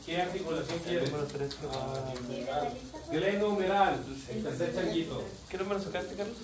¿Qué 0.08 0.22
articulación 0.22 0.78
quieres? 0.78 1.10
Número 1.10 1.28
3. 1.28 1.56
Glen 3.10 3.40
numeral, 3.40 4.02
el 4.30 4.42
tercer 4.42 4.74
changuito. 4.74 5.22
¿Qué 5.50 5.58
número 5.58 5.82
sacaste, 5.82 6.14
Carlos? 6.14 6.34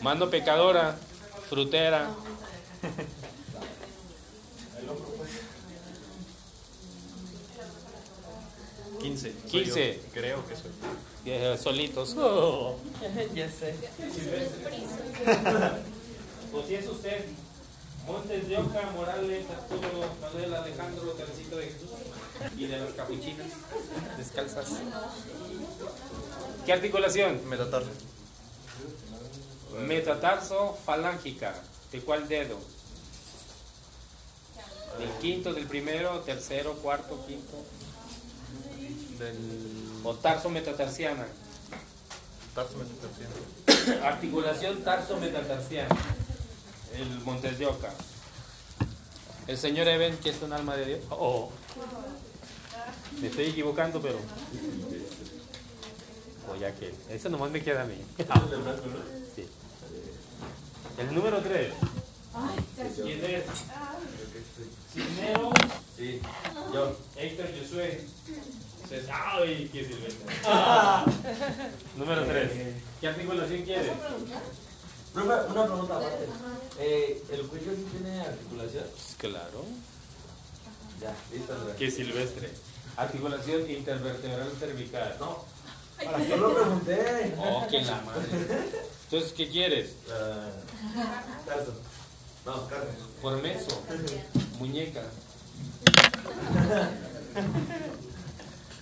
Mando 0.00 0.30
pecadora, 0.30 0.96
frutera. 1.48 2.14
15. 9.00 9.32
15. 9.50 10.00
Creo 10.12 10.46
que 10.46 10.54
soy. 10.54 10.70
Eh, 11.26 11.58
Solitos. 11.60 12.14
ya 13.34 13.50
sé. 13.50 13.74
Pues 16.52 16.66
si 16.68 16.76
es 16.76 16.86
usted, 16.86 17.24
Montes 18.06 18.48
de 18.48 18.58
Oca, 18.58 18.90
Morales, 18.94 19.46
Arturo, 19.50 20.04
Manuel, 20.20 20.54
Alejandro, 20.54 21.12
Teresito 21.12 21.56
de 21.56 21.66
Jesús 21.66 21.90
y 22.56 22.66
de 22.66 22.78
las 22.78 22.92
capuchinas 22.92 23.46
descalzas. 24.18 24.66
¿Qué 26.66 26.72
articulación? 26.72 27.48
Metatarso. 27.48 27.88
Metatarso 29.86 30.78
falángica. 30.84 31.54
¿De 31.92 32.00
cuál 32.00 32.28
dedo? 32.28 32.58
Del 34.98 35.10
quinto, 35.20 35.54
del 35.54 35.66
primero, 35.66 36.20
tercero, 36.20 36.74
cuarto, 36.74 37.24
quinto. 37.26 37.64
Del 39.18 40.00
O 40.04 40.14
tarso 40.14 40.50
metatarsiana. 40.50 41.26
tarso 42.54 42.74
metatarsiano. 42.76 44.04
Articulación 44.06 44.82
tarso 44.82 45.16
metatarsiana. 45.16 45.96
El 46.96 47.20
Montes 47.24 47.58
de 47.58 47.66
Oca. 47.66 47.92
El 49.46 49.58
señor 49.58 49.88
Eben, 49.88 50.16
que 50.18 50.30
es 50.30 50.40
un 50.42 50.52
alma 50.52 50.76
de 50.76 50.86
Dios. 50.86 51.00
Oh. 51.10 51.50
Me 53.20 53.28
estoy 53.28 53.46
equivocando, 53.46 54.00
pero. 54.00 54.18
O 56.50 56.56
ya 56.56 56.72
que. 56.74 56.94
Eso 57.10 57.28
nomás 57.28 57.50
me 57.50 57.62
queda 57.62 57.82
a 57.82 57.86
mí. 57.86 57.96
Sí. 59.34 59.46
El 60.98 61.14
número 61.14 61.40
3. 61.40 61.72
¿Quién 63.02 63.24
es? 63.24 63.44
Cisnero 64.92 65.52
Sí, 65.96 66.20
yo. 66.72 66.96
Héctor 67.16 67.46
Josué. 67.58 68.04
Dices, 68.82 69.06
¡Ay, 69.10 69.68
qué 69.72 69.84
silvestre! 69.84 70.26
Número 71.96 72.24
3. 72.24 72.50
¿Qué 73.00 73.08
articulación 73.08 73.62
quieres? 73.62 73.92
Profe, 75.14 75.28
una 75.52 75.64
pregunta 75.64 75.96
aparte. 75.96 76.26
Eh, 76.80 77.22
¿El 77.30 77.46
cuello 77.46 77.70
sí 77.76 77.86
tiene 77.92 78.20
articulación? 78.20 78.84
Claro. 79.18 79.64
Ya, 81.00 81.14
listo. 81.32 81.54
profe. 81.54 81.76
Qué 81.78 81.90
silvestre. 81.90 82.50
Articulación 82.96 83.70
intervertebral 83.70 84.50
cervical. 84.58 85.16
No, 85.20 85.44
yo 86.28 86.36
lo 86.36 86.54
pregunté. 86.54 87.34
Oh, 87.38 87.64
qué 87.70 87.82
la 87.82 88.00
madre. 88.02 88.26
Entonces, 89.04 89.32
¿qué 89.32 89.48
quieres? 89.48 89.92
Tarso. 91.46 91.74
No, 92.44 92.68
carne. 92.68 92.90
Por 93.22 93.40
meso. 93.40 93.82
Muñeca. 94.58 95.02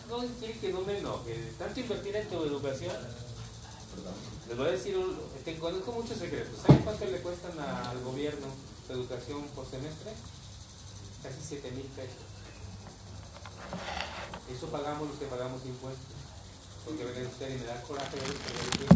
No, 0.09 0.18
quiere 0.39 0.59
que 0.59 0.68
no 0.70 0.83
me 0.83 0.99
enoje. 0.99 1.53
Tanto 1.59 1.80
invertir 1.80 2.14
en 2.14 2.28
tu 2.28 2.45
educación. 2.45 2.95
Les 4.49 4.57
voy 4.57 4.66
a 4.68 4.70
decir, 4.72 4.97
un- 4.97 5.18
te 5.45 5.59
conozco 5.59 5.93
muchos 5.93 6.18
secretos. 6.18 6.59
¿Saben 6.66 6.82
cuánto 6.82 7.05
le 7.07 7.20
cuestan 7.20 7.59
al 7.59 8.01
gobierno 8.03 8.47
tu 8.86 8.93
educación 8.95 9.43
por 9.55 9.68
semestre? 9.68 10.12
Casi 11.22 11.36
7 11.49 11.70
mil 11.72 11.86
pesos. 11.86 12.22
Eso 14.51 14.66
pagamos 14.68 15.09
los 15.09 15.18
que 15.18 15.26
pagamos 15.26 15.64
impuestos. 15.64 16.16
Porque 16.84 17.05
ven 17.05 17.26
usted 17.26 17.55
y 17.55 17.59
me 17.61 17.64
da 17.66 17.80
coraje 17.82 18.16
el 18.18 18.78
tiempo. 18.78 18.95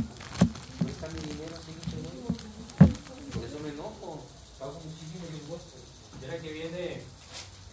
No 0.82 0.88
está 0.90 1.08
mi 1.08 1.20
dinero 1.20 1.54
así 1.54 1.72
que. 1.72 3.32
Por 3.38 3.44
eso 3.44 3.58
me 3.62 3.68
enojo. 3.70 4.22
Pago 4.58 4.80
muchísimos 4.80 5.30
impuestos. 5.40 5.80
Y 6.20 6.24
ahora 6.24 6.38
que 6.42 6.52
viene 6.52 7.02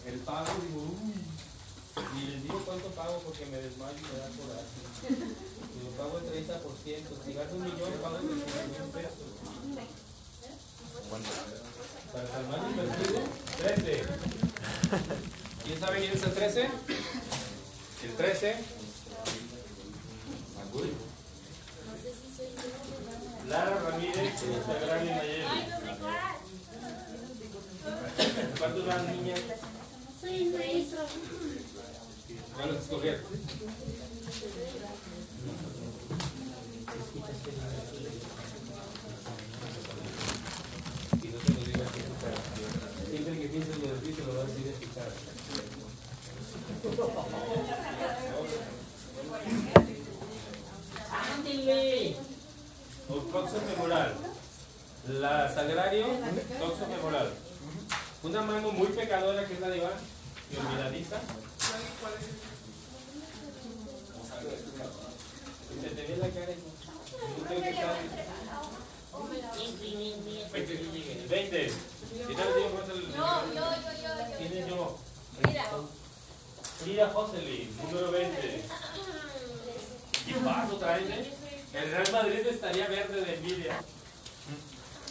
el 0.06 0.18
pago, 0.20 0.46
digo, 0.68 0.82
uy. 1.02 1.14
Y 2.18 2.26
les 2.30 2.42
digo 2.42 2.62
cuánto 2.64 2.88
pago 2.90 3.18
porque 3.24 3.46
me 3.46 3.56
desmayo 3.58 3.96
y 3.98 4.02
me 4.02 4.18
da 4.18 4.28
coraje. 4.38 5.34
Pago 5.96 6.18
el 6.18 6.24
30%. 6.24 6.60
Si 7.24 7.32
gano 7.32 7.54
un 7.54 7.62
millón, 7.62 7.92
pago 8.02 8.16
el 8.16 8.26
30 8.28 8.66
mil 8.66 8.90
pesos. 8.92 9.12
Para 12.12 12.26
salvar 12.28 12.60
invertido, 12.70 13.20
13. 13.58 14.04
¿Quién 15.64 15.80
sabe 15.80 15.98
quién 15.98 16.12
es 16.12 16.22
el 16.22 16.34
13? 16.34 16.70
El 18.04 18.14
13. 18.16 18.56
Lara 23.48 23.78
Ramírez, 23.78 24.42
Instagram 24.42 25.04
y 25.04 25.10
Nayeli. 25.10 25.44
¿Cuántos 28.58 28.86
van, 28.86 29.06
niñas? 29.16 29.40
Van 32.58 32.70
a 32.70 32.78
escoger. 32.78 33.22
Y 34.34 34.80
no 34.80 34.83
O 53.08 53.20
coxo 53.32 53.58
femoral. 53.60 54.14
La 55.06 55.52
sagrario, 55.52 56.06
coxo 56.60 56.86
femoral. 56.86 57.32
Una 58.22 58.42
mano 58.42 58.72
muy 58.72 58.88
pecadora 58.88 59.44
que 59.46 59.54
es 59.54 59.60
la 59.60 59.68
de 59.68 59.78
y 59.78 60.56
olvidadiza. 60.56 61.20
Y 67.44 67.54
no 67.54 67.60
tengo 67.60 67.62
que 67.62 67.70
estar- 67.70 67.96
20. 71.28 71.72
¿Qué 72.28 72.34
tal, 72.34 72.54
digo, 72.54 72.70
cuánto 72.70 72.92
el- 72.92 73.02
Yo, 73.02 73.54
yo, 73.54 73.64
yo, 74.50 74.66
yo. 74.68 74.98
Mira. 75.46 75.64
Frida 76.82 77.10
Jocelyn, 77.14 77.76
número 77.82 78.10
20. 78.10 78.64
¿Qué 80.26 80.34
paso 80.44 80.76
traes, 80.76 81.10
eh? 81.10 81.34
El 81.72 81.90
Real 81.90 82.12
Madrid 82.12 82.46
estaría 82.46 82.88
verde 82.88 83.20
de 83.24 83.34
envidia. 83.34 83.80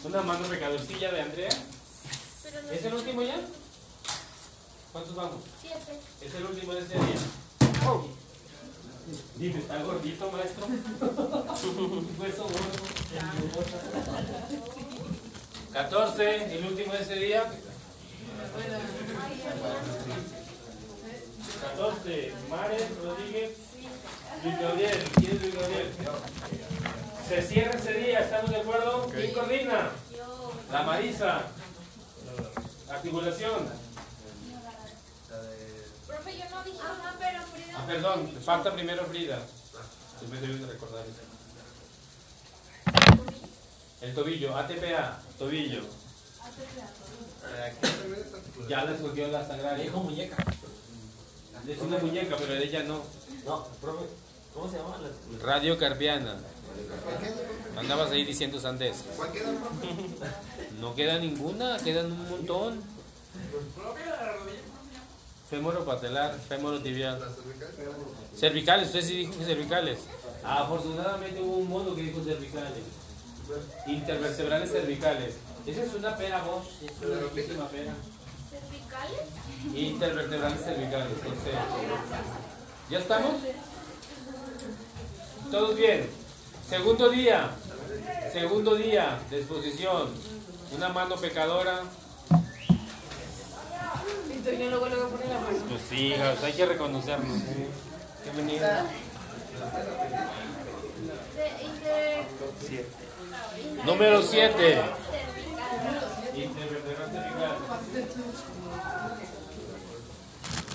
Una 0.04 0.22
mano 0.22 0.46
pecadorcilla 0.48 1.10
de 1.12 1.20
Andrea. 1.20 1.50
No 1.52 2.72
¿Es 2.72 2.84
el 2.84 2.94
último 2.94 3.22
ya? 3.22 3.40
¿Cuántos 4.92 5.14
vamos? 5.14 5.42
Siete. 5.60 6.00
Es 6.20 6.34
el 6.34 6.44
último 6.44 6.74
de 6.74 6.80
este 6.80 6.94
día. 6.94 8.23
Dime, 9.36 9.58
¿está 9.58 9.82
gordito, 9.82 10.30
maestro? 10.30 10.66
Hueso 12.18 12.42
gordo. 12.44 12.94
14, 15.72 16.56
el 16.56 16.66
último 16.66 16.92
de 16.94 17.02
ese 17.02 17.14
día. 17.16 17.44
14, 21.76 22.32
Mares 22.48 22.84
Rodríguez. 23.02 23.50
Luis 24.42 24.60
Gabriel, 24.60 24.98
¿quién 25.16 25.32
es 25.32 25.42
Luis 25.42 25.54
Gabriel? 25.54 25.90
Se 27.28 27.42
cierra 27.42 27.78
ese 27.78 27.92
día, 27.94 28.20
¿estamos 28.20 28.50
de 28.50 28.56
acuerdo? 28.56 29.10
¿Quién 29.14 29.32
coordina? 29.32 29.90
La 30.72 30.82
Marisa. 30.82 31.42
Articulación. 32.88 33.83
Profe, 36.24 36.38
yo 36.38 36.44
no 36.50 36.64
dije. 36.64 36.78
Ajá, 36.80 37.14
pero 37.18 37.42
Frida. 37.46 37.74
Ah, 37.78 37.86
perdón, 37.86 38.30
falta 38.44 38.72
primero 38.74 39.04
Frida. 39.06 39.38
Tú 40.20 40.28
me 40.28 40.40
debes 40.40 40.60
de 40.60 40.66
recordar 40.66 41.04
eso. 41.06 41.20
El 44.00 44.14
tobillo, 44.14 44.56
ATPA, 44.56 45.18
tobillo. 45.38 45.80
Ya 48.68 48.84
la 48.84 48.92
escogió 48.92 49.28
la 49.28 49.46
sagrada. 49.46 49.76
Dijo 49.76 49.98
muñeca. 50.00 50.36
Es 51.66 51.78
una 51.78 51.98
muñeca, 51.98 52.36
pero 52.38 52.54
ella 52.54 52.82
no. 52.84 53.02
No, 53.44 53.64
profe, 53.80 54.06
¿cómo 54.52 54.70
se 54.70 54.76
llama? 54.78 54.98
La- 54.98 55.38
Radio 55.46 55.78
Carpiana. 55.78 56.36
Andabas 57.76 58.10
ahí 58.10 58.24
diciendo 58.24 58.58
sandés. 58.60 59.04
No 60.80 60.94
queda 60.94 61.18
ninguna, 61.18 61.78
quedan 61.78 62.12
un 62.12 62.30
montón. 62.30 62.82
Fémoro 65.54 65.84
patelar, 65.84 66.34
fémoro 66.48 66.80
tibial. 66.82 67.16
Cervicales, 68.36 68.88
usted 68.88 69.02
sí 69.02 69.16
dijo 69.18 69.38
que 69.38 69.44
cervicales. 69.44 70.00
Afortunadamente 70.42 71.40
hubo 71.40 71.58
un 71.58 71.68
mono 71.68 71.94
que 71.94 72.02
dijo 72.02 72.24
cervicales. 72.24 72.82
Intervertebrales 73.86 74.72
cervicales. 74.72 75.36
Esa 75.64 75.84
es 75.84 75.94
una 75.94 76.16
pera 76.16 76.42
Bosch, 76.42 76.66
es 76.82 77.06
una 77.06 77.20
riquísima 77.20 77.68
pera. 77.68 77.92
¿Cervicales? 78.50 79.76
Intervertebrales 79.76 80.60
cervicales. 80.60 81.12
entonces, 81.22 81.54
¿Ya 82.90 82.98
estamos? 82.98 83.34
¿Todos 85.52 85.76
bien? 85.76 86.10
Segundo 86.68 87.10
día. 87.10 87.50
Segundo 88.32 88.74
día 88.74 89.20
de 89.30 89.38
exposición. 89.38 90.08
Una 90.76 90.88
mano 90.88 91.14
pecadora. 91.14 91.80
Pues 94.44 95.82
sí, 95.88 96.08
hijas, 96.08 96.42
hay 96.44 96.52
que 96.52 96.66
reconocernos. 96.66 97.38
¿eh? 97.38 97.68
Inter... 101.62 102.26
Número 103.86 104.22
7. 104.22 104.52
Cervical. 104.56 104.84
Intervertebral 106.34 107.10
cervical. 107.10 107.56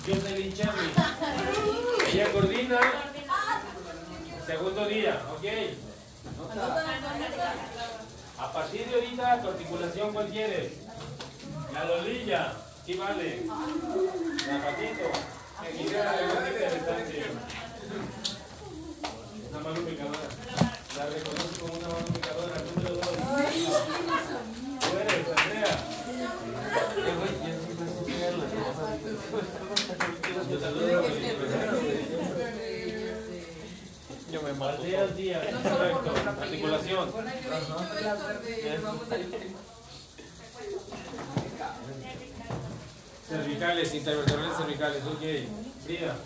Jocelyn 0.06 0.52
Charlie. 0.54 0.90
Ella 2.12 2.32
coordina. 2.32 2.80
Segundo 4.46 4.86
día, 4.86 5.22
¿ok? 5.32 5.44
A 8.38 8.52
partir 8.52 8.86
de 8.86 8.94
ahorita, 8.94 9.42
tu 9.42 9.48
articulación, 9.48 10.12
¿cuál 10.12 10.26
quieres? 10.28 10.72
La 11.72 11.84
lolilla, 11.84 12.52
sí 12.86 12.94
vale. 12.94 13.42
La 13.46 14.70
interesante. 16.30 17.24
Una 19.50 19.60
mano 19.60 19.80
pecadora. 19.84 20.28
La 20.96 21.06
reconozco 21.06 21.60
como 21.60 21.74
una 21.74 21.88
mano 21.88 22.06
pecadora. 22.12 22.54
Número 22.74 22.94
dos. 22.94 23.06
Tú 24.80 24.88
eres, 24.98 25.26
Andrea. 25.36 25.72
Eh, 26.96 27.14
güey, 27.16 27.32
ya 27.40 27.52
sí 27.60 27.70
puedes 27.76 27.92
estudiar 27.94 28.32
las 28.34 28.50
cosas. 28.52 28.88
Yo 30.50 30.56
saludo. 30.60 30.88
Yo 34.32 34.38
me 34.42 34.52
mato. 34.52 34.70
Aldeas 34.70 35.16
días. 35.16 35.42
Correcto. 35.44 36.10
Articulación. 36.40 37.06
Cervicales, 43.30 43.94
intervertebrales 43.94 44.56
cervicales, 44.56 45.02
ok. 45.04 45.84
Frida. 45.84 46.16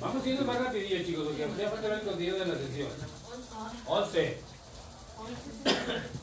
Vamos 0.00 0.24
yendo 0.24 0.44
más 0.44 0.58
rapidillo, 0.58 1.04
chicos, 1.04 1.24
porque 1.28 1.62
ya 1.62 1.70
falta 1.70 1.94
el 1.94 2.02
contenido 2.02 2.38
de 2.40 2.46
la 2.46 2.54
sesión. 2.56 2.88
11. 3.86 4.40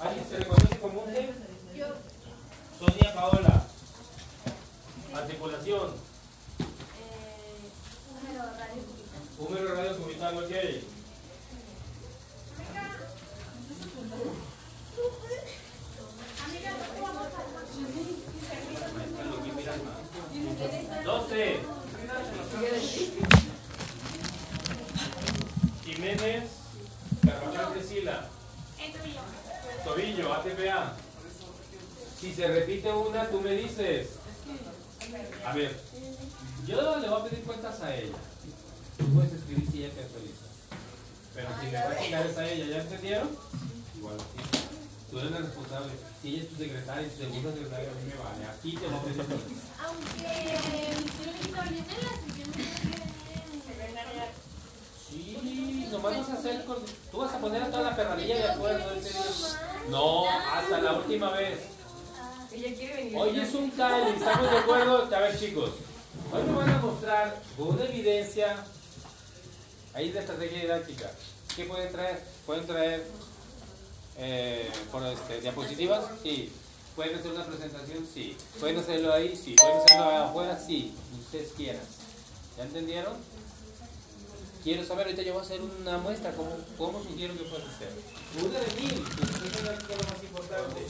¿Alguien 0.02 0.26
se 0.30 0.38
reconoce 0.38 0.80
como 0.80 1.02
11? 1.04 1.34
Yo. 1.74 1.86
Sonia 2.80 3.14
Paola. 3.16 3.68
Articulación. 5.14 5.94
Número 8.20 8.44
radio 8.44 8.84
cubital. 8.84 9.22
Número 9.40 9.76
radio 9.76 9.98
cubital, 9.98 10.38
ok. 10.38 10.52
Doce. 21.04 21.60
Jiménez, 25.84 26.44
Carvajal 27.26 27.74
Priscila. 27.74 28.30
Tobillo, 29.84 30.34
ATPA. 30.34 30.94
Si 32.20 32.34
se 32.34 32.48
repite 32.48 32.92
una, 32.92 33.30
tú 33.30 33.42
me 33.42 33.52
dices. 33.52 34.10
A 35.46 35.54
ver, 35.54 35.80
yo 36.66 37.00
le 37.00 37.10
voy 37.10 37.22
a 37.22 37.24
pedir 37.24 37.44
cuentas 37.44 37.82
a 37.82 37.96
ella. 37.96 38.16
Tú 38.98 39.06
puedes 39.14 39.34
escribir 39.34 39.70
si 39.72 39.84
ella 39.84 39.94
te 39.94 40.04
autoriza. 40.04 40.46
Pero 41.36 41.50
si 41.62 41.72
le 41.72 41.78
va 41.78 41.92
a 41.92 41.98
quitar 41.98 42.26
es 42.26 42.38
a 42.38 42.50
ella, 42.50 42.66
¿ya 42.66 42.82
entendieron? 42.82 43.30
Igual 43.98 44.16
así. 44.16 44.65
Tú 45.16 45.22
eres 45.22 45.32
la 45.32 45.38
responsable. 45.38 45.94
Si 46.22 46.28
ella 46.28 46.44
es 46.44 46.50
tu 46.50 46.56
secretaria, 46.58 47.08
tu 47.08 47.18
segunda 47.18 47.52
secretaria, 47.54 47.90
a 47.90 47.94
mí 47.94 48.02
me 48.04 48.16
vale. 48.22 48.46
Aquí 48.52 48.76
te 48.76 48.86
voy 48.86 48.96
a 48.96 49.02
pedir 49.02 49.16
cuentas. 49.16 49.40
Aunque 49.86 50.12
lo 50.12 51.62
viene 51.72 51.88
en 51.88 52.04
la 52.04 52.12
sesión 52.20 52.52
de 52.52 52.66
Sí, 55.08 55.88
nomás 55.90 56.18
vas 56.18 56.30
a 56.30 56.34
hacer 56.34 56.66
con... 56.66 56.78
Tú 57.10 57.18
vas 57.18 57.34
a 57.34 57.40
poner 57.40 57.64
a 57.64 57.72
toda 57.72 57.84
la 57.84 57.96
perradilla 57.96 58.36
de 58.36 58.44
acuerdo 58.44 58.92
ese 58.92 59.12
día. 59.12 59.86
No, 59.90 60.26
hasta 60.28 60.82
la 60.82 60.92
última 60.92 61.32
vez. 61.32 61.60
Ella 62.52 62.76
quiere 62.78 62.96
venir. 62.98 63.18
Hoy 63.18 63.40
es 63.40 63.54
un 63.54 63.72
cáliz, 63.72 64.18
¿estamos 64.18 64.52
de 64.52 64.58
acuerdo? 64.58 65.16
A 65.16 65.20
ver, 65.20 65.40
chicos. 65.40 65.70
Hoy 66.34 66.44
me 66.44 66.52
van 66.58 66.70
a 66.72 66.80
mostrar 66.80 67.42
con 67.56 67.70
una 67.70 67.86
evidencia 67.86 68.66
ahí 69.94 70.12
de 70.12 70.20
estrategia 70.20 70.60
didáctica. 70.60 71.10
¿Qué 71.56 71.64
pueden 71.64 71.90
traer? 71.94 72.22
¿Pueden 72.46 72.68
traer 72.68 73.08
eh, 74.18 74.72
por 74.92 75.06
este, 75.06 75.42
diapositivas? 75.42 76.06
Sí. 76.24 76.52
¿Pueden 76.96 77.20
hacer 77.20 77.32
una 77.32 77.44
presentación? 77.46 78.08
Sí. 78.12 78.38
¿Pueden 78.60 78.78
hacerlo 78.80 79.14
ahí? 79.14 79.36
Sí. 79.36 79.56
¿Pueden 79.60 79.78
hacerlo 79.78 80.10
afuera? 80.10 80.58
Sí. 80.58 80.94
Ustedes 81.20 81.52
quieran. 81.54 81.84
¿Ya 82.58 82.64
entendieron? 82.64 83.14
Quiero 84.64 84.84
saber, 84.84 85.06
ahorita 85.06 85.22
yo 85.22 85.34
voy 85.34 85.42
a 85.44 85.46
hacer 85.46 85.62
una 85.62 85.98
muestra, 86.00 86.32
¿cómo, 86.32 86.58
cómo 86.78 87.04
sugiero 87.04 87.38
que 87.38 87.44
pueda 87.44 87.64
hacer? 87.66 87.92
Una 88.40 88.60
de 88.60 88.82
mil, 88.82 89.04
que 89.04 89.26
son 89.54 89.64
lo 89.64 89.72
más 90.10 90.24
importante. 90.24 90.86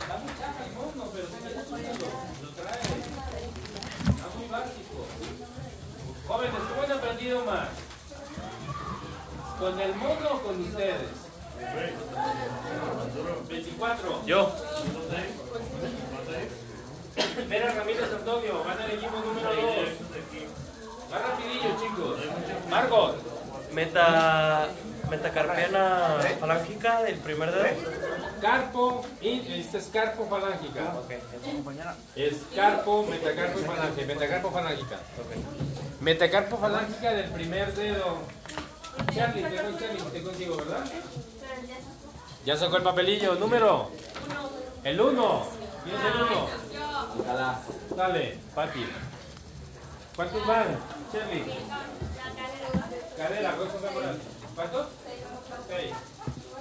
Está 0.00 0.16
muy 0.18 0.32
chafa 0.38 0.66
el 0.66 0.72
mono, 0.74 1.10
pero 1.14 1.26
si 1.28 1.34
quieres 1.34 1.64
ponerlo, 1.64 2.06
lo 2.42 2.48
trae. 2.50 2.80
Está 2.82 4.28
muy 4.36 4.48
básico. 4.48 5.06
Jóvenes, 6.26 6.60
¿cómo 6.68 6.82
han 6.82 6.92
aprendido 6.92 7.44
más? 7.44 7.68
¿Con 9.60 9.78
el 9.78 9.94
mono 9.96 10.30
o 10.32 10.40
con 10.40 10.58
ustedes? 10.62 10.96
24. 13.46 14.24
Yo. 14.24 14.52
Vera 17.46 17.74
Ramírez 17.74 18.10
Antonio, 18.10 18.64
van 18.64 18.80
al 18.80 18.90
equipo 18.90 19.18
número 19.18 19.50
2. 19.50 21.10
Más 21.10 21.22
rapidillo, 21.22 21.76
chicos. 21.78 22.20
Margot. 22.70 23.16
Meta, 23.74 24.68
metacarpiana 25.10 26.16
falángica 26.40 27.02
del 27.02 27.16
primer 27.16 27.52
dedo. 27.52 27.66
carpo 28.40 29.04
y 29.20 29.60
este 29.60 29.76
es 29.76 29.90
carpo 29.92 30.26
falángica. 30.26 30.94
Es 32.16 32.36
carpo, 32.56 33.06
metacarpo 33.06 33.60
y 33.60 33.62
falange. 33.64 34.06
Metacarpo 34.06 34.50
falángica. 34.50 35.00
Metacarpo 36.00 36.56
falángica 36.56 37.12
del 37.12 37.30
primer 37.30 37.74
dedo. 37.74 38.39
Charlie, 39.14 39.42
tengo 39.42 39.78
Charlie, 39.78 40.02
te 40.12 40.22
consigo, 40.22 40.56
¿verdad? 40.56 40.84
Ya 42.44 42.54
sacó. 42.54 42.64
Sacó 42.66 42.76
el 42.76 42.82
papelillo. 42.82 43.34
Número. 43.34 43.90
El 44.84 45.00
1. 45.00 45.46
¿Quién 45.84 45.96
es 45.96 46.04
el 46.04 46.22
1? 46.22 46.48
Ojalá. 47.20 47.60
Dale, 47.96 48.38
Pati. 48.54 48.86
¿Cuántos 50.16 50.46
van? 50.46 50.78
Charlie. 51.12 51.44
Cadera, 53.16 53.56
¿cuántos 53.56 53.82
van 53.82 53.94
por 53.94 54.04
ahí? 54.04 54.18
¿Cuántos? 54.54 54.86
Seis. 55.68 55.92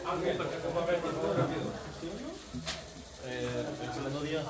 Ángel, 0.10 0.38
saca 0.38 0.58
tu 0.58 0.70
papel, 0.70 0.96
por 0.98 1.14
favor, 1.14 1.38
rápido. 1.38 1.62
Eh, 3.26 3.66
el 3.84 3.94
segundo 3.94 4.22
día. 4.22 4.44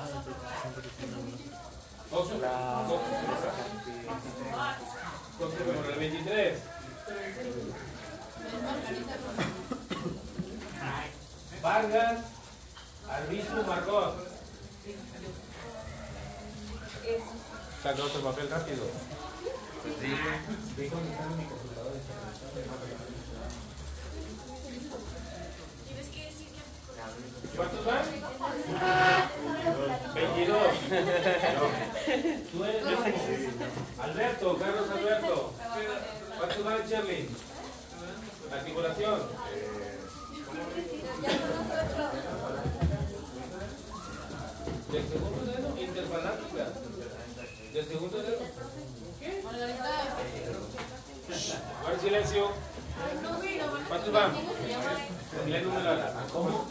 Ocho. 2.12 2.34
Ocho 5.40 5.56
por 5.82 5.92
el 5.92 5.98
23. 5.98 6.58
Vargas, 11.62 12.18
Arbizu, 13.08 13.62
Marcos. 13.66 14.14
Saca 17.82 18.02
otro 18.02 18.20
papel 18.22 18.50
rápido. 18.50 18.84
¿Cuántos 27.56 27.84
van? 27.84 28.04
22. 30.14 30.56
Tú 32.52 32.64
eres 32.64 32.84
Alberto, 33.98 34.58
Carlos 34.58 34.90
Alberto. 34.90 35.52
¿Cuántos 36.38 36.64
van, 36.64 36.88
Charlie? 36.88 37.28
Articulación. 38.52 39.20
Del 44.90 45.08
segundo 45.08 45.52
dedo, 45.52 45.80
interfaláctica. 45.80 46.66
Del 47.72 47.86
segundo 47.86 48.18
dedo. 48.18 48.38
¿Qué? 49.20 49.42
Ahora 51.84 51.98
silencio. 52.00 52.48
¿Cuántos 53.88 54.12
van? 54.12 54.32
¿Cómo? 56.32 56.66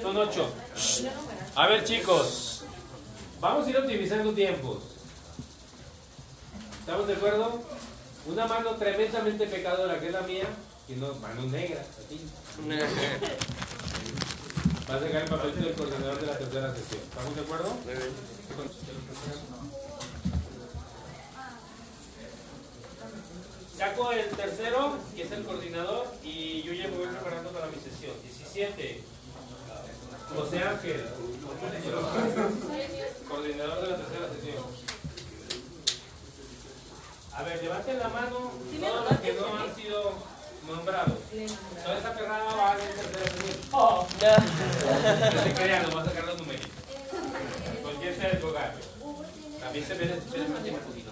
Son 0.00 0.16
ocho. 0.16 0.52
A 1.56 1.66
ver, 1.66 1.84
chicos. 1.84 2.64
Vamos 3.40 3.66
a 3.66 3.70
ir 3.70 3.78
optimizando 3.78 4.32
tiempos. 4.32 4.78
¿Estamos 6.80 7.06
de 7.06 7.14
acuerdo? 7.14 7.62
Una 8.26 8.46
mano 8.46 8.74
tremendamente 8.76 9.46
pecadora, 9.46 9.98
que 9.98 10.06
es 10.06 10.12
la 10.12 10.20
mía, 10.22 10.44
y 10.88 10.92
no, 10.94 11.14
mano 11.14 11.42
negra, 11.44 11.80
así. 11.80 12.20
Va 14.90 14.96
a 14.96 15.00
sacar 15.00 15.22
el 15.22 15.28
papelito 15.28 15.60
del 15.60 15.74
coordinador 15.74 16.20
de 16.20 16.26
la 16.26 16.36
tercera 16.36 16.74
sesión. 16.74 17.00
¿Estamos 17.00 17.34
de 17.36 17.40
acuerdo? 17.42 17.76
Saco 23.78 24.12
el 24.12 24.28
tercero, 24.30 24.98
que 25.14 25.22
es 25.22 25.32
el 25.32 25.44
coordinador, 25.44 26.06
y 26.22 26.62
yo 26.62 26.72
ya 26.72 26.88
me 26.88 26.96
voy 26.96 27.06
preparando 27.06 27.50
para 27.50 27.66
mi 27.68 27.76
sesión. 27.76 28.12
17. 28.22 29.02
José 30.36 30.62
Ángel, 30.62 31.06
coordinador 33.28 33.82
de 33.82 33.90
la 33.90 33.96
tercera 33.96 34.28
sesión. 34.34 34.64
A 37.40 37.42
ver, 37.42 37.62
levanten 37.62 37.98
la 37.98 38.08
mano 38.08 38.52
todos 38.80 39.10
los 39.10 39.20
que 39.20 39.32
no 39.32 39.58
han 39.58 39.74
sido 39.74 40.12
nombrados. 40.68 41.18
Toda 41.82 41.98
esa 41.98 42.12
perrada 42.12 42.54
va 42.54 42.72
a 42.72 42.76
ser. 42.76 42.86
¡Oh! 43.72 44.06
No 45.34 45.42
se 45.42 45.54
crean, 45.54 45.82
nos 45.84 45.96
va 45.96 46.02
a 46.02 46.04
sacar 46.04 46.24
los 46.24 46.38
numeritos. 46.38 46.68
Cualquier 47.82 48.14
sea 48.14 48.28
el 48.28 48.42
lugar. 48.42 48.74
También 49.58 49.86
se 49.86 49.94
ve 49.94 50.20
se 50.30 50.38
ve 50.38 50.48
más 50.48 50.60
un 50.60 50.78
poquito. 50.80 51.09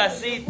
Casita. 0.00 0.49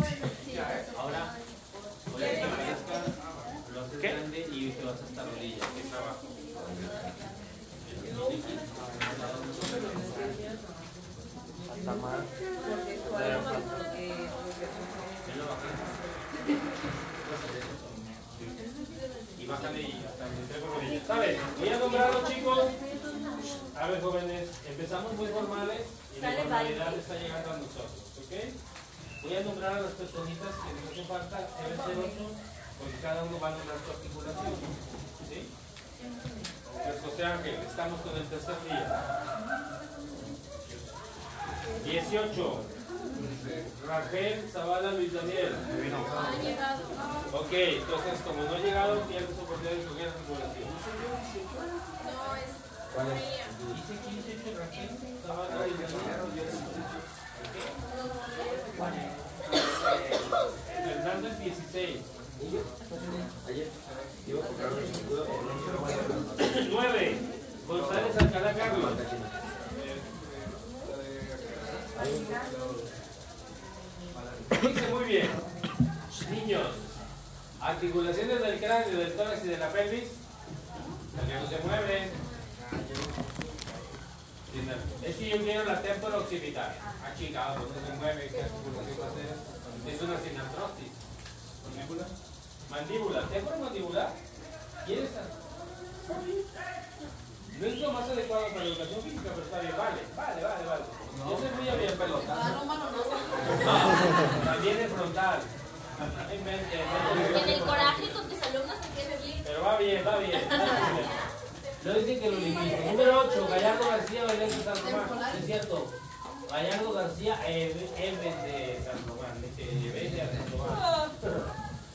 Gallardo 116.71 116.93
García, 116.93 117.37
eh, 117.49 117.91
Eves 117.99 118.43
de 118.45 118.81
San 118.85 119.09
Román. 119.09 119.45
Eves 119.59 120.13
de 120.13 120.19
San 120.21 120.53
Román. 120.53 121.11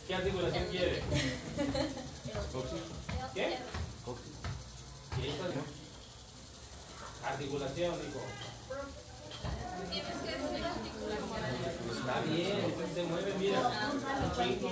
¿Qué 0.06 0.16
articulación 0.16 0.66
quiere? 0.66 1.02
¿Qué? 3.34 3.58
¿Qué 5.16 5.28
hizo? 5.28 5.44
Articulación, 7.26 7.94
dijo. 8.02 8.20
Tienes 9.90 10.18
que 10.18 10.32
decir 10.32 10.66
articulación. 10.66 11.40
Está 11.98 12.20
bien, 12.22 12.76
se 12.94 13.04
mueve, 13.04 13.34
mira. 13.40 13.62
Chico. 14.36 14.70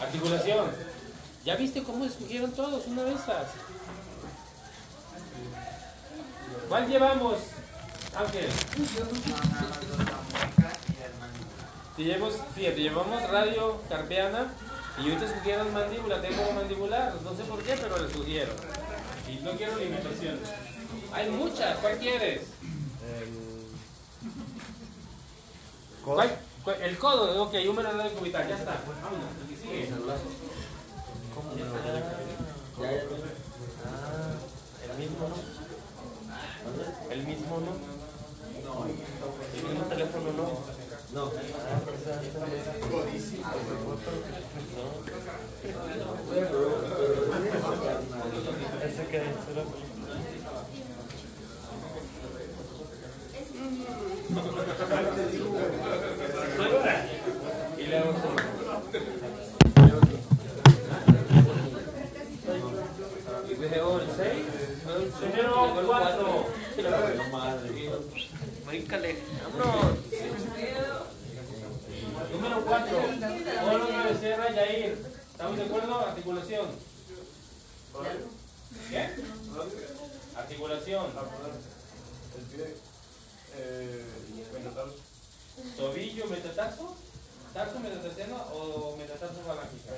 Articulación. 0.00 0.70
¿Ya 1.44 1.56
viste 1.56 1.82
cómo 1.82 2.04
escogieron 2.04 2.52
todos 2.52 2.86
una 2.86 3.04
de 3.04 3.12
esas? 3.14 3.46
¿Cuál 6.68 6.88
llevamos, 6.88 7.38
Ángel? 8.14 8.48
Te 11.96 12.04
llevamos, 12.04 12.34
fíjate, 12.54 12.80
llevamos 12.80 13.22
radio 13.30 13.80
carpiana 13.88 14.52
y 14.98 15.08
ahorita 15.08 15.24
escogieron 15.24 15.72
mandíbula, 15.72 16.20
tengo 16.20 16.52
mandibular, 16.52 17.14
no 17.22 17.34
sé 17.34 17.44
por 17.44 17.62
qué, 17.62 17.76
pero 17.80 17.98
la 17.98 18.06
escogieron. 18.06 18.54
Y 19.28 19.36
no 19.42 19.52
quiero 19.52 19.76
limitaciones. 19.78 20.48
Hay 21.12 21.30
muchas, 21.30 21.78
¿cuál 21.78 21.98
quieres? 21.98 22.42
¿Cuál? 26.04 26.47
El 26.66 26.98
codo, 26.98 27.44
ok, 27.44 27.54
húmero 27.68 27.96
de 27.96 28.10
cubital, 28.10 28.48
ya 28.48 28.56
está. 28.56 28.82
Vámonos, 29.02 29.30
el 29.40 29.48
que 29.48 29.56
sigue. 29.62 29.88
Ya, 29.88 29.96
ya, 32.92 33.02
Ah, 33.86 34.34
el 34.84 34.92
mismo, 34.98 35.28
¿no? 35.28 35.36
El 37.10 37.26
mismo, 37.26 37.60
¿no? 37.60 37.72
El 39.56 39.62
mismo 39.64 39.84
teléfono, 39.88 40.32
¿no? 40.32 40.46
No. 41.14 41.24
Ah. 41.24 41.80
No. 44.76 44.92
Ese 48.84 49.06
que 49.06 49.18
número 65.42 65.86
4. 65.86 66.46
Bríncale. 68.66 69.22
Vámonos. 69.42 69.98
Número 72.32 72.64
4. 72.64 72.98
Polo 73.60 73.86
de 73.86 74.12
Becerra 74.12 74.50
Yair. 74.52 75.06
¿Estamos 75.30 75.56
de 75.56 75.64
acuerdo? 75.64 76.00
Articulación. 76.00 76.66
¿Qué? 78.90 79.10
Articulación. 80.36 81.06
El 82.36 82.44
pie, 82.44 82.74
eh, 83.56 84.04
metatarso. 84.52 84.94
Tobillo, 85.76 86.26
metatarso. 86.26 86.96
¿Tarso 87.54 87.80
metatarsiano 87.80 88.36
o 88.52 88.96
metatarso 88.96 89.40
falángica? 89.46 89.92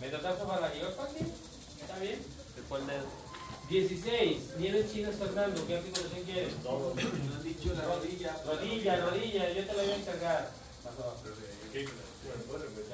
Metatarso 0.00 0.46
falángica. 0.46 0.88
¿Es 0.88 0.94
fácil? 0.96 1.32
¿Está 1.80 1.98
bien? 1.98 2.18
¿De 2.56 2.62
cuál 2.68 2.86
dedo? 2.86 3.29
16. 3.70 4.56
Nieves 4.58 4.92
Chinas 4.92 5.14
Fernando. 5.14 5.64
¿Qué 5.64 5.76
articulación 5.76 6.24
quieres? 6.24 6.52
No 6.64 6.90
han 6.90 7.42
dicho 7.44 7.72
la 7.74 7.84
rodilla. 7.84 8.36
Rodilla, 8.44 8.96
rodilla. 9.06 9.52
Yo 9.52 9.64
te 9.64 9.72
la 9.74 9.82
voy 9.82 9.92
a 9.92 9.96
encargar. 9.96 10.50
Pasó. 10.82 11.14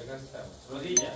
Acá 0.03 0.15
está. 0.17 0.45
Rodilla. 0.69 1.13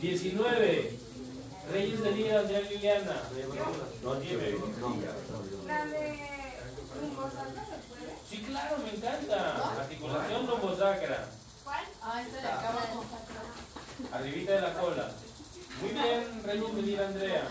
19. 0.00 0.98
Reyes 1.72 2.02
de 2.02 2.10
Lira 2.10 2.42
de 2.42 2.62
Liliana. 2.62 3.22
No, 4.02 4.14
Dime. 4.16 4.56
La 5.68 5.86
de 5.86 6.18
Lumbosalta 7.00 7.64
se 7.64 7.76
puede. 7.88 8.16
Sí, 8.28 8.42
claro, 8.42 8.78
me 8.78 8.90
encanta. 8.90 9.80
Articulación 9.82 10.46
lombosacra. 10.48 11.28
¿Cuál? 11.62 11.84
Ah, 12.02 12.22
esta 12.26 12.40
de 12.40 12.48
acá 12.48 12.68
abajo. 12.70 13.04
Arribita 14.12 14.52
de 14.52 14.60
la 14.62 14.72
cola. 14.74 15.12
Muy 15.78 15.90
bien, 15.90 16.42
Reyes 16.44 17.00
Andrea. 17.00 17.48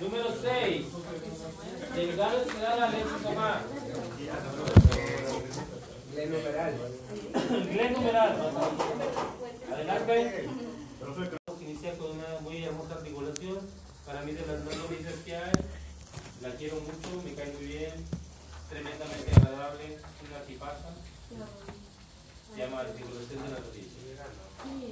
Número 0.00 0.28
6. 0.40 0.86
Delgado 1.94 2.42
Estrada 2.42 2.88
Alexis 2.88 3.24
Omar. 3.24 3.62
Glen 6.14 6.30
numeral. 7.92 8.34
Adelante. 9.72 10.48
Vamos 11.00 11.18
a 11.18 11.62
iniciar 11.62 11.96
con 11.96 12.10
una 12.12 12.40
muy 12.40 12.64
hermosa 12.64 12.94
articulación. 12.94 13.58
Para 14.06 14.22
mí 14.22 14.32
de 14.32 14.46
las 14.46 14.64
más 14.64 14.82
bonitas 14.82 15.14
que 15.24 15.36
hay. 15.36 15.52
La 16.40 16.50
quiero 16.56 16.76
mucho, 16.76 17.22
me 17.24 17.34
cae 17.34 17.52
muy 17.52 17.66
bien. 17.66 17.92
Tremendamente 18.68 19.30
agradable. 19.34 19.98
Una 20.28 20.40
tipaza. 20.46 20.88
Llama 22.56 22.80
articulación 22.80 23.42
de 23.42 23.50
la 23.50 23.56
rodilla. 23.56 23.84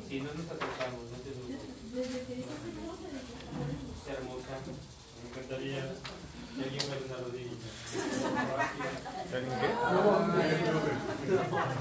Si 0.07 0.21
no 0.21 0.29
nos 0.35 0.45
acercamos, 0.45 1.01
no 1.11 1.17
te 1.25 1.31
preocupes. 1.33 1.65
Es 3.97 4.09
hermosa. 4.13 4.55
Me 5.17 5.29
encantaría 5.31 5.81
que 6.55 6.63
alguien 6.63 6.85
me 6.91 6.97
una 7.07 7.17
rodilla. 7.25 7.57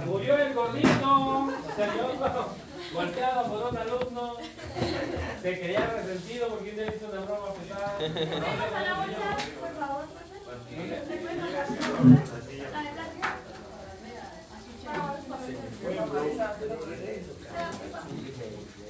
Murió 0.06 0.38
el 0.38 0.54
gordito, 0.54 1.52
salió 1.76 2.04
golpeado 2.94 3.40
por 3.50 3.60
un 3.72 3.78
alumno, 3.78 4.38
se 5.42 5.60
creía 5.60 5.86
resentido 5.88 6.48
porque 6.48 6.74
le 6.74 6.96
hizo 6.96 7.08
una 7.12 7.22
broma 7.26 7.54
pesada. 7.56 7.98
Pasa 7.98 8.80
la 8.84 8.94
bolsa, 9.00 9.38
por 9.60 9.74
favor. 9.78 10.24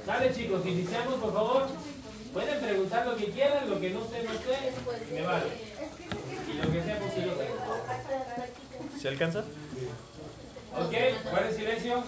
Dale 0.05 0.33
chicos, 0.33 0.65
iniciamos 0.65 1.15
por 1.15 1.33
favor. 1.33 1.67
Pueden 2.33 2.59
preguntar 2.59 3.05
lo 3.05 3.15
que 3.15 3.25
quieran, 3.25 3.69
lo 3.69 3.79
que 3.79 3.91
no 3.91 4.01
sé, 4.05 4.23
no 4.23 4.33
sé, 4.33 4.73
me 5.13 5.21
vale. 5.21 5.45
Y 6.51 6.57
lo 6.57 6.71
que 6.71 6.83
sea, 6.83 6.97
sé. 6.97 7.27
¿Se 8.99 9.07
alcanza? 9.07 9.39
Ok, 9.39 10.93
guarden 11.29 11.55
silencio. 11.55 12.03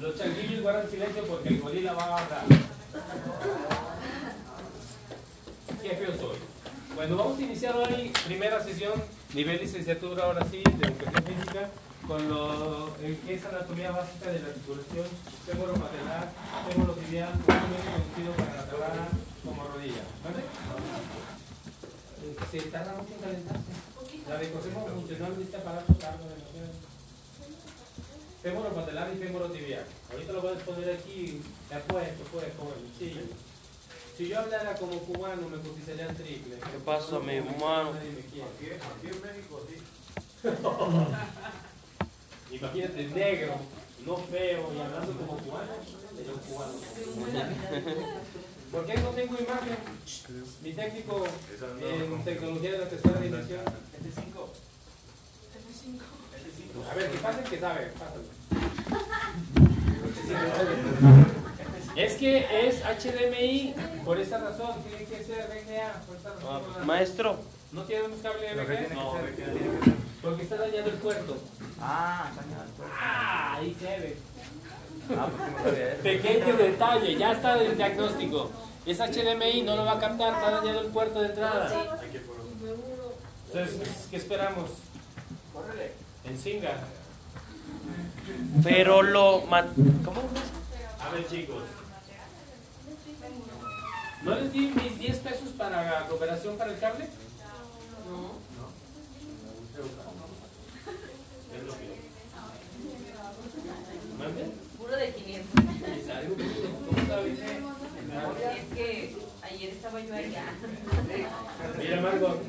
Los 0.00 0.18
changuillos 0.18 0.62
guardan 0.62 0.90
silencio 0.90 1.24
porque 1.24 1.48
el 1.48 1.60
gorila 1.60 1.94
va 1.94 2.04
a 2.04 2.18
hablar. 2.18 2.42
Qué 5.82 5.90
feo 5.90 6.16
soy. 6.18 6.36
Bueno, 6.94 7.16
vamos 7.16 7.38
a 7.38 7.42
iniciar 7.42 7.76
hoy 7.76 8.12
primera 8.26 8.62
sesión, 8.62 8.92
nivel 9.34 9.60
licenciatura 9.60 10.24
ahora 10.24 10.46
sí, 10.48 10.62
de 10.62 10.86
educación 10.86 11.24
física, 11.24 11.70
con 12.06 12.28
lo 12.28 12.88
eh, 13.00 13.18
que 13.26 13.34
es 13.34 13.44
anatomía 13.44 13.90
básica 13.90 14.30
de 14.30 14.40
la 14.40 14.48
articulación 14.48 15.06
fémoro 15.46 15.74
patelar, 15.74 16.30
fémoro 16.70 16.92
tibial, 16.94 17.32
comúnmente 17.32 17.90
conocido 17.90 18.32
para 18.36 18.54
la 18.54 18.66
tabla 18.66 19.08
como 19.44 19.64
rodilla. 19.64 20.04
¿Vale? 20.22 20.40
Eh, 22.22 22.36
Se 22.50 22.70
tarda 22.70 22.94
mucho 22.94 23.14
en 23.14 23.20
calentarse. 23.20 23.72
La 24.28 24.36
recogemos 24.38 24.94
mucho, 24.94 25.18
no 25.18 25.28
necesita 25.28 25.58
aparato 25.58 25.94
cargo 25.98 26.24
demasiado. 26.28 26.72
Fémoro 28.42 28.74
patelar 28.74 29.10
y 29.12 29.18
fémoro 29.18 29.46
tibial. 29.50 29.84
Ahorita 30.12 30.32
lo 30.32 30.42
voy 30.42 30.52
a 30.52 30.64
poner 30.64 30.90
aquí, 30.94 31.40
ya 31.70 31.80
puesto, 31.80 32.24
pues. 32.30 32.46
Sí. 32.98 33.20
Si 34.16 34.28
yo 34.28 34.38
hablara 34.38 34.74
como 34.74 35.00
cubano, 35.00 35.48
me 35.48 35.58
cotizarían 35.58 36.14
triple. 36.14 36.54
¿Qué 36.56 36.78
pasa, 36.84 37.18
mi 37.18 37.34
hermano? 37.34 37.90
Aquí, 37.90 38.40
aquí 38.40 38.66
en 39.08 39.22
México, 39.22 39.66
sí. 39.68 39.78
Imagínate, 42.54 43.08
negro, 43.08 43.54
no 44.06 44.16
feo 44.16 44.72
y 44.72 44.80
hablando 44.80 45.12
como 45.14 45.36
cubano, 45.38 45.72
sería 46.16 46.32
un 46.32 46.38
cubano. 46.38 46.74
¿Por 48.70 48.86
qué 48.86 48.94
no 48.98 49.08
tengo 49.10 49.34
imagen? 49.34 49.78
Mi 50.62 50.72
técnico 50.74 51.24
en 51.80 52.24
tecnología 52.24 52.70
de 52.72 52.78
la 52.78 52.88
tercera 52.88 53.20
dimensión. 53.20 53.64
F5. 53.64 54.48
A 56.88 56.94
ver, 56.94 57.10
que 57.10 57.18
pase 57.18 57.40
el 57.40 57.50
que 57.50 57.58
sabe, 57.58 57.92
pásalo. 57.98 58.22
Es 61.96 62.14
que 62.14 62.68
es 62.68 62.82
HDMI, 62.82 63.74
por 64.04 64.18
esa 64.18 64.38
razón, 64.38 64.82
tiene 64.82 65.04
que 65.04 65.24
ser 65.24 65.46
VGA, 65.46 65.92
por 66.06 66.16
esa 66.16 66.34
razón. 66.34 66.86
Maestro, 66.86 67.38
¿No 67.72 67.82
tiene 67.82 68.04
un 68.04 68.18
cable 68.20 68.54
VGA? 68.54 68.94
No, 68.94 69.14
Porque 70.22 70.42
está 70.42 70.56
dañado 70.56 70.90
el 70.90 70.96
puerto. 70.96 71.36
Ah, 71.80 72.30
cañón. 72.34 72.66
Ah, 73.00 73.56
ahí 73.56 73.76
se 73.78 73.84
ve. 73.84 74.16
Ah, 75.10 75.28
eso. 75.66 76.02
Pequeño 76.02 76.56
detalle, 76.56 77.16
ya 77.16 77.32
está 77.32 77.60
el 77.60 77.76
diagnóstico. 77.76 78.50
Es 78.86 78.98
HDMI, 78.98 79.62
no 79.62 79.76
lo 79.76 79.84
va 79.84 79.92
a 79.92 79.98
captar, 79.98 80.34
está 80.34 80.50
dañado 80.50 80.80
el 80.80 80.86
puerto 80.88 81.20
de 81.20 81.28
entrada. 81.28 81.98
Entonces, 83.52 84.06
¿qué 84.10 84.16
esperamos? 84.16 84.70
Córrele. 85.52 85.92
En 86.24 86.38
Singa. 86.38 86.74
Pero 88.62 89.02
lo. 89.02 89.40
¿Cómo? 89.42 90.22
A 91.00 91.10
ver, 91.10 91.28
chicos. 91.28 91.62
¿No 94.22 94.34
les 94.36 94.52
di 94.52 94.60
mis 94.74 94.98
10 94.98 95.18
pesos 95.18 95.48
para 95.58 95.82
la 96.00 96.06
cooperación 96.08 96.56
para 96.56 96.72
el 96.72 96.78
cable? 96.78 97.08
No. 98.08 98.32
Es 101.54 101.62
lo 101.66 101.72
que- 101.72 102.04
¿Mande? 104.18 104.44
Puro 104.78 104.96
de 104.96 105.12
500. 105.12 105.64
¿Y 105.64 106.10
algo? 106.10 106.34
¿Cómo 106.36 107.06
sabes? 107.06 107.38
Es 107.38 108.74
que 108.76 109.16
ayer 109.42 109.70
estaba 109.70 110.00
yo 110.00 110.14
allá. 110.14 110.44
Mira, 111.78 112.00
Margot. 112.00 112.40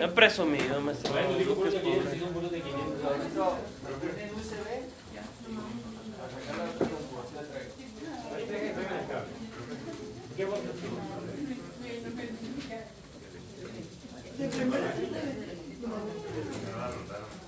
He 0.00 0.08
presumido, 0.08 0.80
maestro. 0.80 1.12
Bueno, 1.12 1.36
digo 1.38 1.54
puros 1.54 1.72
de 1.74 1.80
Qué 1.80 1.84
pobre. 1.84 1.98
500, 2.00 2.12
sí 2.14 2.20
son 2.20 2.32
puros 2.32 2.50
de 2.52 2.60
500. 2.62 3.02
Maestro, 3.02 3.54
¿pero 3.84 3.96
tiene 4.14 4.32
USB? 4.32 4.66
A 6.14 6.26
sacar 6.30 6.54
la 6.56 6.64
otra 6.64 6.86
como 6.88 7.20
así 7.20 7.34
la 7.34 7.42
traigo. 7.42 7.72
Ahí 8.34 8.44
traigan, 8.46 8.74
traigan 8.74 8.98
el 9.00 9.06
cable. 9.06 9.32
¿Qué 9.34 9.60
vos 9.60 10.23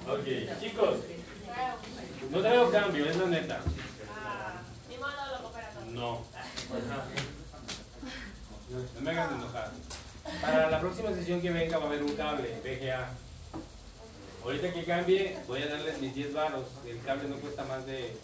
Ok, 0.08 0.24
chicos, 0.60 0.98
no 2.30 2.40
traigo 2.40 2.70
cambio, 2.70 3.10
es 3.10 3.16
la 3.16 3.26
neta. 3.26 3.60
No. 5.92 6.24
No 8.94 9.00
me 9.00 9.10
hagan 9.10 9.34
enojar. 9.34 9.72
Para 10.40 10.70
la 10.70 10.80
próxima 10.80 11.12
sesión 11.12 11.40
que 11.40 11.50
venga 11.50 11.78
va 11.78 11.84
a 11.84 11.88
haber 11.88 12.04
un 12.04 12.14
cable 12.14 12.60
VGA. 12.62 13.10
Ahorita 14.44 14.72
que 14.72 14.84
cambie, 14.84 15.38
voy 15.48 15.62
a 15.62 15.68
darles 15.68 16.00
mis 16.00 16.14
10 16.14 16.34
varos. 16.34 16.66
El 16.86 17.02
cable 17.02 17.28
no 17.28 17.36
cuesta 17.36 17.64
más 17.64 17.84
de 17.84 18.16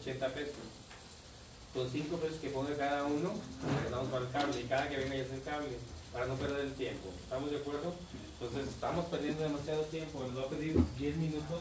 80 0.00 0.28
pesos. 0.28 0.69
Con 1.74 1.88
5 1.88 2.16
pesos 2.16 2.38
que 2.40 2.50
ponga 2.50 2.76
cada 2.76 3.04
uno, 3.04 3.30
le 3.84 3.90
damos 3.90 4.08
para 4.08 4.24
el 4.24 4.30
cable 4.32 4.60
y 4.60 4.64
cada 4.64 4.88
que 4.88 4.96
venga 4.96 5.14
ya 5.14 5.22
es 5.22 5.30
el 5.30 5.42
cable, 5.42 5.78
para 6.12 6.26
no 6.26 6.34
perder 6.34 6.60
el 6.66 6.74
tiempo. 6.74 7.08
¿Estamos 7.22 7.50
de 7.50 7.58
acuerdo? 7.58 7.94
Entonces, 8.40 8.68
estamos 8.68 9.06
perdiendo 9.06 9.44
demasiado 9.44 9.82
tiempo. 9.84 10.24
Les 10.24 10.34
voy 10.34 10.44
a 10.44 10.48
pedir 10.48 10.76
10 10.98 11.16
minutos 11.16 11.60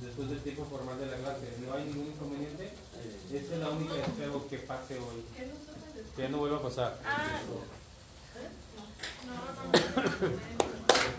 después 0.00 0.28
del 0.30 0.40
tiempo 0.40 0.64
formal 0.64 0.98
de 0.98 1.06
la 1.06 1.16
clase. 1.18 1.54
¿No 1.64 1.74
hay 1.74 1.84
ningún 1.84 2.06
inconveniente? 2.06 2.72
Esta 3.32 3.54
es 3.54 3.60
la 3.60 3.70
única 3.70 3.94
que 3.94 4.00
espero 4.00 4.48
que 4.48 4.58
pase 4.58 4.98
hoy. 4.98 5.24
Que 6.16 6.22
ya 6.22 6.28
no 6.28 6.38
vuelva 6.38 6.56
a 6.56 6.62
pasar. 6.62 6.98
Ah, 7.04 7.40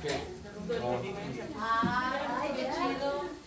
qué 0.02 0.10
chido. 2.64 3.46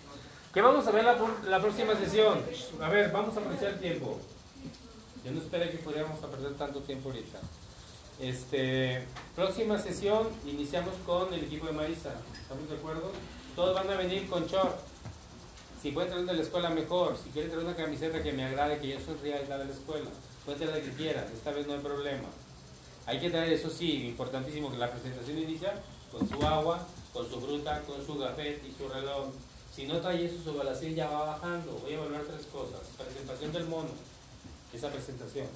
¿Qué 0.54 0.62
vamos 0.62 0.86
a 0.86 0.90
ver 0.90 1.04
la, 1.04 1.16
la 1.44 1.60
próxima 1.60 1.94
sesión? 1.94 2.42
A 2.80 2.88
ver, 2.88 3.12
vamos 3.12 3.36
a 3.36 3.40
aprovechar 3.40 3.72
el 3.72 3.80
tiempo. 3.80 4.18
Yo 5.28 5.34
no 5.34 5.42
esperé 5.42 5.70
que 5.70 5.76
fuéramos 5.76 6.22
a 6.24 6.26
perder 6.28 6.54
tanto 6.54 6.80
tiempo 6.80 7.10
ahorita. 7.10 7.38
Este, 8.18 9.04
próxima 9.36 9.78
sesión 9.78 10.26
iniciamos 10.46 10.94
con 11.04 11.34
el 11.34 11.44
equipo 11.44 11.66
de 11.66 11.72
Marisa. 11.72 12.14
¿Estamos 12.40 12.66
de 12.66 12.76
acuerdo? 12.76 13.12
Todos 13.54 13.74
van 13.74 13.90
a 13.90 13.96
venir 13.96 14.26
con 14.30 14.46
short. 14.46 14.74
Si 15.82 15.90
pueden 15.90 16.10
traer 16.10 16.24
de 16.24 16.32
la 16.32 16.42
escuela 16.42 16.70
mejor. 16.70 17.14
Si 17.22 17.28
quieren 17.28 17.50
traer 17.50 17.66
una 17.66 17.76
camiseta 17.76 18.22
que 18.22 18.32
me 18.32 18.46
agrade, 18.46 18.78
que 18.78 18.88
yo 18.88 18.96
soy 19.00 19.16
real 19.16 19.44
la 19.50 19.58
de 19.58 19.66
la 19.66 19.72
escuela. 19.72 20.08
Pueden 20.46 20.62
traer 20.62 20.78
la 20.78 20.90
que 20.90 20.96
quieran. 20.96 21.24
Esta 21.30 21.50
vez 21.50 21.66
no 21.66 21.74
hay 21.74 21.80
problema. 21.80 22.28
Hay 23.04 23.20
que 23.20 23.28
traer, 23.28 23.52
eso 23.52 23.68
sí, 23.68 24.06
importantísimo, 24.06 24.70
que 24.70 24.78
la 24.78 24.90
presentación 24.90 25.38
inicia 25.40 25.74
con 26.10 26.26
su 26.26 26.42
agua, 26.42 26.86
con 27.12 27.28
su 27.28 27.38
fruta, 27.38 27.82
con 27.82 28.04
su 28.04 28.16
gafet 28.16 28.64
y 28.64 28.72
su 28.72 28.88
reloj. 28.88 29.26
Si 29.76 29.86
no 29.86 30.00
trae 30.00 30.24
eso, 30.24 30.42
su 30.42 30.50
evaluación 30.50 30.94
ya 30.94 31.10
va 31.10 31.26
bajando. 31.26 31.72
Voy 31.82 31.92
a 31.92 31.96
evaluar 31.96 32.22
tres 32.22 32.46
cosas. 32.46 32.80
Presentación 32.96 33.52
del 33.52 33.66
mono, 33.66 33.90
esa 34.72 34.90
presentación. 34.90 35.46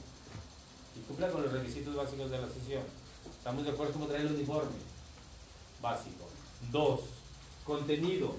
Y 0.97 1.01
cumpla 1.01 1.31
con 1.31 1.43
los 1.43 1.53
requisitos 1.53 1.95
básicos 1.95 2.31
de 2.31 2.39
la 2.39 2.49
sesión. 2.49 2.83
Estamos 3.39 3.65
de 3.65 3.71
acuerdo 3.71 3.93
cómo 3.93 4.07
traer 4.07 4.27
el 4.27 4.35
uniforme. 4.35 4.71
Básico. 5.81 6.29
Dos, 6.71 7.01
contenido. 7.65 8.35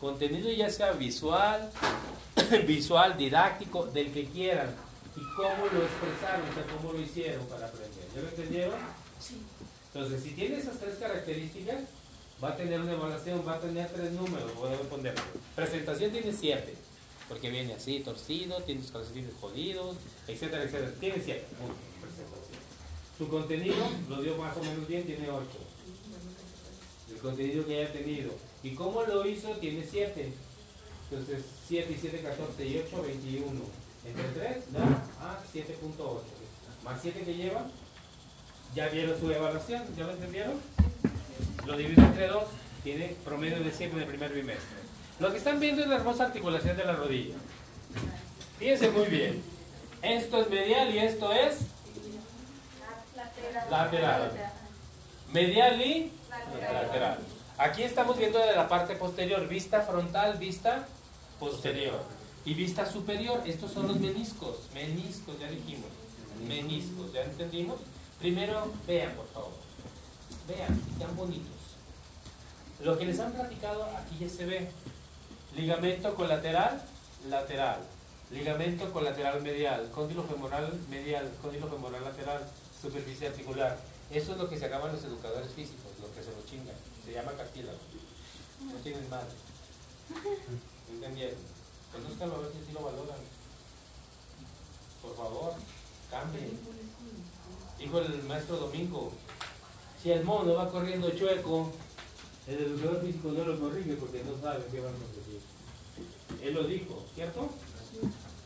Contenido 0.00 0.50
ya 0.50 0.70
sea 0.70 0.92
visual, 0.92 1.70
visual, 2.66 3.16
didáctico, 3.16 3.86
del 3.86 4.12
que 4.12 4.26
quieran. 4.26 4.74
Y 5.16 5.20
cómo 5.34 5.66
lo 5.72 5.82
expresaron, 5.82 6.48
o 6.50 6.54
sea, 6.54 6.66
cómo 6.76 6.92
lo 6.92 7.00
hicieron 7.00 7.46
para 7.46 7.66
aprender. 7.66 8.04
¿Ya 8.14 8.20
lo 8.20 8.28
entendieron? 8.28 8.74
Entonces, 9.94 10.22
si 10.22 10.30
tiene 10.32 10.58
esas 10.58 10.78
tres 10.78 10.96
características, 10.96 11.76
va 12.42 12.50
a 12.50 12.56
tener 12.56 12.80
una 12.80 12.92
evaluación, 12.92 13.42
va 13.46 13.54
a 13.54 13.60
tener 13.60 13.88
tres 13.90 14.12
números, 14.12 14.54
voy 14.54 14.74
a 14.74 14.78
poner. 14.90 15.14
Presentación 15.54 16.12
tiene 16.12 16.32
siete, 16.32 16.74
porque 17.28 17.50
viene 17.50 17.74
así, 17.74 18.00
torcido, 18.00 18.62
tiene 18.62 18.82
sus 18.82 18.92
calcetines 18.92 19.32
jodidos, 19.40 19.96
etcétera, 20.28 20.62
etcétera. 20.62 20.92
Tiene 21.00 21.22
siete. 21.24 21.46
Su 23.18 23.28
contenido 23.28 23.84
lo 24.08 24.22
dio 24.22 24.36
más 24.36 24.56
o 24.56 24.62
menos 24.62 24.86
bien, 24.86 25.04
tiene 25.04 25.30
ocho. 25.30 25.58
El 27.10 27.18
contenido 27.18 27.66
que 27.66 27.78
haya 27.78 27.92
tenido. 27.92 28.32
¿Y 28.62 28.74
cómo 28.74 29.02
lo 29.02 29.26
hizo? 29.26 29.50
Tiene 29.52 29.84
siete. 29.88 30.32
Entonces, 31.10 31.44
7 31.68 31.92
y 31.92 32.00
7, 32.00 32.20
14 32.20 32.66
y 32.66 32.78
8, 32.78 33.02
21. 33.02 33.60
Entre 34.06 34.28
3 34.28 34.72
da 34.72 34.82
a 35.20 35.40
7.8. 35.52 36.20
Más 36.84 37.00
7 37.00 37.22
que 37.24 37.34
lleva, 37.34 37.66
ya 38.74 38.88
vieron 38.88 39.18
su 39.18 39.30
evaluación, 39.30 39.82
¿ya 39.96 40.04
lo 40.04 40.12
entendieron? 40.12 40.60
Lo 41.64 41.76
divido 41.76 42.02
entre 42.02 42.28
2, 42.28 42.44
tiene 42.84 43.16
promedio 43.24 43.60
de 43.60 43.72
7 43.72 43.94
en 43.94 44.00
el 44.00 44.06
primer 44.06 44.32
bimestre. 44.32 44.85
Lo 45.18 45.30
que 45.30 45.38
están 45.38 45.60
viendo 45.60 45.82
es 45.82 45.88
la 45.88 45.96
hermosa 45.96 46.26
articulación 46.26 46.76
de 46.76 46.84
la 46.84 46.92
rodilla. 46.92 47.36
Fíjense 48.58 48.90
muy 48.90 49.06
bien. 49.06 49.42
Esto 50.02 50.42
es 50.42 50.50
medial 50.50 50.94
y 50.94 50.98
esto 50.98 51.32
es 51.32 51.58
lateral. 53.70 54.32
Medial 55.32 55.80
y 55.80 56.12
lateral. 56.72 57.18
Aquí 57.58 57.82
estamos 57.82 58.18
viendo 58.18 58.38
de 58.38 58.54
la 58.54 58.68
parte 58.68 58.94
posterior, 58.96 59.48
vista 59.48 59.80
frontal, 59.80 60.36
vista 60.36 60.86
posterior. 61.40 62.00
Y 62.44 62.54
vista 62.54 62.86
superior, 62.86 63.42
estos 63.46 63.72
son 63.72 63.88
los 63.88 63.98
meniscos. 63.98 64.68
Meniscos, 64.74 65.38
ya 65.40 65.48
dijimos. 65.48 65.88
Meniscos, 66.46 67.12
¿ya 67.12 67.22
entendimos? 67.22 67.78
Primero, 68.20 68.72
vean, 68.86 69.12
por 69.14 69.26
favor. 69.28 69.52
Vean, 70.46 70.80
están 70.92 71.16
bonitos. 71.16 71.56
Lo 72.84 72.98
que 72.98 73.06
les 73.06 73.18
han 73.18 73.32
platicado 73.32 73.84
aquí 73.96 74.18
ya 74.20 74.28
se 74.28 74.44
ve. 74.44 74.68
Ligamento 75.56 76.14
colateral, 76.14 76.82
lateral. 77.30 77.80
Ligamento 78.30 78.92
colateral 78.92 79.40
medial, 79.40 79.90
cóndilo 79.90 80.22
femoral 80.24 80.70
medial, 80.90 81.32
cóndilo 81.40 81.68
femoral 81.68 82.04
lateral, 82.04 82.46
superficie 82.80 83.28
articular. 83.28 83.78
Eso 84.10 84.32
es 84.32 84.38
lo 84.38 84.50
que 84.50 84.58
se 84.58 84.66
acaban 84.66 84.92
los 84.92 85.02
educadores 85.02 85.50
físicos, 85.52 85.92
lo 86.00 86.12
que 86.14 86.22
se 86.22 86.30
lo 86.30 86.44
chingan. 86.44 86.76
Se 87.04 87.12
llama 87.12 87.32
cartílago. 87.32 87.78
No 88.60 88.78
tienen 88.80 89.08
madre. 89.08 89.32
¿Entendieron? 90.90 91.38
Conózcanlo 91.90 92.34
a 92.36 92.38
ver 92.40 92.50
si 92.66 92.72
lo 92.72 92.80
valoran. 92.80 93.18
Por 95.00 95.16
favor, 95.16 95.54
cambien. 96.10 96.60
Dijo 97.78 97.98
el 98.00 98.22
maestro 98.24 98.56
Domingo, 98.58 99.12
si 100.02 100.10
el 100.10 100.22
mono 100.22 100.54
va 100.54 100.70
corriendo 100.70 101.10
chueco, 101.10 101.72
el 102.46 102.58
educador 102.58 103.02
físico 103.04 103.32
no 103.32 103.44
lo 103.44 103.58
corrige 103.58 103.94
porque 103.94 104.22
no 104.22 104.40
sabe 104.40 104.64
qué 104.70 104.80
va 104.80 104.90
a 104.90 104.92
conseguir. 104.92 105.40
Él 106.42 106.54
lo 106.54 106.64
dijo, 106.64 107.04
¿cierto? 107.14 107.50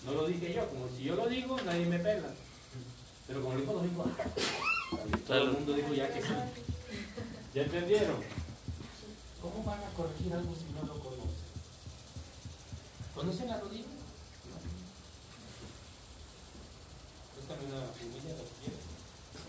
No 0.07 0.13
lo 0.13 0.27
dije 0.27 0.55
yo, 0.55 0.69
como 0.69 0.89
si 0.89 1.05
yo 1.05 1.17
lo 1.17 1.29
digo, 1.29 1.61
nadie 1.67 1.87
me 1.87 1.99
pela. 1.99 2.31
Pero 3.27 3.43
como 3.43 3.55
lo 3.55 3.83
dijo 3.83 4.05
todo 5.27 5.39
el 5.39 5.51
mundo 5.53 5.73
dijo 5.75 5.93
ya 5.93 6.13
que 6.13 6.23
sí. 6.23 6.29
¿Ya 7.55 7.63
entendieron? 7.63 8.17
¿Cómo 9.43 9.65
van 9.65 9.83
a 9.83 9.91
corregir 9.95 10.33
algo 10.33 10.55
si 10.55 10.73
no 10.73 10.87
lo 10.87 11.01
conocen? 11.01 11.31
¿Conocen 13.15 13.49
la 13.49 13.61
rodilla? 13.61 13.85
Préstame 17.35 17.67
una 17.67 17.81
humilla, 18.01 18.33
¿lo 18.37 18.45
quieres? 18.61 18.85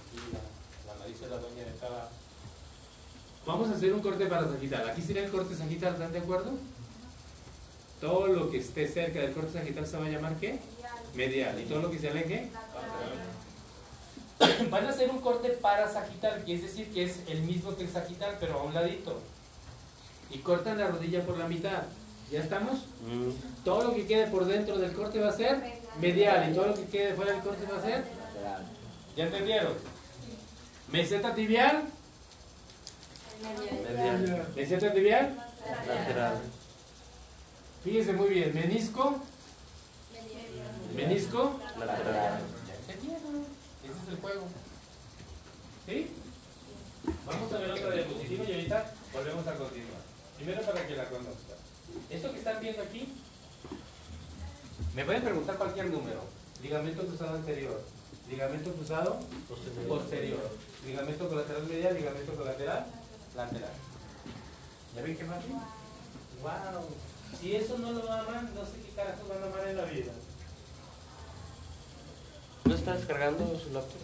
Aquí 0.01 0.17
la, 0.33 0.93
la 0.93 0.99
nariz 0.99 1.19
de 1.19 1.27
la 1.27 1.37
doña 1.37 1.63
de 1.63 1.77
cada... 1.79 2.09
Vamos 3.45 3.69
a 3.69 3.73
hacer 3.75 3.93
un 3.93 4.01
corte 4.01 4.25
para 4.27 4.47
sagital. 4.47 4.89
Aquí 4.89 5.01
sería 5.01 5.25
el 5.25 5.31
corte 5.31 5.55
sagital, 5.55 5.93
¿están 5.93 6.11
de 6.11 6.19
acuerdo? 6.19 6.51
Todo 7.99 8.27
lo 8.27 8.49
que 8.49 8.59
esté 8.59 8.87
cerca 8.87 9.19
del 9.19 9.31
corte 9.33 9.53
sagital 9.53 9.85
se 9.85 9.97
va 9.97 10.05
a 10.05 10.09
llamar 10.09 10.35
¿qué? 10.35 10.59
Medial. 11.15 11.59
¿Y 11.59 11.65
todo 11.65 11.81
lo 11.81 11.91
que 11.91 11.99
se 11.99 12.09
aleje? 12.09 12.49
Van 14.69 14.85
a 14.85 14.89
hacer 14.89 15.09
un 15.09 15.19
corte 15.19 15.49
para 15.49 15.91
sagital, 15.91 16.43
que 16.43 16.55
es 16.55 16.61
decir, 16.63 16.91
que 16.91 17.03
es 17.03 17.19
el 17.27 17.41
mismo 17.41 17.75
que 17.75 17.83
el 17.83 17.89
sagital, 17.89 18.37
pero 18.39 18.59
a 18.59 18.63
un 18.63 18.73
ladito. 18.73 19.19
y 20.29 20.37
cortan 20.39 20.77
la 20.77 20.87
rodilla 20.87 21.23
por 21.25 21.37
la 21.37 21.47
mitad. 21.47 21.83
¿Ya 22.31 22.39
estamos? 22.39 22.85
Mm, 23.05 23.63
Todo 23.65 23.83
lo 23.83 23.93
que 23.93 24.05
quede 24.07 24.27
por 24.27 24.45
dentro 24.45 24.77
del 24.77 24.93
corte 24.93 25.19
va 25.19 25.29
a 25.29 25.35
ser 25.35 25.61
medial 25.99 26.49
y 26.49 26.55
todo 26.55 26.67
lo 26.67 26.73
que 26.73 26.85
quede 26.85 27.13
fuera 27.13 27.33
del 27.33 27.41
corte 27.41 27.65
va 27.69 27.77
a 27.77 27.81
ser 27.81 28.05
¿Ya 29.17 29.25
entendieron? 29.25 29.73
Meseta 30.89 31.35
tibial, 31.35 31.83
medial, 33.41 34.47
meseta 34.55 34.93
tibial, 34.93 35.35
lateral, 35.87 36.41
fíjense 37.83 38.13
muy 38.13 38.29
bien, 38.29 38.53
menisco, 38.53 39.19
menisco, 40.95 41.59
lateral. 41.79 42.41
Ese 42.89 43.91
es 43.91 44.09
el 44.09 44.21
juego. 44.21 44.43
¿Sí? 45.87 46.11
Vamos 47.25 47.51
a 47.51 47.57
ver 47.57 47.71
otra 47.71 47.91
diapositiva 47.91 48.45
y 48.45 48.53
ahorita 48.53 48.93
volvemos 49.13 49.47
a 49.47 49.55
continuar. 49.55 50.01
Primero 50.37 50.61
para 50.61 50.87
que 50.87 50.95
la 50.95 51.09
conozcan. 51.09 51.57
Esto 52.09 52.31
que 52.31 52.37
están 52.37 52.59
viendo 52.61 52.83
aquí, 52.83 53.07
me 54.95 55.05
pueden 55.05 55.23
preguntar 55.23 55.57
cualquier 55.57 55.87
número. 55.87 56.21
Ligamento 56.61 57.05
cruzado 57.07 57.35
anterior, 57.37 57.81
ligamento 58.29 58.71
cruzado 58.73 59.19
posterior, 59.87 60.57
ligamento 60.85 61.27
colateral 61.27 61.63
medial, 61.67 61.95
ligamento 61.95 62.35
colateral 62.35 62.85
lateral. 63.35 63.73
¿Ya 64.95 65.01
ven 65.01 65.17
qué 65.17 65.23
más? 65.23 65.43
¡Wow! 66.41 66.85
Si 67.39 67.55
eso 67.55 67.77
no 67.77 67.91
lo 67.91 68.11
aman, 68.11 68.53
no 68.53 68.65
sé 68.65 68.81
qué 68.85 68.91
carajos 68.95 69.27
van 69.27 69.43
a 69.43 69.45
amar 69.47 69.67
en 69.67 69.77
la 69.77 69.85
vida. 69.85 70.11
¿No 72.65 72.75
está 72.75 72.95
descargando 72.95 73.59
su 73.59 73.71
laptop? 73.71 73.99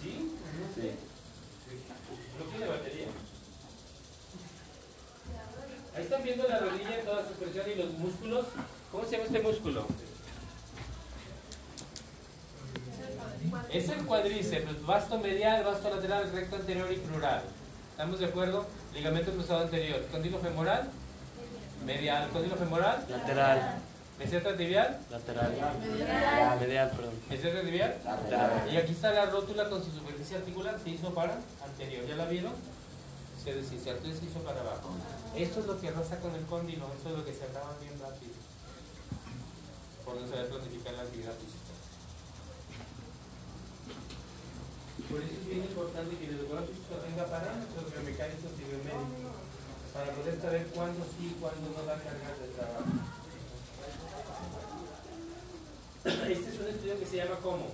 ¿Sí? 0.00 0.32
No 0.60 0.74
sé. 0.74 0.94
No 2.38 2.44
tiene 2.50 2.66
batería. 2.66 3.06
Ahí 5.94 6.02
están 6.02 6.22
viendo 6.22 6.48
la 6.48 6.58
rodilla 6.58 6.98
en 6.98 7.04
toda 7.04 7.22
su 7.22 7.28
expresión 7.30 7.70
y 7.70 7.74
los 7.76 7.92
músculos. 7.98 8.46
¿Cómo 8.90 9.04
se 9.04 9.10
llama 9.12 9.24
este 9.24 9.40
músculo? 9.40 9.86
Es 13.70 13.88
el 13.88 14.04
cuádriceps, 14.06 14.86
vasto 14.86 15.18
medial, 15.18 15.64
vasto 15.64 15.90
lateral, 15.90 16.30
recto 16.32 16.56
anterior 16.56 16.90
y 16.92 16.96
crural. 16.96 17.42
¿Estamos 17.90 18.18
de 18.18 18.26
acuerdo? 18.26 18.66
Ligamento 18.94 19.32
cruzado 19.32 19.64
anterior. 19.64 20.04
Cóndilo 20.10 20.38
femoral, 20.38 20.88
medial. 21.84 22.28
Cóndilo 22.30 22.56
femoral, 22.56 23.04
Lateral, 23.08 23.76
meseta 24.18 24.56
tibial, 24.56 24.98
lateral, 25.10 25.52
medial, 26.60 26.90
perdón. 26.90 27.14
meseta 27.28 27.60
tibial. 27.62 27.96
Lateral. 28.04 28.72
Y 28.72 28.76
aquí 28.76 28.92
está 28.92 29.10
la 29.12 29.26
rótula 29.26 29.68
con 29.68 29.84
su 29.84 29.90
superficie 29.90 30.36
articular, 30.36 30.78
se 30.82 30.90
hizo 30.90 31.12
para 31.12 31.38
anterior, 31.64 32.06
¿ya 32.06 32.16
la 32.16 32.26
vieron? 32.26 32.52
Se 33.42 33.52
desinsertó 33.54 34.08
y 34.08 34.14
se 34.14 34.24
hizo 34.24 34.38
para 34.40 34.60
abajo. 34.60 34.90
Esto 35.36 35.60
es 35.60 35.66
lo 35.66 35.78
que 35.80 35.90
roza 35.90 36.18
con 36.20 36.34
el 36.34 36.42
cóndilo, 36.46 36.86
eso 36.98 37.10
es 37.10 37.16
lo 37.18 37.24
que 37.24 37.34
se 37.34 37.44
acaba 37.44 37.74
bien 37.80 37.92
rápido. 38.00 38.32
Por 40.04 40.20
no 40.20 40.26
saber 40.28 40.48
planificar 40.48 40.94
la 40.94 41.02
actividad 41.02 41.32
física. 41.32 41.63
Por 45.10 45.20
eso 45.20 45.34
es 45.40 45.46
bien 45.46 45.62
importante 45.64 46.16
que 46.16 46.24
el 46.24 46.38
físico 46.38 46.94
tenga 47.04 47.24
parámetros 47.26 47.92
biomecánicos 47.92 48.52
y 48.56 48.64
biomédicos 48.64 49.36
para 49.92 50.10
poder 50.12 50.40
saber 50.40 50.66
cuándo 50.74 51.04
sí 51.04 51.30
y 51.30 51.40
cuándo 51.40 51.70
no 51.70 51.86
va 51.86 51.94
a 51.94 52.02
cargar 52.02 52.34
de 52.38 52.48
trabajo. 52.56 52.84
Este 56.04 56.48
es 56.50 56.60
un 56.60 56.68
estudio 56.68 56.98
que 56.98 57.06
se 57.06 57.16
llama 57.16 57.36
¿cómo? 57.42 57.70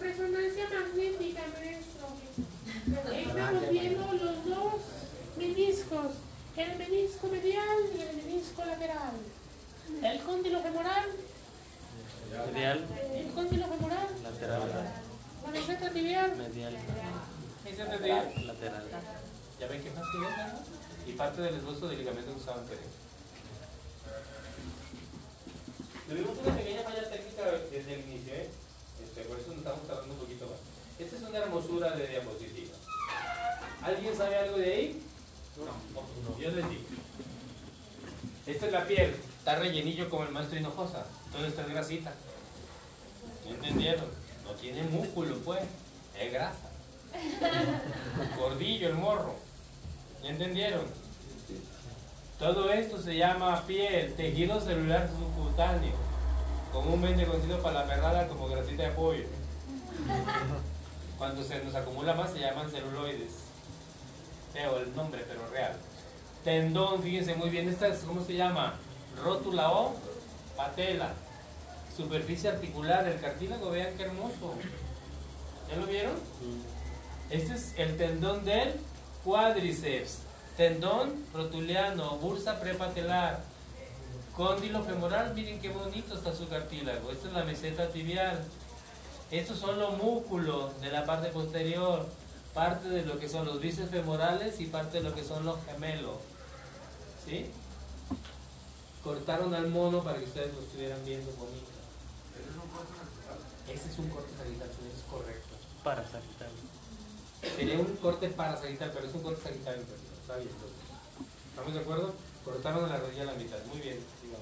Resonancia 0.00 0.64
magnética, 0.70 1.42
maestro. 1.52 2.06
Estamos 3.12 3.70
viendo 3.70 4.12
los 4.12 4.44
dos 4.44 4.74
meniscos, 5.36 6.06
el 6.56 6.78
menisco 6.78 7.28
medial 7.28 7.78
y 7.94 8.00
el 8.00 8.16
menisco 8.16 8.64
lateral. 8.64 9.14
El 10.02 10.20
cóndilo 10.20 10.62
femoral, 10.62 11.06
Medial, 12.52 12.84
el 13.14 13.26
cóndilo 13.32 13.66
femoral, 13.66 14.06
lateral, 14.22 14.62
la 15.44 15.50
meseta 15.50 15.90
tibial, 15.90 16.36
medial, 16.36 16.76
¿Es 17.64 17.78
entendido? 17.78 18.16
lateral. 18.46 18.84
¿Ya 19.60 19.66
ven 19.66 19.82
qué 19.82 19.90
fácil 19.90 20.20
es, 20.24 20.36
no? 20.52 21.10
Y 21.10 21.12
parte 21.12 21.42
del 21.42 21.54
esbozo 21.56 21.88
del 21.88 21.98
ligamento 21.98 22.32
cruzado 22.32 22.60
anterior. 22.60 22.84
Tuvimos 26.08 26.38
una 26.38 26.56
pequeña 26.56 26.82
falla 26.82 27.10
técnica 27.10 27.42
desde 27.70 27.94
el 27.94 28.00
inicio, 28.08 28.34
¿eh? 28.34 28.48
Este, 29.04 29.22
por 29.22 29.38
eso 29.38 29.48
nos 29.48 29.58
estamos 29.58 29.86
tardando 29.86 30.14
un 30.14 30.20
poquito 30.20 30.46
más. 30.46 30.58
Esta 30.98 31.16
es 31.16 31.22
una 31.22 31.38
hermosura 31.38 31.90
de 31.96 32.06
diapositiva. 32.08 32.76
¿Alguien 33.82 34.16
sabe 34.16 34.36
algo 34.36 34.56
de 34.58 34.72
ahí? 34.74 35.02
No, 35.56 36.38
yo 36.38 36.50
les 36.50 36.68
digo. 36.68 36.82
Esta 38.46 38.66
es 38.66 38.72
la 38.72 38.86
piel, 38.86 39.14
está 39.38 39.56
rellenillo 39.56 40.08
como 40.08 40.24
el 40.24 40.30
maestro 40.30 40.58
Hinojosa. 40.58 41.04
Todo 41.32 41.44
esto 41.46 41.60
es 41.60 41.68
grasita. 41.68 42.12
¿Ya 43.44 43.50
¿Entendieron? 43.50 44.06
No 44.48 44.54
tiene 44.54 44.82
músculo, 44.84 45.36
pues. 45.44 45.60
Es 46.18 46.32
grasa. 46.32 46.68
Gordillo 48.38 48.88
el 48.88 48.94
morro. 48.94 49.34
¿Ya 50.22 50.30
entendieron? 50.30 50.84
Todo 52.38 52.72
esto 52.72 53.00
se 53.00 53.16
llama 53.16 53.64
piel, 53.66 54.14
tejido 54.14 54.60
celular 54.60 55.08
subcutáneo, 55.10 55.92
comúnmente 56.72 57.26
conocido 57.26 57.60
para 57.60 57.80
la 57.80 57.86
perrada 57.86 58.28
como 58.28 58.48
grasita 58.48 58.84
de 58.84 58.90
pollo. 58.90 59.24
Cuando 61.18 61.42
se 61.42 61.62
nos 61.64 61.74
acumula 61.74 62.14
más 62.14 62.30
se 62.30 62.38
llaman 62.38 62.70
celuloides. 62.70 63.32
Feo 64.52 64.78
el 64.78 64.94
nombre, 64.94 65.24
pero 65.28 65.48
real. 65.50 65.76
Tendón, 66.44 67.02
fíjense 67.02 67.34
muy 67.34 67.50
bien, 67.50 67.68
esta 67.68 67.88
es, 67.88 67.98
¿cómo 68.00 68.24
se 68.24 68.34
llama? 68.34 68.74
Rótula 69.22 69.72
o 69.72 69.96
patela. 70.56 71.12
Superficie 71.98 72.48
articular, 72.48 73.08
el 73.08 73.20
cartílago, 73.20 73.70
vean 73.70 73.92
qué 73.96 74.04
hermoso. 74.04 74.54
¿Ya 75.68 75.76
lo 75.76 75.86
vieron? 75.88 76.14
Este 77.28 77.54
es 77.54 77.74
el 77.76 77.96
tendón 77.96 78.44
del 78.44 78.74
cuádriceps. 79.24 80.18
Tendón 80.56 81.24
rotuliano, 81.34 82.16
bursa 82.18 82.60
prepatelar. 82.60 83.42
Cóndilo 84.36 84.84
femoral, 84.84 85.34
miren 85.34 85.60
qué 85.60 85.70
bonito 85.70 86.14
está 86.14 86.32
su 86.32 86.48
cartílago. 86.48 87.10
Esta 87.10 87.26
es 87.26 87.34
la 87.34 87.42
meseta 87.42 87.88
tibial. 87.88 88.44
Estos 89.32 89.58
son 89.58 89.80
los 89.80 89.98
músculos 89.98 90.80
de 90.80 90.92
la 90.92 91.04
parte 91.04 91.30
posterior. 91.30 92.06
Parte 92.54 92.88
de 92.90 93.04
lo 93.04 93.18
que 93.18 93.28
son 93.28 93.44
los 93.44 93.60
bíceps 93.60 93.90
femorales 93.90 94.60
y 94.60 94.66
parte 94.66 94.98
de 94.98 95.08
lo 95.08 95.16
que 95.16 95.24
son 95.24 95.44
los 95.44 95.56
gemelos. 95.64 96.18
¿Sí? 97.26 97.50
Cortaron 99.02 99.52
al 99.52 99.66
mono 99.66 100.04
para 100.04 100.18
que 100.18 100.26
ustedes 100.26 100.54
lo 100.54 100.60
estuvieran 100.60 101.04
viendo 101.04 101.32
bonito. 101.32 101.77
Ese 103.72 103.88
es 103.90 103.98
un 103.98 104.08
corte 104.08 104.32
sagital, 104.36 104.68
eso 104.68 104.80
es 104.96 105.02
correcto. 105.10 105.54
Para 105.84 106.02
sagital. 106.02 106.48
Sería 107.56 107.78
un 107.78 107.96
corte 107.96 108.28
parasagital, 108.28 108.90
pero 108.92 109.06
es 109.06 109.14
un 109.14 109.22
corte 109.22 109.42
pero 109.42 109.76
Está 109.76 110.36
bien, 110.36 110.48
entonces. 110.48 110.88
¿Estamos 111.50 111.74
de 111.74 111.80
acuerdo? 111.80 112.14
Cortaron 112.44 112.88
la 112.88 112.96
rodilla 112.96 113.22
a 113.22 113.26
la 113.26 113.34
mitad. 113.34 113.58
Muy 113.66 113.80
bien. 113.80 113.98
va. 114.32 114.38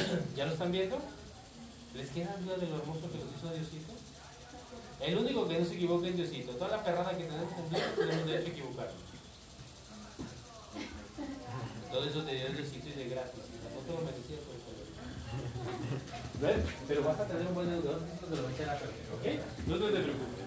¿Ya 0.36 0.46
lo 0.46 0.52
están 0.52 0.72
viendo? 0.72 0.98
¿Les 1.94 2.10
queda 2.10 2.36
duda 2.36 2.56
de 2.56 2.66
lo 2.66 2.76
hermoso 2.76 3.10
que 3.10 3.18
los 3.18 3.28
hizo 3.36 3.52
Diosito? 3.52 3.92
El 5.00 5.18
único 5.18 5.48
que 5.48 5.58
no 5.58 5.64
se 5.64 5.74
equivoca 5.74 6.08
es 6.08 6.16
Diosito. 6.16 6.52
Toda 6.52 6.76
la 6.76 6.84
perrada 6.84 7.16
que 7.16 7.24
tenemos 7.24 7.52
en 7.52 7.70
Dios 7.70 7.82
tenemos 7.96 8.26
derecho 8.26 8.46
a 8.46 8.50
equivocarnos. 8.50 9.06
Todo 11.90 12.04
eso 12.04 12.22
te 12.24 12.34
dio 12.34 12.48
Diosito 12.48 12.88
y 12.88 12.92
de 12.92 13.08
gratis. 13.08 13.42
y 13.52 13.58
te 13.58 13.68
lo. 13.74 14.25
¿Ves? 16.40 16.56
Pero 16.88 17.02
vas 17.02 17.20
a 17.20 17.26
tener 17.26 17.46
un 17.46 17.54
buen 17.54 17.72
educador 17.72 18.00
físico 18.00 18.28
que 18.28 18.36
lo 18.36 18.42
va 18.42 18.48
a 18.48 18.52
echar 18.52 18.68
a 18.70 18.78
perder, 18.78 19.06
¿ok? 19.14 19.24
No 19.66 19.76
te 19.76 20.00
preocupes. 20.00 20.46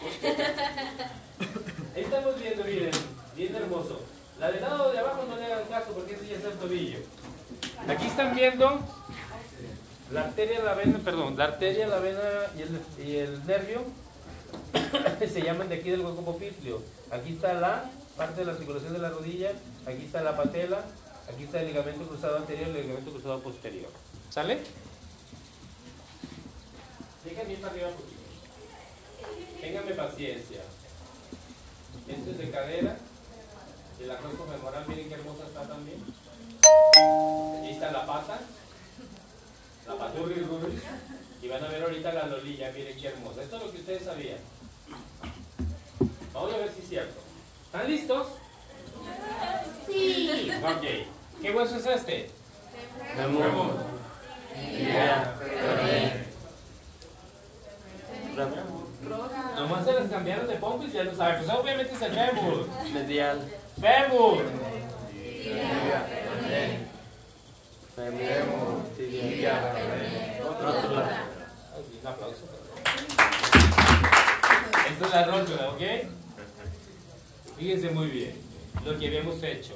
Ahí 1.96 2.02
estamos 2.02 2.40
viendo, 2.40 2.64
miren, 2.64 2.90
bien 3.36 3.54
hermoso. 3.54 4.00
La 4.38 4.50
del 4.50 4.62
lado 4.62 4.90
de 4.92 4.98
abajo 4.98 5.24
no 5.28 5.36
le 5.36 5.44
hagan 5.44 5.68
caso 5.68 5.92
porque 5.92 6.14
ese 6.14 6.28
ya 6.28 6.36
es 6.36 6.44
el 6.44 6.52
tobillo. 6.52 6.98
Aquí 7.88 8.06
están 8.06 8.34
viendo 8.34 8.80
la 10.12 10.22
arteria, 10.22 10.62
la 10.62 10.74
vena, 10.74 10.98
perdón, 10.98 11.36
la 11.36 11.44
arteria, 11.44 11.86
la 11.86 11.98
vena 11.98 12.20
y 12.56 12.62
el, 12.62 12.80
y 13.06 13.16
el 13.16 13.46
nervio 13.46 13.84
se 15.20 15.42
llaman 15.42 15.68
de 15.68 15.76
aquí 15.76 15.90
del 15.90 16.00
hueco 16.00 16.24
popliteo. 16.24 16.82
Aquí 17.10 17.34
está 17.34 17.54
la 17.54 17.90
parte 18.16 18.40
de 18.40 18.46
la 18.46 18.52
articulación 18.52 18.92
de 18.92 18.98
la 18.98 19.10
rodilla, 19.10 19.50
aquí 19.86 20.04
está 20.04 20.22
la 20.22 20.36
patela, 20.36 20.84
aquí 21.32 21.44
está 21.44 21.60
el 21.60 21.68
ligamento 21.68 22.06
cruzado 22.06 22.36
anterior 22.36 22.68
y 22.68 22.70
el 22.70 22.82
ligamento 22.82 23.10
cruzado 23.10 23.40
posterior. 23.40 23.90
¿Sale? 24.30 24.60
Dejen 27.24 27.48
bien 27.48 27.60
para 27.60 27.72
arriba 27.72 27.88
un 27.88 27.94
poquito. 27.94 28.20
Ténganme 29.60 29.94
paciencia. 29.94 30.62
Esto 32.08 32.30
es 32.30 32.38
de 32.38 32.50
cadera. 32.50 32.96
Y 34.00 34.04
la 34.04 34.16
cuerpo 34.16 34.46
femoral, 34.46 34.84
miren 34.88 35.08
qué 35.08 35.14
hermosa 35.14 35.46
está 35.46 35.62
también. 35.62 36.02
Aquí 37.58 37.70
está 37.70 37.92
la 37.92 38.06
pata. 38.06 38.40
La 39.86 39.98
paturri. 39.98 40.46
Y 41.42 41.48
van 41.48 41.64
a 41.64 41.68
ver 41.68 41.82
ahorita 41.82 42.12
la 42.12 42.26
lolilla, 42.26 42.72
miren 42.72 42.98
qué 42.98 43.08
hermosa. 43.08 43.42
Esto 43.42 43.56
es 43.56 43.62
lo 43.62 43.72
que 43.72 43.78
ustedes 43.78 44.04
sabían. 44.04 44.38
Vamos 46.32 46.54
a 46.54 46.56
ver 46.56 46.72
si 46.72 46.80
es 46.80 46.88
cierto. 46.88 47.20
¿Están 47.66 47.90
listos? 47.90 48.26
Sí. 49.86 50.50
Ok. 50.62 51.19
¿Qué 51.40 51.50
hueso 51.50 51.76
es 51.76 51.86
este? 51.86 52.30
Tibia. 54.54 55.34
Nomás 59.56 59.84
se 59.84 59.92
las 59.92 60.10
cambiaron 60.10 60.46
de 60.46 60.54
pompis, 60.56 60.92
ya 60.92 61.04
lo 61.04 61.14
saben. 61.14 61.44
Pues 61.44 61.58
obviamente 61.58 61.94
es 61.94 62.02
el 62.02 62.12
fémur. 62.12 62.68
Medial. 62.92 63.48
¡Fémur! 63.80 64.44
Fémur. 67.96 68.82
Tibia. 68.96 69.74
Rótula. 70.60 71.24
Un 72.00 72.06
aplauso. 72.06 72.44
Esta 74.90 75.06
es 75.06 75.10
la 75.12 75.24
rótula, 75.24 75.70
¿ok? 75.70 75.82
Fíjense 77.58 77.90
muy 77.90 78.06
bien 78.08 78.34
lo 78.84 78.98
que 78.98 79.06
habíamos 79.06 79.42
hecho. 79.42 79.74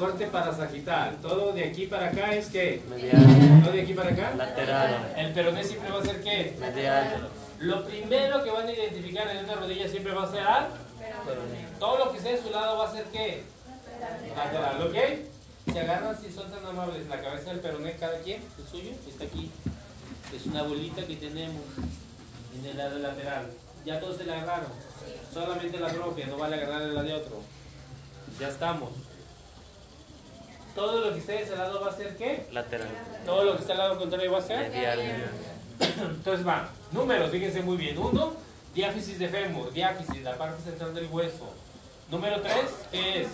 Corte 0.00 0.26
para 0.28 0.50
sagital. 0.56 1.18
Todo 1.20 1.52
de 1.52 1.62
aquí 1.62 1.86
para 1.86 2.06
acá 2.06 2.34
es 2.34 2.48
qué? 2.48 2.82
Medial. 2.88 3.62
Todo 3.62 3.74
de 3.74 3.82
aquí 3.82 3.92
para 3.92 4.10
acá. 4.10 4.32
Lateral. 4.34 5.12
El 5.14 5.32
peroné 5.34 5.62
siempre 5.62 5.90
va 5.90 6.00
a 6.00 6.02
ser 6.02 6.22
qué? 6.22 6.56
Medial. 6.58 7.28
Lo 7.58 7.84
primero 7.84 8.42
que 8.42 8.50
van 8.50 8.66
a 8.66 8.72
identificar 8.72 9.28
en 9.28 9.44
una 9.44 9.56
rodilla 9.56 9.86
siempre 9.88 10.14
va 10.14 10.22
a 10.22 10.30
ser 10.30 10.40
al. 10.40 10.68
Todo 11.78 11.98
lo 11.98 12.12
que 12.12 12.16
esté 12.16 12.32
de 12.32 12.42
su 12.42 12.48
lado 12.48 12.78
va 12.78 12.88
a 12.88 12.92
ser 12.92 13.04
qué? 13.12 13.42
Lateral, 14.34 14.86
¿ok? 14.86 14.96
Se 15.70 15.80
agarran 15.80 16.18
si 16.18 16.32
son 16.32 16.50
tan 16.50 16.64
amables. 16.64 17.06
La 17.06 17.20
cabeza 17.20 17.50
del 17.50 17.60
peroné, 17.60 17.96
cada 17.96 18.20
quien, 18.20 18.42
el 18.58 18.66
suyo, 18.66 18.92
está 19.06 19.24
aquí. 19.24 19.50
Es 20.34 20.46
una 20.46 20.62
bolita 20.62 21.06
que 21.06 21.16
tenemos 21.16 21.60
en 22.58 22.64
el 22.64 22.78
lado 22.78 22.98
lateral. 23.00 23.50
Ya 23.84 24.00
todos 24.00 24.16
se 24.16 24.24
la 24.24 24.40
agarraron. 24.40 24.72
Solamente 25.34 25.78
la 25.78 25.88
propia, 25.88 26.26
no 26.26 26.38
vale 26.38 26.56
agarrar 26.56 26.80
la 26.88 27.02
de 27.02 27.12
otro. 27.12 27.42
Ya 28.38 28.48
estamos. 28.48 29.09
Todo 30.80 30.98
lo 31.04 31.12
que 31.12 31.18
esté 31.18 31.32
de 31.32 31.42
ese 31.42 31.56
lado 31.56 31.78
va 31.78 31.90
a 31.90 31.94
ser 31.94 32.16
qué? 32.16 32.46
Lateral. 32.52 32.88
Todo 33.26 33.44
lo 33.44 33.54
que 33.54 33.60
está 33.60 33.74
al 33.74 33.78
lado 33.80 33.98
contrario 33.98 34.32
va 34.32 34.38
a 34.38 34.40
ser. 34.40 34.70
Medial. 34.70 35.30
Entonces 35.78 36.46
va, 36.46 36.70
números, 36.90 37.30
fíjense 37.30 37.60
muy 37.60 37.76
bien. 37.76 37.98
Uno, 37.98 38.32
diáfisis 38.74 39.18
de 39.18 39.28
fémur, 39.28 39.70
diáfisis, 39.74 40.22
la 40.22 40.38
parte 40.38 40.62
central 40.62 40.94
del 40.94 41.06
hueso. 41.10 41.52
Número 42.10 42.40
tres, 42.40 42.64
¿qué 42.90 43.20
es? 43.20 43.28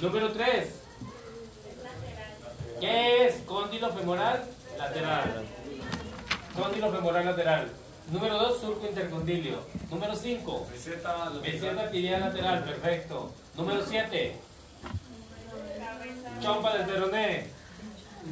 Número 0.00 0.30
tres, 0.30 0.76
¿qué 2.78 3.26
es? 3.26 3.34
Cóndilo 3.44 3.92
femoral 3.92 4.44
lateral. 4.78 5.44
Cóndilo 6.54 6.92
femoral 6.92 7.26
lateral. 7.26 7.68
Número 8.12 8.38
dos, 8.38 8.60
surco 8.60 8.86
intercondilio. 8.86 9.58
Número 9.90 10.14
cinco, 10.14 10.68
meseta 10.70 11.90
tibial 11.90 12.20
lateral, 12.20 12.62
perfecto. 12.62 13.32
Número 13.56 13.84
siete, 13.84 14.36
chompa 16.40 16.76
del 16.76 16.86
peroné. 16.86 17.46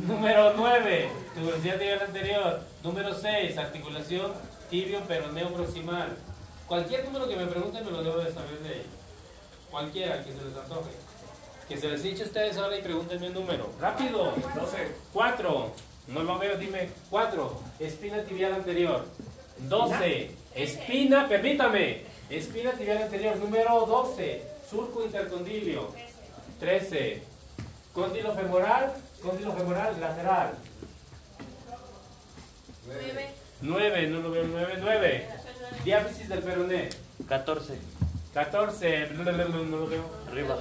Número 0.06 0.52
9, 0.56 1.08
tuberosidad 1.34 1.78
tibial 1.78 2.02
anterior. 2.02 2.60
Número 2.82 3.14
6, 3.14 3.58
articulación 3.58 4.32
tibio 4.70 5.00
peroneo 5.00 5.52
proximal. 5.52 6.16
Cualquier 6.66 7.04
número 7.04 7.28
que 7.28 7.36
me 7.36 7.46
pregunten 7.46 7.84
me 7.84 7.90
lo 7.90 8.02
debo 8.02 8.18
de 8.18 8.32
saber 8.32 8.58
de 8.60 8.74
ellos. 8.74 8.86
Cualquiera 9.70 10.24
que 10.24 10.32
se 10.32 10.44
les 10.44 10.56
antoje. 10.56 10.90
Que 11.68 11.76
se 11.76 11.88
les 11.88 12.04
eche 12.04 12.22
a 12.22 12.26
ustedes 12.26 12.56
ahora 12.56 12.76
y 12.78 12.82
pregúntenme 12.82 13.26
el 13.26 13.34
número. 13.34 13.72
Rápido. 13.80 14.32
12. 14.54 14.94
4. 15.12 15.72
No 16.08 16.22
lo 16.22 16.38
veo, 16.38 16.56
dime. 16.56 16.90
4. 17.10 17.60
Espina 17.80 18.22
tibial 18.22 18.54
anterior. 18.54 19.04
12. 19.58 20.30
Espina, 20.54 21.28
permítame. 21.28 22.04
Espina 22.28 22.72
tibial 22.72 23.02
anterior. 23.02 23.36
Número 23.36 23.86
12. 23.86 24.42
Surco 24.68 25.04
intercondilio. 25.04 25.88
13. 26.60 27.29
Cóndilo 28.00 28.34
femoral, 28.34 28.94
cóndilo 29.22 29.52
femoral 29.52 30.00
lateral. 30.00 30.52
9, 33.60 34.06
no 34.06 34.20
lo 34.20 34.30
veo, 34.30 34.44
9, 34.44 34.74
9. 34.80 35.28
Diáfisis 35.84 36.28
del 36.30 36.38
peroné. 36.38 36.88
14. 37.28 37.78
14, 38.32 39.10
no 39.10 39.24
lo 39.24 39.86
veo. 39.86 40.04
Arriba. 40.28 40.56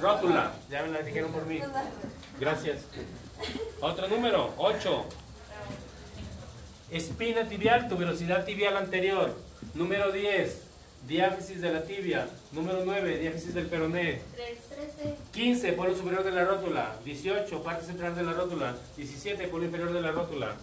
Rótula, 0.00 0.52
ya 0.70 0.84
me 0.84 0.92
la 0.92 1.00
dijeron 1.00 1.32
por 1.32 1.44
mí. 1.44 1.60
Gracias. 2.38 2.82
Otro 3.80 4.06
número, 4.06 4.54
8. 4.58 5.06
Espina 6.92 7.48
tibial, 7.48 7.88
tuberosidad 7.88 8.44
tibial 8.44 8.76
anterior. 8.76 9.34
Número 9.74 10.12
10, 10.12 10.65
diáfisis 11.06 11.60
de 11.60 11.72
la 11.72 11.82
tibia. 11.84 12.28
Número 12.52 12.82
9, 12.84 13.18
diáfisis 13.18 13.54
del 13.54 13.66
peroné. 13.66 14.20
13. 14.34 15.16
15, 15.32 15.72
polo 15.72 15.94
superior 15.96 16.24
de 16.24 16.32
la 16.32 16.44
rótula. 16.44 16.96
18, 17.04 17.62
parte 17.62 17.84
central 17.86 18.14
de 18.14 18.22
la 18.22 18.32
rótula. 18.32 18.74
17, 18.96 19.48
polo 19.48 19.64
inferior 19.64 19.92
de 19.92 20.00
la 20.00 20.10
rótula. 20.12 20.54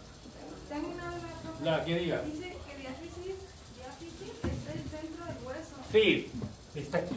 Tengo 0.70 0.88
una 0.90 1.06
duda, 1.06 1.30
profe. 1.44 1.64
La 1.66 1.86
que 1.86 1.96
diga. 2.00 2.22
Dice 2.22 2.58
que 2.68 2.78
diáfisis, 2.78 3.36
diáfisis 3.78 4.32
es 4.44 4.76
el 4.76 4.90
centro 4.90 5.26
del 5.26 5.38
hueso. 5.46 5.76
Sí, 5.92 6.32
está 6.76 6.98
aquí. 7.00 7.16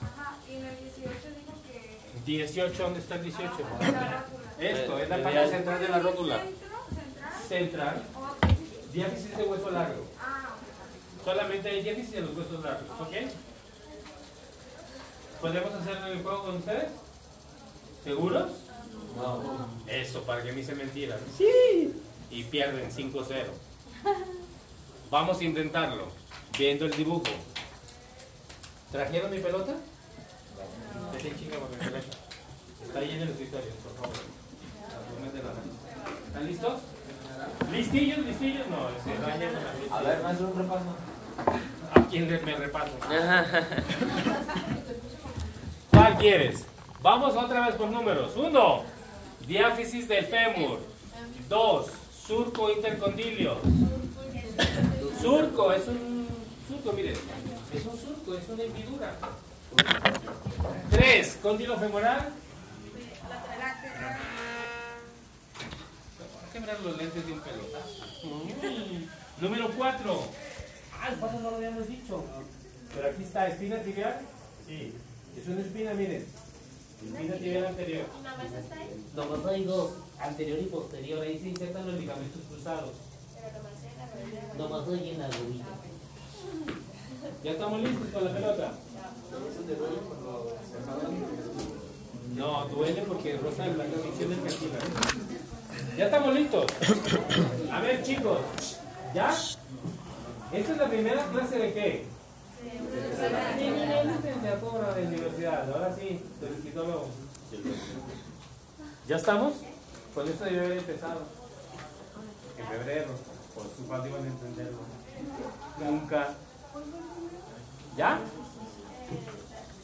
Ajá, 0.00 0.36
y 0.48 0.54
en 0.56 0.64
el 0.66 0.76
18 0.78 1.10
dijo 1.38 1.52
que... 1.66 2.32
18, 2.32 2.82
¿dónde 2.82 3.00
está 3.00 3.14
el 3.16 3.22
18? 3.24 3.50
Ah, 3.80 4.24
la. 4.58 4.68
Esto, 4.68 4.98
es 4.98 5.08
la 5.08 5.22
parte 5.22 5.48
central 5.50 5.80
de 5.80 5.88
la 5.88 5.96
¿Pero 5.98 6.10
rótula. 6.10 6.38
centro, 6.38 6.68
central? 6.94 7.32
Central, 7.48 8.02
¿O 8.14 8.46
diáfisis? 8.46 8.92
diáfisis 8.92 9.36
de 9.36 9.42
hueso 9.42 9.70
largo. 9.70 10.06
Ah. 10.20 10.51
Solamente 11.24 11.68
hay 11.68 11.82
diáfisis 11.82 12.14
en 12.14 12.26
los 12.26 12.36
huesos 12.36 12.62
largos, 12.64 12.90
¿ok? 13.00 13.14
¿Podemos 15.40 15.72
hacer 15.74 15.96
el 16.08 16.22
juego 16.22 16.42
con 16.44 16.56
ustedes? 16.56 16.88
¿Seguros? 18.04 18.50
No. 19.16 19.68
Eso, 19.86 20.22
para 20.22 20.42
que 20.42 20.52
me 20.52 20.60
hice 20.60 20.74
mentiras. 20.74 21.20
Sí. 21.36 21.94
Y 22.30 22.44
pierden 22.44 22.90
5-0. 22.90 23.44
Vamos 25.10 25.38
a 25.38 25.44
intentarlo, 25.44 26.08
viendo 26.58 26.86
el 26.86 26.96
dibujo. 26.96 27.24
¿Trajeron 28.90 29.30
mi 29.30 29.38
pelota? 29.38 29.74
Pelota. 31.12 31.98
Está 32.84 32.98
ahí 32.98 33.10
en 33.10 33.22
el 33.22 33.28
escritorio, 33.28 33.70
por 33.82 33.94
favor. 33.94 34.16
¿Están 36.26 36.46
listos? 36.46 36.80
¿Listillos? 37.70 38.18
¿Listillos? 38.18 38.66
No, 38.68 38.88
la 39.90 39.96
A 39.96 40.02
ver, 40.02 40.22
maestro, 40.22 40.48
un 40.48 40.58
repaso. 40.58 40.84
¿A 41.94 42.00
quién 42.08 42.30
le- 42.30 42.40
me 42.40 42.56
repaso? 42.56 42.90
¿Cuál 45.90 46.16
quieres? 46.18 46.64
Vamos 47.02 47.36
otra 47.36 47.66
vez 47.66 47.74
por 47.76 47.88
números. 47.90 48.32
Uno, 48.36 48.82
diáfisis 49.46 50.08
del 50.08 50.24
fémur. 50.26 50.80
Dos, 51.48 51.86
surco 52.26 52.70
intercondilio. 52.70 53.56
Surco, 55.20 55.72
es 55.72 55.86
un 55.88 56.26
surco, 56.68 56.92
miren. 56.92 57.14
Es 57.74 57.86
un 57.86 57.98
surco, 57.98 58.34
es 58.36 58.48
una 58.48 58.62
hendidura. 58.62 59.14
Tres, 60.90 61.38
cóndilo 61.42 61.76
femoral. 61.78 62.28
Quebrar 66.52 66.80
los 66.80 66.98
lentes 66.98 67.26
de 67.26 67.32
un 67.32 67.40
pelotazo. 67.40 68.04
Mm. 68.24 69.42
Número 69.42 69.70
cuatro. 69.76 70.22
Ah, 70.92 71.08
el 71.08 71.14
paso 71.18 71.40
no 71.40 71.50
lo 71.50 71.56
habíamos 71.56 71.88
dicho. 71.88 72.22
Pero 72.94 73.08
aquí 73.08 73.22
está, 73.22 73.48
espina 73.48 73.82
tibial. 73.82 74.20
Sí. 74.66 74.92
Es 75.36 75.48
una 75.48 75.62
espina, 75.62 75.94
miren. 75.94 76.26
Espina 77.02 77.36
tibial 77.36 77.66
anterior. 77.66 78.04
¿Y 78.18 78.22
nada 78.22 78.36
más 78.36 78.52
está 78.52 78.74
ahí? 78.76 79.04
Nomás 79.14 79.46
hay 79.46 79.64
dos, 79.64 79.92
anterior 80.20 80.58
y 80.58 80.66
posterior. 80.66 81.22
Ahí 81.22 81.38
se 81.38 81.48
insertan 81.48 81.86
los 81.86 81.98
ligamentos 81.98 82.42
cruzados. 82.50 82.92
Pero 83.34 83.48
nomás 83.58 83.72
en 83.82 83.98
la 83.98 84.06
rodilla. 84.12 84.54
Nomás 84.58 84.88
hay 84.88 85.10
en 85.10 85.18
la 85.18 85.28
rodilla. 85.28 85.64
¿Ya 87.44 87.50
estamos 87.52 87.80
listos 87.80 88.08
con 88.12 88.24
la 88.24 88.32
pelota? 88.34 88.72
No, 92.36 92.68
duele 92.68 93.02
porque 93.02 93.38
rosa 93.38 93.66
la 93.66 93.84
del 93.84 94.42
cartílago. 94.42 95.41
¿Ya 95.96 96.06
estamos 96.06 96.34
listos? 96.34 96.66
A 97.72 97.80
ver, 97.80 98.02
chicos. 98.02 98.40
¿Ya? 99.14 99.30
¿Esta 100.52 100.72
es 100.72 100.78
la 100.78 100.88
primera 100.88 101.24
clase 101.26 101.58
de 101.58 101.72
qué? 101.72 102.06
Licenciatura 104.04 104.94
de 104.94 105.06
universidad. 105.06 105.72
Ahora 105.72 105.94
sí, 105.94 106.20
lo... 106.74 107.06
¿Ya 109.08 109.16
estamos? 109.16 109.54
Con 110.14 110.28
esto 110.28 110.44
debe 110.44 110.64
haber 110.66 110.78
empezado. 110.78 111.22
En 112.58 112.66
febrero. 112.66 113.08
Por 113.54 113.64
su 113.64 113.82
parte 113.88 114.08
iban 114.08 114.24
a 114.24 114.26
entenderlo. 114.26 114.78
Nunca. 115.78 116.34
¿Ya? 117.96 118.20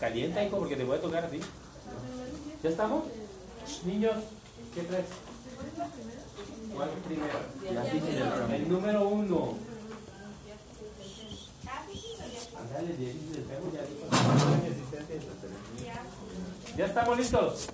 Calienta, 0.00 0.44
hijo, 0.44 0.58
porque 0.58 0.76
te 0.76 0.84
voy 0.84 0.96
a 0.96 1.00
tocar 1.00 1.24
a 1.24 1.28
ti. 1.28 1.40
¿Ya 2.62 2.70
estamos? 2.70 3.04
Niños, 3.84 4.16
¿qué 4.74 4.82
traes? 4.82 5.06
¿Cuál 6.74 6.88
es 6.88 7.04
primero? 7.06 7.38
El 8.54 8.68
número 8.68 9.08
uno. 9.08 9.54
Del 12.78 12.96
ya 12.96 13.82
dijo. 13.82 14.06
Mi 14.62 14.68
asistente. 14.68 15.20
¿Ya 16.76 16.86
estamos 16.86 17.18
listos? 17.18 17.68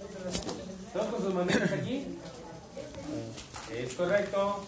¿Todos 0.93 1.07
con 1.09 1.23
sus 1.23 1.35
manitas 1.35 1.73
aquí? 1.73 2.19
Es 3.71 3.95
correcto. 3.95 4.65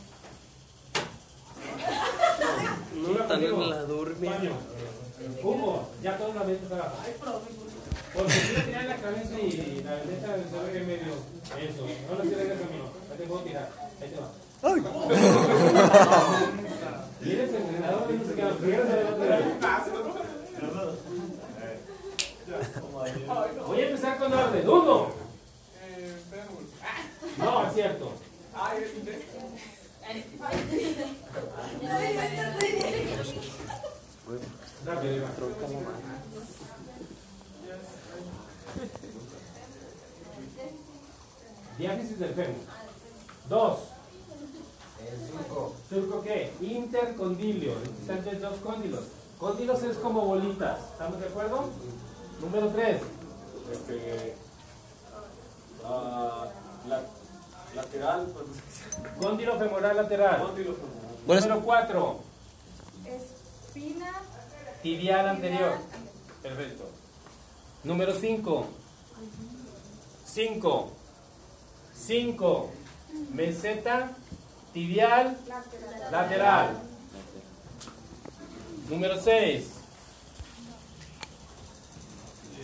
No, 2.94 3.24
también 3.24 3.70
la 3.70 3.82
durmió. 3.84 4.32
Hugo, 5.42 5.88
ya 6.02 6.18
todos 6.18 6.34
la 6.34 6.44
mente 6.44 6.74
abajo. 6.74 6.96
Porque 8.14 8.32
si 8.32 8.52
le 8.54 8.60
tiran 8.62 8.88
la 8.88 8.96
cabeza 8.96 9.38
y 9.38 9.82
la 9.84 9.96
neta 10.04 10.36
se 10.36 10.58
ve 10.64 10.72
que 10.72 10.80
medio. 10.80 11.12
Eso, 11.58 11.86
no 12.10 12.16
lo 12.16 12.22
tires 12.22 12.50
a 12.50 12.54
mí. 12.54 12.95
Ya 13.16 13.22
te 13.22 13.28
puedo 13.28 13.42
tirar. 13.44 13.70
Ahí 14.02 14.10
te 14.10 14.20
va. 14.20 14.28
Y 17.24 17.32
eres 17.32 17.54
entrenador 17.54 18.08
de 18.08 18.14
música. 18.14 18.50
Primero 18.60 18.84
se 18.84 19.04
va 19.04 19.08
a 19.08 19.14
tirar. 19.14 19.42
Voy 23.66 23.80
a 23.80 23.86
empezar 23.88 24.18
con 24.18 24.32
orden. 24.34 24.68
Uno. 24.68 25.08
No, 27.38 27.66
es 27.66 27.74
cierto. 27.74 28.12
Va. 28.54 28.74
Diáfisis 41.78 42.18
del 42.18 42.34
fémur. 42.34 42.75
Dos. 43.48 43.78
¿Surco 45.88 46.22
qué? 46.22 46.52
Intercondilio. 46.60 47.72
Están 48.00 48.24
de 48.24 48.38
dos 48.38 48.58
cóndilos. 48.58 49.04
Cóndilos 49.38 49.82
es 49.82 49.96
como 49.98 50.22
bolitas. 50.22 50.80
¿Estamos 50.92 51.20
de 51.20 51.26
acuerdo? 51.26 51.68
Número 52.40 52.68
tres. 52.68 53.02
Este. 53.72 54.34
la, 55.82 57.02
lateral, 57.74 58.26
pues. 58.34 58.46
Cóndilo 59.20 59.58
femoral 59.58 59.96
lateral. 59.96 60.42
Cóndilo 60.42 60.74
femoral. 60.74 61.42
Número 61.44 61.60
cuatro. 61.64 62.20
Espina. 63.06 64.12
Tibial 64.82 65.28
anterior. 65.28 65.78
Perfecto. 66.42 66.84
Número 67.84 68.12
5. 68.14 68.66
5. 70.24 70.92
5. 71.94 72.70
Meseta 73.32 74.10
tibial 74.72 75.36
lateral. 76.10 76.78
Número 78.88 79.20
6. 79.20 79.64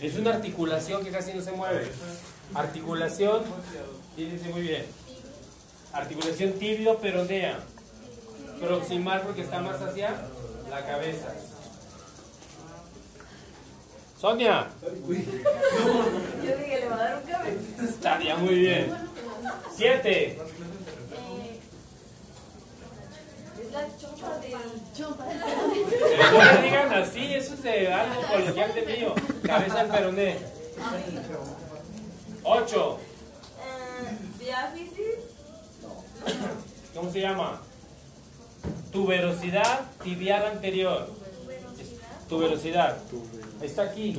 Es 0.01 0.17
una 0.17 0.31
articulación 0.31 1.03
que 1.03 1.11
casi 1.11 1.33
no 1.33 1.41
se 1.41 1.51
mueve. 1.53 1.89
Articulación, 2.53 3.43
fíjense 4.15 4.49
muy 4.49 4.61
bien. 4.61 4.85
Articulación 5.93 6.53
tibio 6.53 6.97
peronea. 6.97 7.59
Proximal 8.59 9.21
porque 9.21 9.41
está 9.41 9.59
más 9.61 9.81
hacia 9.81 10.15
la 10.69 10.85
cabeza. 10.85 11.33
Sonia, 14.19 14.67
Yo 14.81 15.13
dije, 16.57 16.79
le 16.79 16.87
va 16.89 16.95
a 16.95 17.03
dar 17.03 17.17
un 17.17 17.29
cabello. 17.29 17.59
estaría 17.83 18.37
muy 18.37 18.55
bien. 18.55 19.12
Siete. 19.75 20.37
Eh, 20.37 21.59
Es 23.59 23.71
la 23.71 23.87
chompa 23.97 24.37
del 24.39 24.53
chompa. 24.95 25.25
No 25.25 26.37
me 26.37 26.61
digan 26.61 26.93
así, 26.93 27.33
eso 27.33 27.53
es 27.55 27.63
de 27.63 27.91
algo 27.93 28.21
coloquial 28.27 28.73
de 28.75 28.81
mío. 28.83 29.15
Cabeza 29.43 29.79
al 29.81 29.87
peroné. 29.89 30.37
Ocho. 32.43 32.99
Eh, 33.59 34.17
Diáfisis. 34.39 35.19
¿Cómo 36.95 37.11
se 37.11 37.21
llama? 37.21 37.61
Tuberosidad 38.91 39.81
tibial 40.03 40.45
anterior. 40.45 41.09
Tuberosidad. 42.29 42.97
Está 43.61 43.83
aquí. 43.83 44.13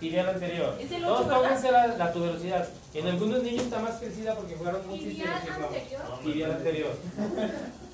Tibial 0.00 0.28
anterior. 0.30 0.76
Es 0.80 0.90
el 0.90 1.02
Todos 1.02 1.26
pónganse 1.26 1.70
la, 1.70 1.86
la 1.88 2.12
tuberosidad. 2.12 2.68
En 2.94 3.06
algunos 3.06 3.42
niños 3.42 3.64
está 3.64 3.78
más 3.80 3.96
crecida 4.00 4.34
porque 4.34 4.56
jugaron 4.56 4.86
mucho 4.88 5.02
y 5.02 5.16
se 5.16 5.22
anterior. 5.22 5.70
Tibial 6.24 6.50
anterior. 6.52 6.96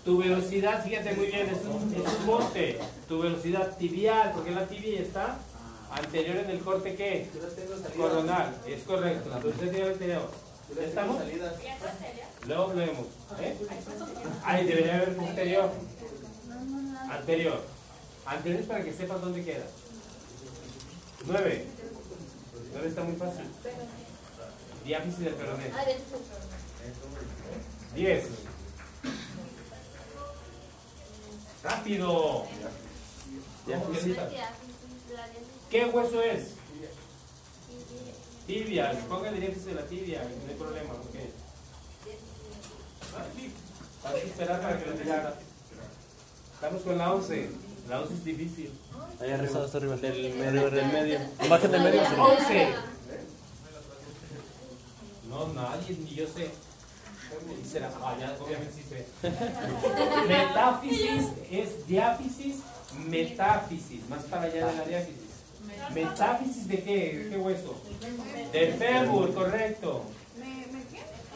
Tu 0.07 0.17
velocidad, 0.19 0.85
fíjate 0.85 1.15
muy 1.15 1.27
bien, 1.27 1.49
es 1.49 1.65
un, 1.65 1.93
es 1.93 2.19
un 2.21 2.27
monte. 2.27 2.79
Tu 3.09 3.19
velocidad 3.19 3.77
tibial, 3.77 4.31
porque 4.33 4.53
la 4.53 4.65
tibia 4.69 5.01
está 5.01 5.37
anterior 5.91 6.37
en 6.37 6.51
el 6.51 6.61
corte 6.61 6.95
¿qué? 6.95 7.29
Coronal. 7.97 8.55
Es 8.69 8.83
correcto. 8.85 9.29
La 9.31 9.39
velocidad 9.39 9.73
tibial 9.73 9.93
anterior. 9.93 10.31
¿Ya 10.77 10.83
estamos? 10.85 11.17
Luego 12.47 12.69
vemos. 12.69 13.07
¿eh? 13.41 13.57
Ahí 14.45 14.65
debería 14.65 14.95
haber 14.95 15.17
posterior. 15.17 15.71
Anterior. 17.11 17.61
Anterior 18.27 18.61
es 18.61 18.67
para 18.67 18.85
que 18.85 18.93
sepas 18.93 19.21
dónde 19.21 19.45
queda. 19.45 19.65
Nueve. 21.27 21.67
Nueve 22.77 22.91
está 22.91 23.05
muy 23.05 23.17
fácil. 23.17 23.47
Diáfisis 24.85 25.19
del 25.21 25.33
peroné. 25.35 25.71
ah, 25.75 25.85
de 25.87 25.93
hecho, 25.93 26.03
pero- 26.11 27.95
Diez. 27.95 28.25
Rápido. 31.65 32.45
Diáfisis. 33.67 34.17
¿Qué 35.71 35.85
hueso 35.87 36.21
es? 36.23 36.49
Tibia. 38.47 38.93
Póngale 39.09 39.41
diáfisis 39.41 39.65
de 39.65 39.75
la 39.75 39.87
tibia, 39.87 40.23
no 40.23 40.51
hay 40.51 40.55
problema. 40.59 40.93
ok. 40.93 41.15
Hay 44.05 44.21
que 44.21 44.27
esperar 44.27 44.61
para 44.61 44.79
que 44.79 44.91
lo 44.91 44.93
diga. 44.99 45.35
Estamos 46.53 46.83
con 46.83 46.99
la 46.99 47.15
11. 47.15 47.49
La 47.89 48.03
11 48.03 48.15
es 48.15 48.25
difícil. 48.25 48.79
Ahí 49.21 49.31
arriba, 49.31 49.65
hasta 49.65 49.79
arriba. 49.79 49.97
Del 49.97 50.35
medio, 50.35 50.71
del 50.71 50.93
medio. 50.93 51.19
Imagen 51.45 51.71
del 51.71 51.83
medio. 51.83 52.01
sí. 52.05 52.15
11. 52.19 52.75
No, 55.29 55.53
nadie, 55.53 55.97
ni 55.99 56.15
yo 56.15 56.27
sé. 56.27 56.51
¿Quién 57.47 57.65
será? 57.65 57.91
Ah, 58.03 58.17
ya, 58.19 58.37
obviamente 58.41 58.73
sí 58.75 58.85
sé. 58.89 59.07
Metáfisis 60.29 61.27
es 61.51 61.87
diáfisis, 61.87 62.57
metáfisis, 63.09 64.09
más 64.09 64.25
para 64.25 64.43
allá 64.43 64.67
de 64.67 64.77
la 64.77 64.85
diáfisis. 64.85 65.27
¿Metáfisis 65.93 66.69
de 66.69 66.83
qué? 66.83 67.19
¿De 67.19 67.31
qué 67.31 67.37
hueso? 67.37 67.81
Del 68.53 68.75
fémur, 68.75 69.35
correcto. 69.35 70.05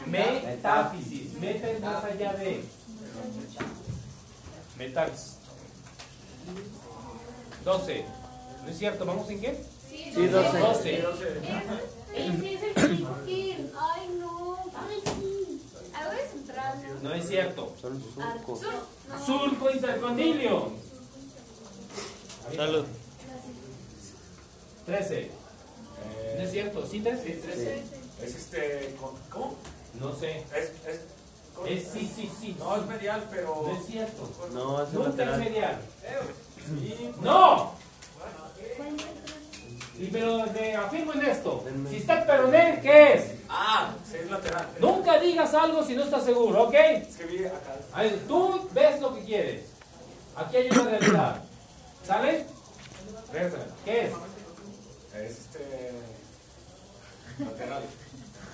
Metáfisis, 0.05 1.33
meta 1.39 1.69
es 1.69 1.81
más 1.81 2.03
allá 2.03 2.33
de. 2.33 2.63
Metáfisis. 4.77 5.37
12. 7.63 8.05
¿No 8.63 8.69
es 8.69 8.77
cierto? 8.77 9.05
¿Vamos 9.05 9.29
en 9.29 9.41
qué? 9.41 9.63
Sí, 9.89 10.11
Sí, 10.15 10.27
12. 10.27 10.59
12. 10.59 11.05
Ese 12.13 12.53
es 12.53 12.63
el 12.63 12.75
chiquitín. 12.75 13.71
Ay, 13.79 14.17
no. 14.19 14.57
Ay, 14.75 15.01
sí. 15.03 15.61
Algo 15.93 16.11
de 16.11 16.27
central, 16.27 16.81
¿no? 17.01 17.09
No 17.09 17.15
es 17.15 17.27
cierto. 17.27 17.73
Son 17.81 18.01
surcos. 18.01 18.59
Sur. 18.59 18.73
No. 19.09 19.25
Surco 19.25 19.71
intercondilio. 19.71 20.71
Salud. 22.55 22.85
13. 24.85 25.31
¿No 26.37 26.41
es 26.43 26.51
cierto? 26.51 26.87
¿Sí, 26.87 26.99
13? 27.01 27.83
Es 28.23 28.35
este. 28.35 28.95
con- 28.99 29.15
¿Cómo? 29.29 29.55
No 29.99 30.15
sé. 30.15 30.43
Es. 30.55 30.71
es 30.87 31.01
Es 31.67 31.91
sí, 31.93 32.11
sí, 32.15 32.31
sí. 32.39 32.55
no, 32.59 32.75
es 32.77 32.85
medial, 32.87 33.27
pero. 33.29 33.63
No 33.67 33.79
es 33.79 33.85
cierto. 33.85 34.29
No, 34.53 34.83
es 34.83 34.91
Nunca 34.93 35.31
es 35.31 35.37
medial. 35.37 35.81
Sí, 36.01 36.50
¡No! 37.21 37.73
Y 39.99 40.07
pero 40.07 40.45
te 40.47 40.75
afirmo 40.75 41.13
en 41.13 41.25
esto. 41.25 41.63
Si 41.89 41.97
está 41.97 42.19
el 42.19 42.25
peroné, 42.25 42.79
¿qué 42.81 43.13
es? 43.13 43.31
Ah, 43.47 43.93
sí, 44.09 44.17
es 44.17 44.31
lateral. 44.31 44.67
Nunca 44.79 45.19
digas 45.19 45.53
algo 45.53 45.83
si 45.83 45.95
no 45.95 46.03
estás 46.03 46.25
seguro, 46.25 46.63
¿ok? 46.63 46.73
Es 46.73 47.17
que 47.17 47.25
vi 47.25 47.45
acá. 47.45 47.75
A 47.93 48.01
ver, 48.01 48.19
tú 48.27 48.67
ves 48.73 48.99
lo 48.99 49.13
que 49.13 49.23
quieres. 49.23 49.65
Aquí 50.35 50.57
hay 50.57 50.69
una 50.71 50.83
realidad. 50.85 51.43
¿Sale? 52.03 52.45
¿Qué 53.85 54.05
es? 54.05 54.13
Es 55.15 55.39
este. 55.39 55.91
Lateral. 57.37 57.83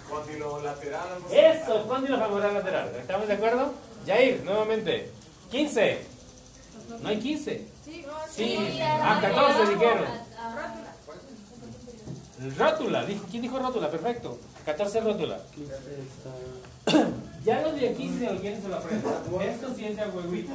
Condilo 0.09 0.61
lateral. 0.61 1.07
Eso, 1.31 1.87
femoral 1.87 2.53
lateral. 2.53 2.95
¿Estamos 2.99 3.27
de 3.27 3.33
acuerdo? 3.33 3.73
Jair, 4.05 4.43
nuevamente. 4.43 5.11
15. 5.51 6.01
No 7.01 7.09
hay 7.09 7.19
15. 7.19 7.76
Sí, 7.87 8.05
Sí. 8.35 8.79
ah, 8.81 9.17
Ah, 9.17 9.21
14 9.21 9.61
ah, 9.63 9.69
dijeron. 9.69 10.05
ah, 10.37 10.73
Rótula. 12.57 13.05
¿Quién 13.31 13.41
dijo 13.41 13.57
rótula? 13.59 13.89
Perfecto. 13.89 14.37
14 14.65 14.99
rótula. 15.01 15.39
Ya 17.43 17.61
los 17.61 17.75
de 17.79 17.89
aquí, 17.89 18.09
si 18.09 18.19
se 18.19 18.33
lo 18.33 18.39
quieren, 18.39 18.61
se 18.61 18.67
lo 18.67 18.75
aprenden. 18.75 19.13
Esto 19.41 19.73
sí 19.75 19.85
es 19.85 19.95
de 19.97 20.05
huevito. 20.05 20.53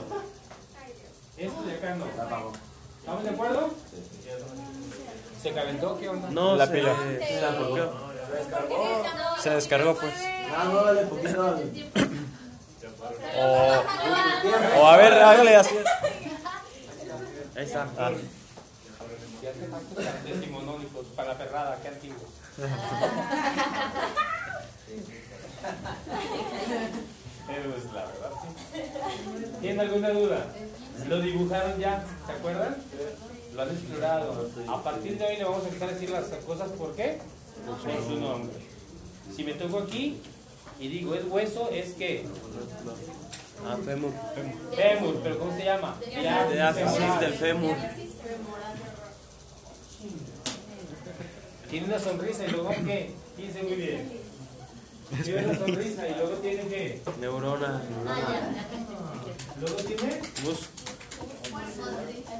Esto 1.36 1.62
de 1.62 1.74
acá 1.74 1.94
no. 1.96 2.04
¿Estamos 3.00 3.24
de 3.24 3.30
acuerdo? 3.30 3.70
¿Se 5.42 5.50
calentó? 5.52 5.98
¿Qué 5.98 6.08
onda? 6.08 6.30
No, 6.30 6.54
La 6.54 6.66
se, 6.66 6.72
pila. 6.72 6.94
se 7.26 7.44
apagó. 7.44 7.92
Se 9.42 9.50
descargó, 9.50 9.94
pues. 9.96 10.14
Ah, 10.56 10.64
no, 10.72 10.84
dale 10.84 11.02
poquito. 11.06 11.58
O, 13.38 14.80
o 14.82 14.86
a 14.86 14.96
ver, 14.98 15.12
hágale 15.14 15.56
así. 15.56 15.74
Ahí 17.54 17.64
está. 17.64 17.88
Ah. 17.98 18.12
Ya 19.42 19.50
hace 19.50 19.66
falta 19.66 20.22
decimonónicos 20.24 21.06
para 21.16 21.32
la 21.32 21.38
perrada, 21.38 21.78
qué 21.82 21.88
antiguo. 21.88 22.24
Pero 27.46 27.76
es 27.76 27.84
la 27.86 28.04
verdad, 28.06 28.30
sí. 28.40 28.48
¿Tienen 29.60 29.80
alguna 29.80 30.10
duda? 30.10 30.46
¿Lo 31.08 31.20
dibujaron 31.20 31.78
ya? 31.78 32.04
¿Se 32.26 32.32
acuerdan? 32.32 32.76
Lo 33.54 33.62
han 33.62 33.70
explorado. 33.70 34.50
A 34.68 34.82
partir 34.82 35.18
de 35.18 35.24
hoy 35.24 35.36
le 35.36 35.44
vamos 35.44 35.64
a 35.64 35.68
empezar 35.68 35.88
a 35.88 35.92
decir 35.92 36.10
las 36.10 36.24
cosas 36.46 36.70
por 36.70 36.94
qué. 36.94 37.18
Por 37.66 37.78
su 38.04 38.18
nombre. 38.18 38.56
Si 39.34 39.44
me 39.44 39.54
toco 39.54 39.78
aquí 39.80 40.20
y 40.78 40.88
digo 40.88 41.14
es 41.14 41.24
hueso, 41.24 41.68
es 41.70 41.92
que 41.94 42.24
Ah, 43.64 43.76
fémur. 43.84 44.12
fémur, 44.76 45.20
pero 45.22 45.38
¿cómo 45.38 45.56
se 45.56 45.64
llama? 45.64 45.96
Diáfisis 46.04 47.20
del 47.20 47.32
fémur. 47.34 47.76
Tiene 51.70 51.86
una 51.86 51.98
sonrisa 51.98 52.44
y 52.46 52.50
luego 52.50 52.70
qué? 52.70 53.14
Fíjense 53.36 53.62
muy 53.62 53.74
bien. 53.74 54.12
Tiene 55.24 55.44
una 55.46 55.58
sonrisa 55.58 56.08
y 56.08 56.14
luego 56.14 56.32
tiene 56.36 56.62
qué? 56.68 57.02
Neurona. 57.20 57.82
Luego 59.60 59.76
tiene 59.76 60.20
Mus. 60.44 60.68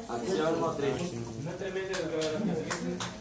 Acción 0.08 0.60
motriz. 0.60 1.12
una 1.40 1.52
tremenda. 1.52 1.98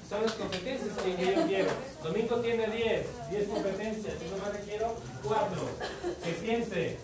Son 0.09 0.23
las 0.23 0.31
competencias 0.33 0.89
que 0.97 1.35
yo 1.35 1.47
quiero. 1.47 1.69
Domingo 2.03 2.35
tiene 2.37 2.67
10, 2.67 3.05
10 3.29 3.47
competencias. 3.47 4.13
Yo 4.19 4.35
nomás 4.35 4.53
requiero 4.53 4.95
4. 5.23 5.61
Que 6.23 6.31
piense, 6.31 6.97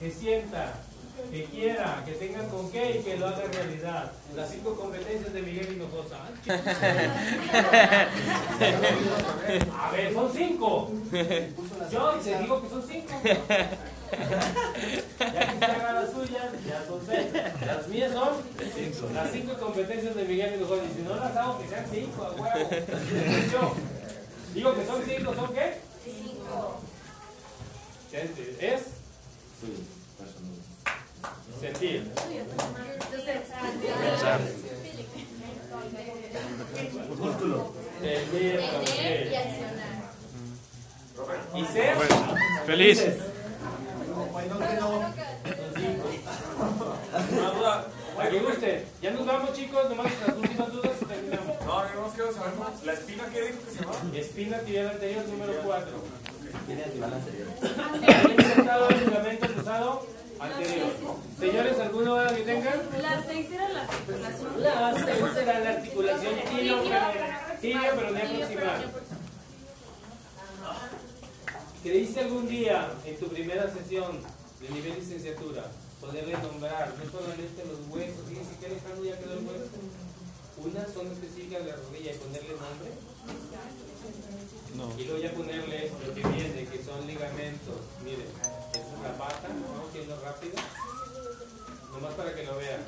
que 0.00 0.10
sienta, 0.10 0.72
que 1.30 1.44
quiera, 1.44 2.02
que 2.04 2.10
tenga 2.12 2.46
con 2.48 2.70
qué 2.70 2.98
y 2.98 3.02
que 3.02 3.16
lo 3.16 3.28
haga 3.28 3.44
realidad. 3.52 4.12
Las 4.34 4.50
5 4.50 4.74
competencias 4.74 5.32
de 5.32 5.42
Miguel 5.42 5.74
Hinojosa. 5.74 6.18
A 9.80 9.90
ver, 9.92 10.12
son 10.12 10.32
5. 10.32 10.90
Yo 11.90 12.10
te 12.22 12.38
digo 12.38 12.62
que 12.62 12.68
son 12.68 12.82
5. 12.86 13.06
Ya 15.18 15.48
que 15.48 15.54
usted 15.54 15.70
haga 15.70 15.92
las 15.94 16.12
suyas, 16.12 16.52
ya 16.64 16.84
son 16.86 17.00
6. 17.04 17.26
Las 17.66 17.88
mías 17.88 18.12
son 18.12 19.14
las 19.14 19.30
5 19.32 19.54
competencias 19.58 20.14
de 20.14 20.24
Miguel 20.24 20.54
Hinojosa. 20.54 20.84
Y 20.84 20.94
si 20.94 21.02
no 21.02 21.16
las 21.16 21.36
hago, 21.36 21.58
que 21.58 21.66
sean 21.68 21.84
5, 21.90 22.22
a 22.22 22.30
huevo. 22.30 22.70
Yo 23.50 23.74
digo 24.54 24.72
que 24.74 24.86
son 24.86 25.02
5, 25.04 25.34
¿son 25.34 25.52
qué? 25.52 25.80
5. 26.04 26.80
Es 28.60 28.80
sentir. 31.60 32.10
Y 41.54 41.64
ser. 41.66 41.96
Feliz. 42.66 43.04
No, 44.10 44.26
quedado 52.14 52.32
saber 52.32 52.52
la 52.84 52.92
espina 52.92 53.24
que 53.26 53.54
se 53.70 53.80
llamaba. 53.80 53.98
Espina 54.14 54.56
anterior 54.58 55.24
número 55.28 55.54
4. 55.64 56.23
¿Han 58.06 58.30
insertado 58.32 58.88
el 58.88 59.00
ligamento 59.04 59.46
cruzado 59.46 60.06
anterior? 60.38 60.90
Señores, 61.38 61.80
¿alguna 61.80 62.10
duda 62.10 62.34
que 62.34 62.42
tengan? 62.42 62.80
Las 63.02 63.26
seis 63.26 63.46
eran 63.52 63.74
las 63.74 63.88
articulaciones. 63.88 64.60
La 64.60 64.94
seis 64.94 65.24
será 65.34 65.60
la 65.60 65.70
articulación 65.70 66.34
tibia, 66.50 67.12
tibia 67.60 67.92
pero 67.94 68.10
no 68.10 68.20
proximal. 68.20 68.92
¿Creíste 71.82 72.20
algún 72.20 72.48
día 72.48 72.90
en 73.04 73.16
tu 73.18 73.28
primera 73.28 73.70
sesión 73.70 74.20
de 74.60 74.68
nivel 74.70 74.94
licenciatura 74.94 75.64
poderle 76.00 76.32
nombrar 76.38 76.92
no 76.96 77.10
solamente 77.10 77.64
los 77.64 77.78
huesos, 77.88 78.24
fíjense 78.28 78.56
que 78.60 78.68
lejano 78.68 79.04
ya 79.04 79.18
quedó 79.18 79.34
el 79.34 79.44
hueso, 79.44 79.76
una 80.64 80.84
zona 80.86 81.12
específica 81.12 81.58
de 81.58 81.64
la 81.66 81.76
rodilla 81.76 82.12
y 82.12 82.18
ponerle 82.18 82.50
nombre? 82.56 82.90
No. 84.74 84.92
Y 84.98 85.04
luego 85.04 85.22
ya 85.22 85.30
ponerle 85.32 85.90
lo 86.04 86.14
que 86.14 86.20
viene, 86.20 86.66
que 86.66 86.82
son 86.82 87.06
ligamentos. 87.06 87.76
Miren, 88.02 88.26
esta 88.26 88.78
es 88.78 89.02
la 89.02 89.16
pata, 89.16 89.48
vamos 89.48 89.92
yendo 89.92 90.20
rápido. 90.20 90.56
Nomás 91.92 92.14
para 92.14 92.34
que 92.34 92.42
lo 92.42 92.56
vean. 92.56 92.82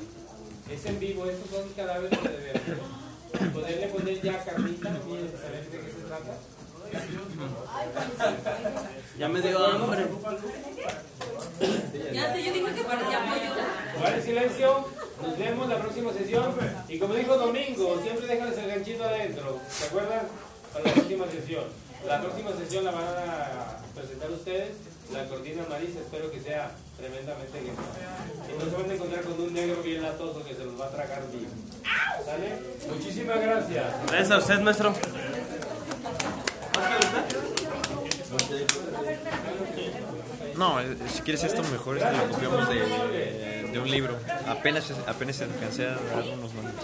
Es 0.69 0.85
en 0.85 0.99
vivo, 0.99 1.25
estos 1.25 1.49
son 1.49 1.69
cadáveres 1.69 2.21
de. 2.21 2.61
Y 3.39 3.49
poderle 3.49 3.87
poner 3.87 4.21
ya 4.21 4.43
carnita, 4.43 4.89
miren, 5.05 5.31
¿saben 5.31 5.71
de 5.71 5.79
qué 5.79 5.91
se 5.91 6.07
trata? 6.07 6.37
Ya 9.17 9.27
me 9.27 9.41
dio 9.41 9.65
hambre. 9.65 10.07
Ya 12.13 12.33
sé, 12.33 12.43
yo 12.43 12.53
dije 12.53 12.73
que 12.75 12.83
parecía 12.83 13.19
pollo. 13.25 13.99
Guarden 13.99 14.23
silencio, 14.23 14.87
nos 15.21 15.37
vemos 15.37 15.69
la 15.69 15.79
próxima 15.79 16.13
sesión. 16.13 16.55
Y 16.87 16.99
como 16.99 17.13
dijo 17.13 17.37
Domingo, 17.37 17.99
siempre 18.01 18.27
déjales 18.27 18.57
el 18.57 18.67
ganchito 18.67 19.03
adentro. 19.03 19.59
¿Se 19.69 19.85
acuerdan? 19.85 20.27
Para 20.77 20.89
la 20.89 20.93
próxima 20.93 21.25
sesión. 21.27 21.63
La 22.05 22.21
próxima 22.21 22.51
sesión 22.51 22.85
la 22.85 22.91
van 22.91 23.03
a 23.03 23.77
presentar 23.95 24.29
ustedes. 24.29 24.75
La 25.11 25.25
cortina 25.25 25.63
Marisa, 25.69 25.99
espero 25.99 26.29
que 26.29 26.39
sea 26.39 26.71
tremendamente 26.97 27.59
bien. 27.61 27.73
Y 28.47 28.63
no 28.63 28.69
se 28.69 28.75
van 28.75 28.91
a 28.91 28.93
encontrar 28.93 29.23
con 29.23 29.41
un 29.41 29.53
negro 29.53 29.81
bien 29.81 30.03
latoso 30.03 30.43
que 30.45 30.53
se 30.53 30.65
los 30.65 30.79
va 30.79 30.85
a 30.85 30.91
tragar 30.91 31.23
vivo. 31.31 31.49
¿Sale? 32.25 32.59
Muchísimas 32.93 33.41
gracias. 33.41 33.85
Gracias 34.07 34.31
a 34.31 34.37
usted, 34.37 34.59
maestro. 34.59 34.93
No, 40.57 40.79
eh, 40.81 40.97
si 41.13 41.21
quieres 41.21 41.43
esto 41.43 41.63
mejor 41.63 41.97
este 41.97 42.11
lo 42.11 42.29
copiamos 42.29 42.69
de, 42.69 43.69
de 43.71 43.79
un 43.79 43.89
libro. 43.89 44.17
Apenas 44.47 44.91
apenas 45.07 45.41
alcancé 45.41 45.85
a 45.85 45.95
dar 45.95 46.27
unos 46.33 46.53
nombres. 46.53 46.75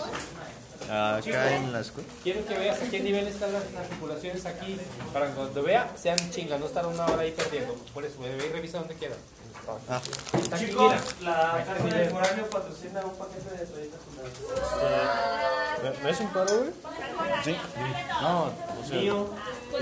Acá 0.89 1.55
en 1.55 1.71
la 1.73 1.79
escuela. 1.79 2.09
Quiero 2.23 2.45
que 2.45 2.57
veas 2.57 2.81
a 2.81 2.85
qué 2.89 2.99
nivel 2.99 3.27
están 3.27 3.51
las 3.53 3.63
articulaciones 3.63 4.45
aquí. 4.45 4.77
Para 5.13 5.27
que 5.27 5.33
cuando 5.33 5.63
vea, 5.63 5.91
sean 6.01 6.17
chingas, 6.31 6.59
no 6.59 6.65
estar 6.67 6.85
una 6.85 7.05
hora 7.05 7.21
ahí 7.21 7.31
perdiendo. 7.31 7.73
Por 7.93 8.03
eso, 8.05 8.19
ve 8.19 8.35
y 8.45 8.49
revisa 8.51 8.79
donde 8.79 8.95
quiera. 8.95 9.15
Ah. 9.89 10.01
Chicos, 10.57 10.93
la 11.21 11.63
del 11.65 11.83
mira. 11.85 12.09
foráneo 12.09 12.49
patrocina 12.49 12.99
un 13.05 13.15
paquete 13.15 13.49
de 13.57 13.65
toallitas 13.65 13.99
húmedas. 14.09 15.97
¿Me- 15.99 16.03
¿Me 16.03 16.09
es 16.09 16.19
un 16.19 16.27
paro, 16.33 16.57
güey? 16.57 16.71
Sí. 17.45 17.55
No, 18.21 18.43
o 18.45 18.87
sea, 18.87 18.97
Mío. 18.99 19.29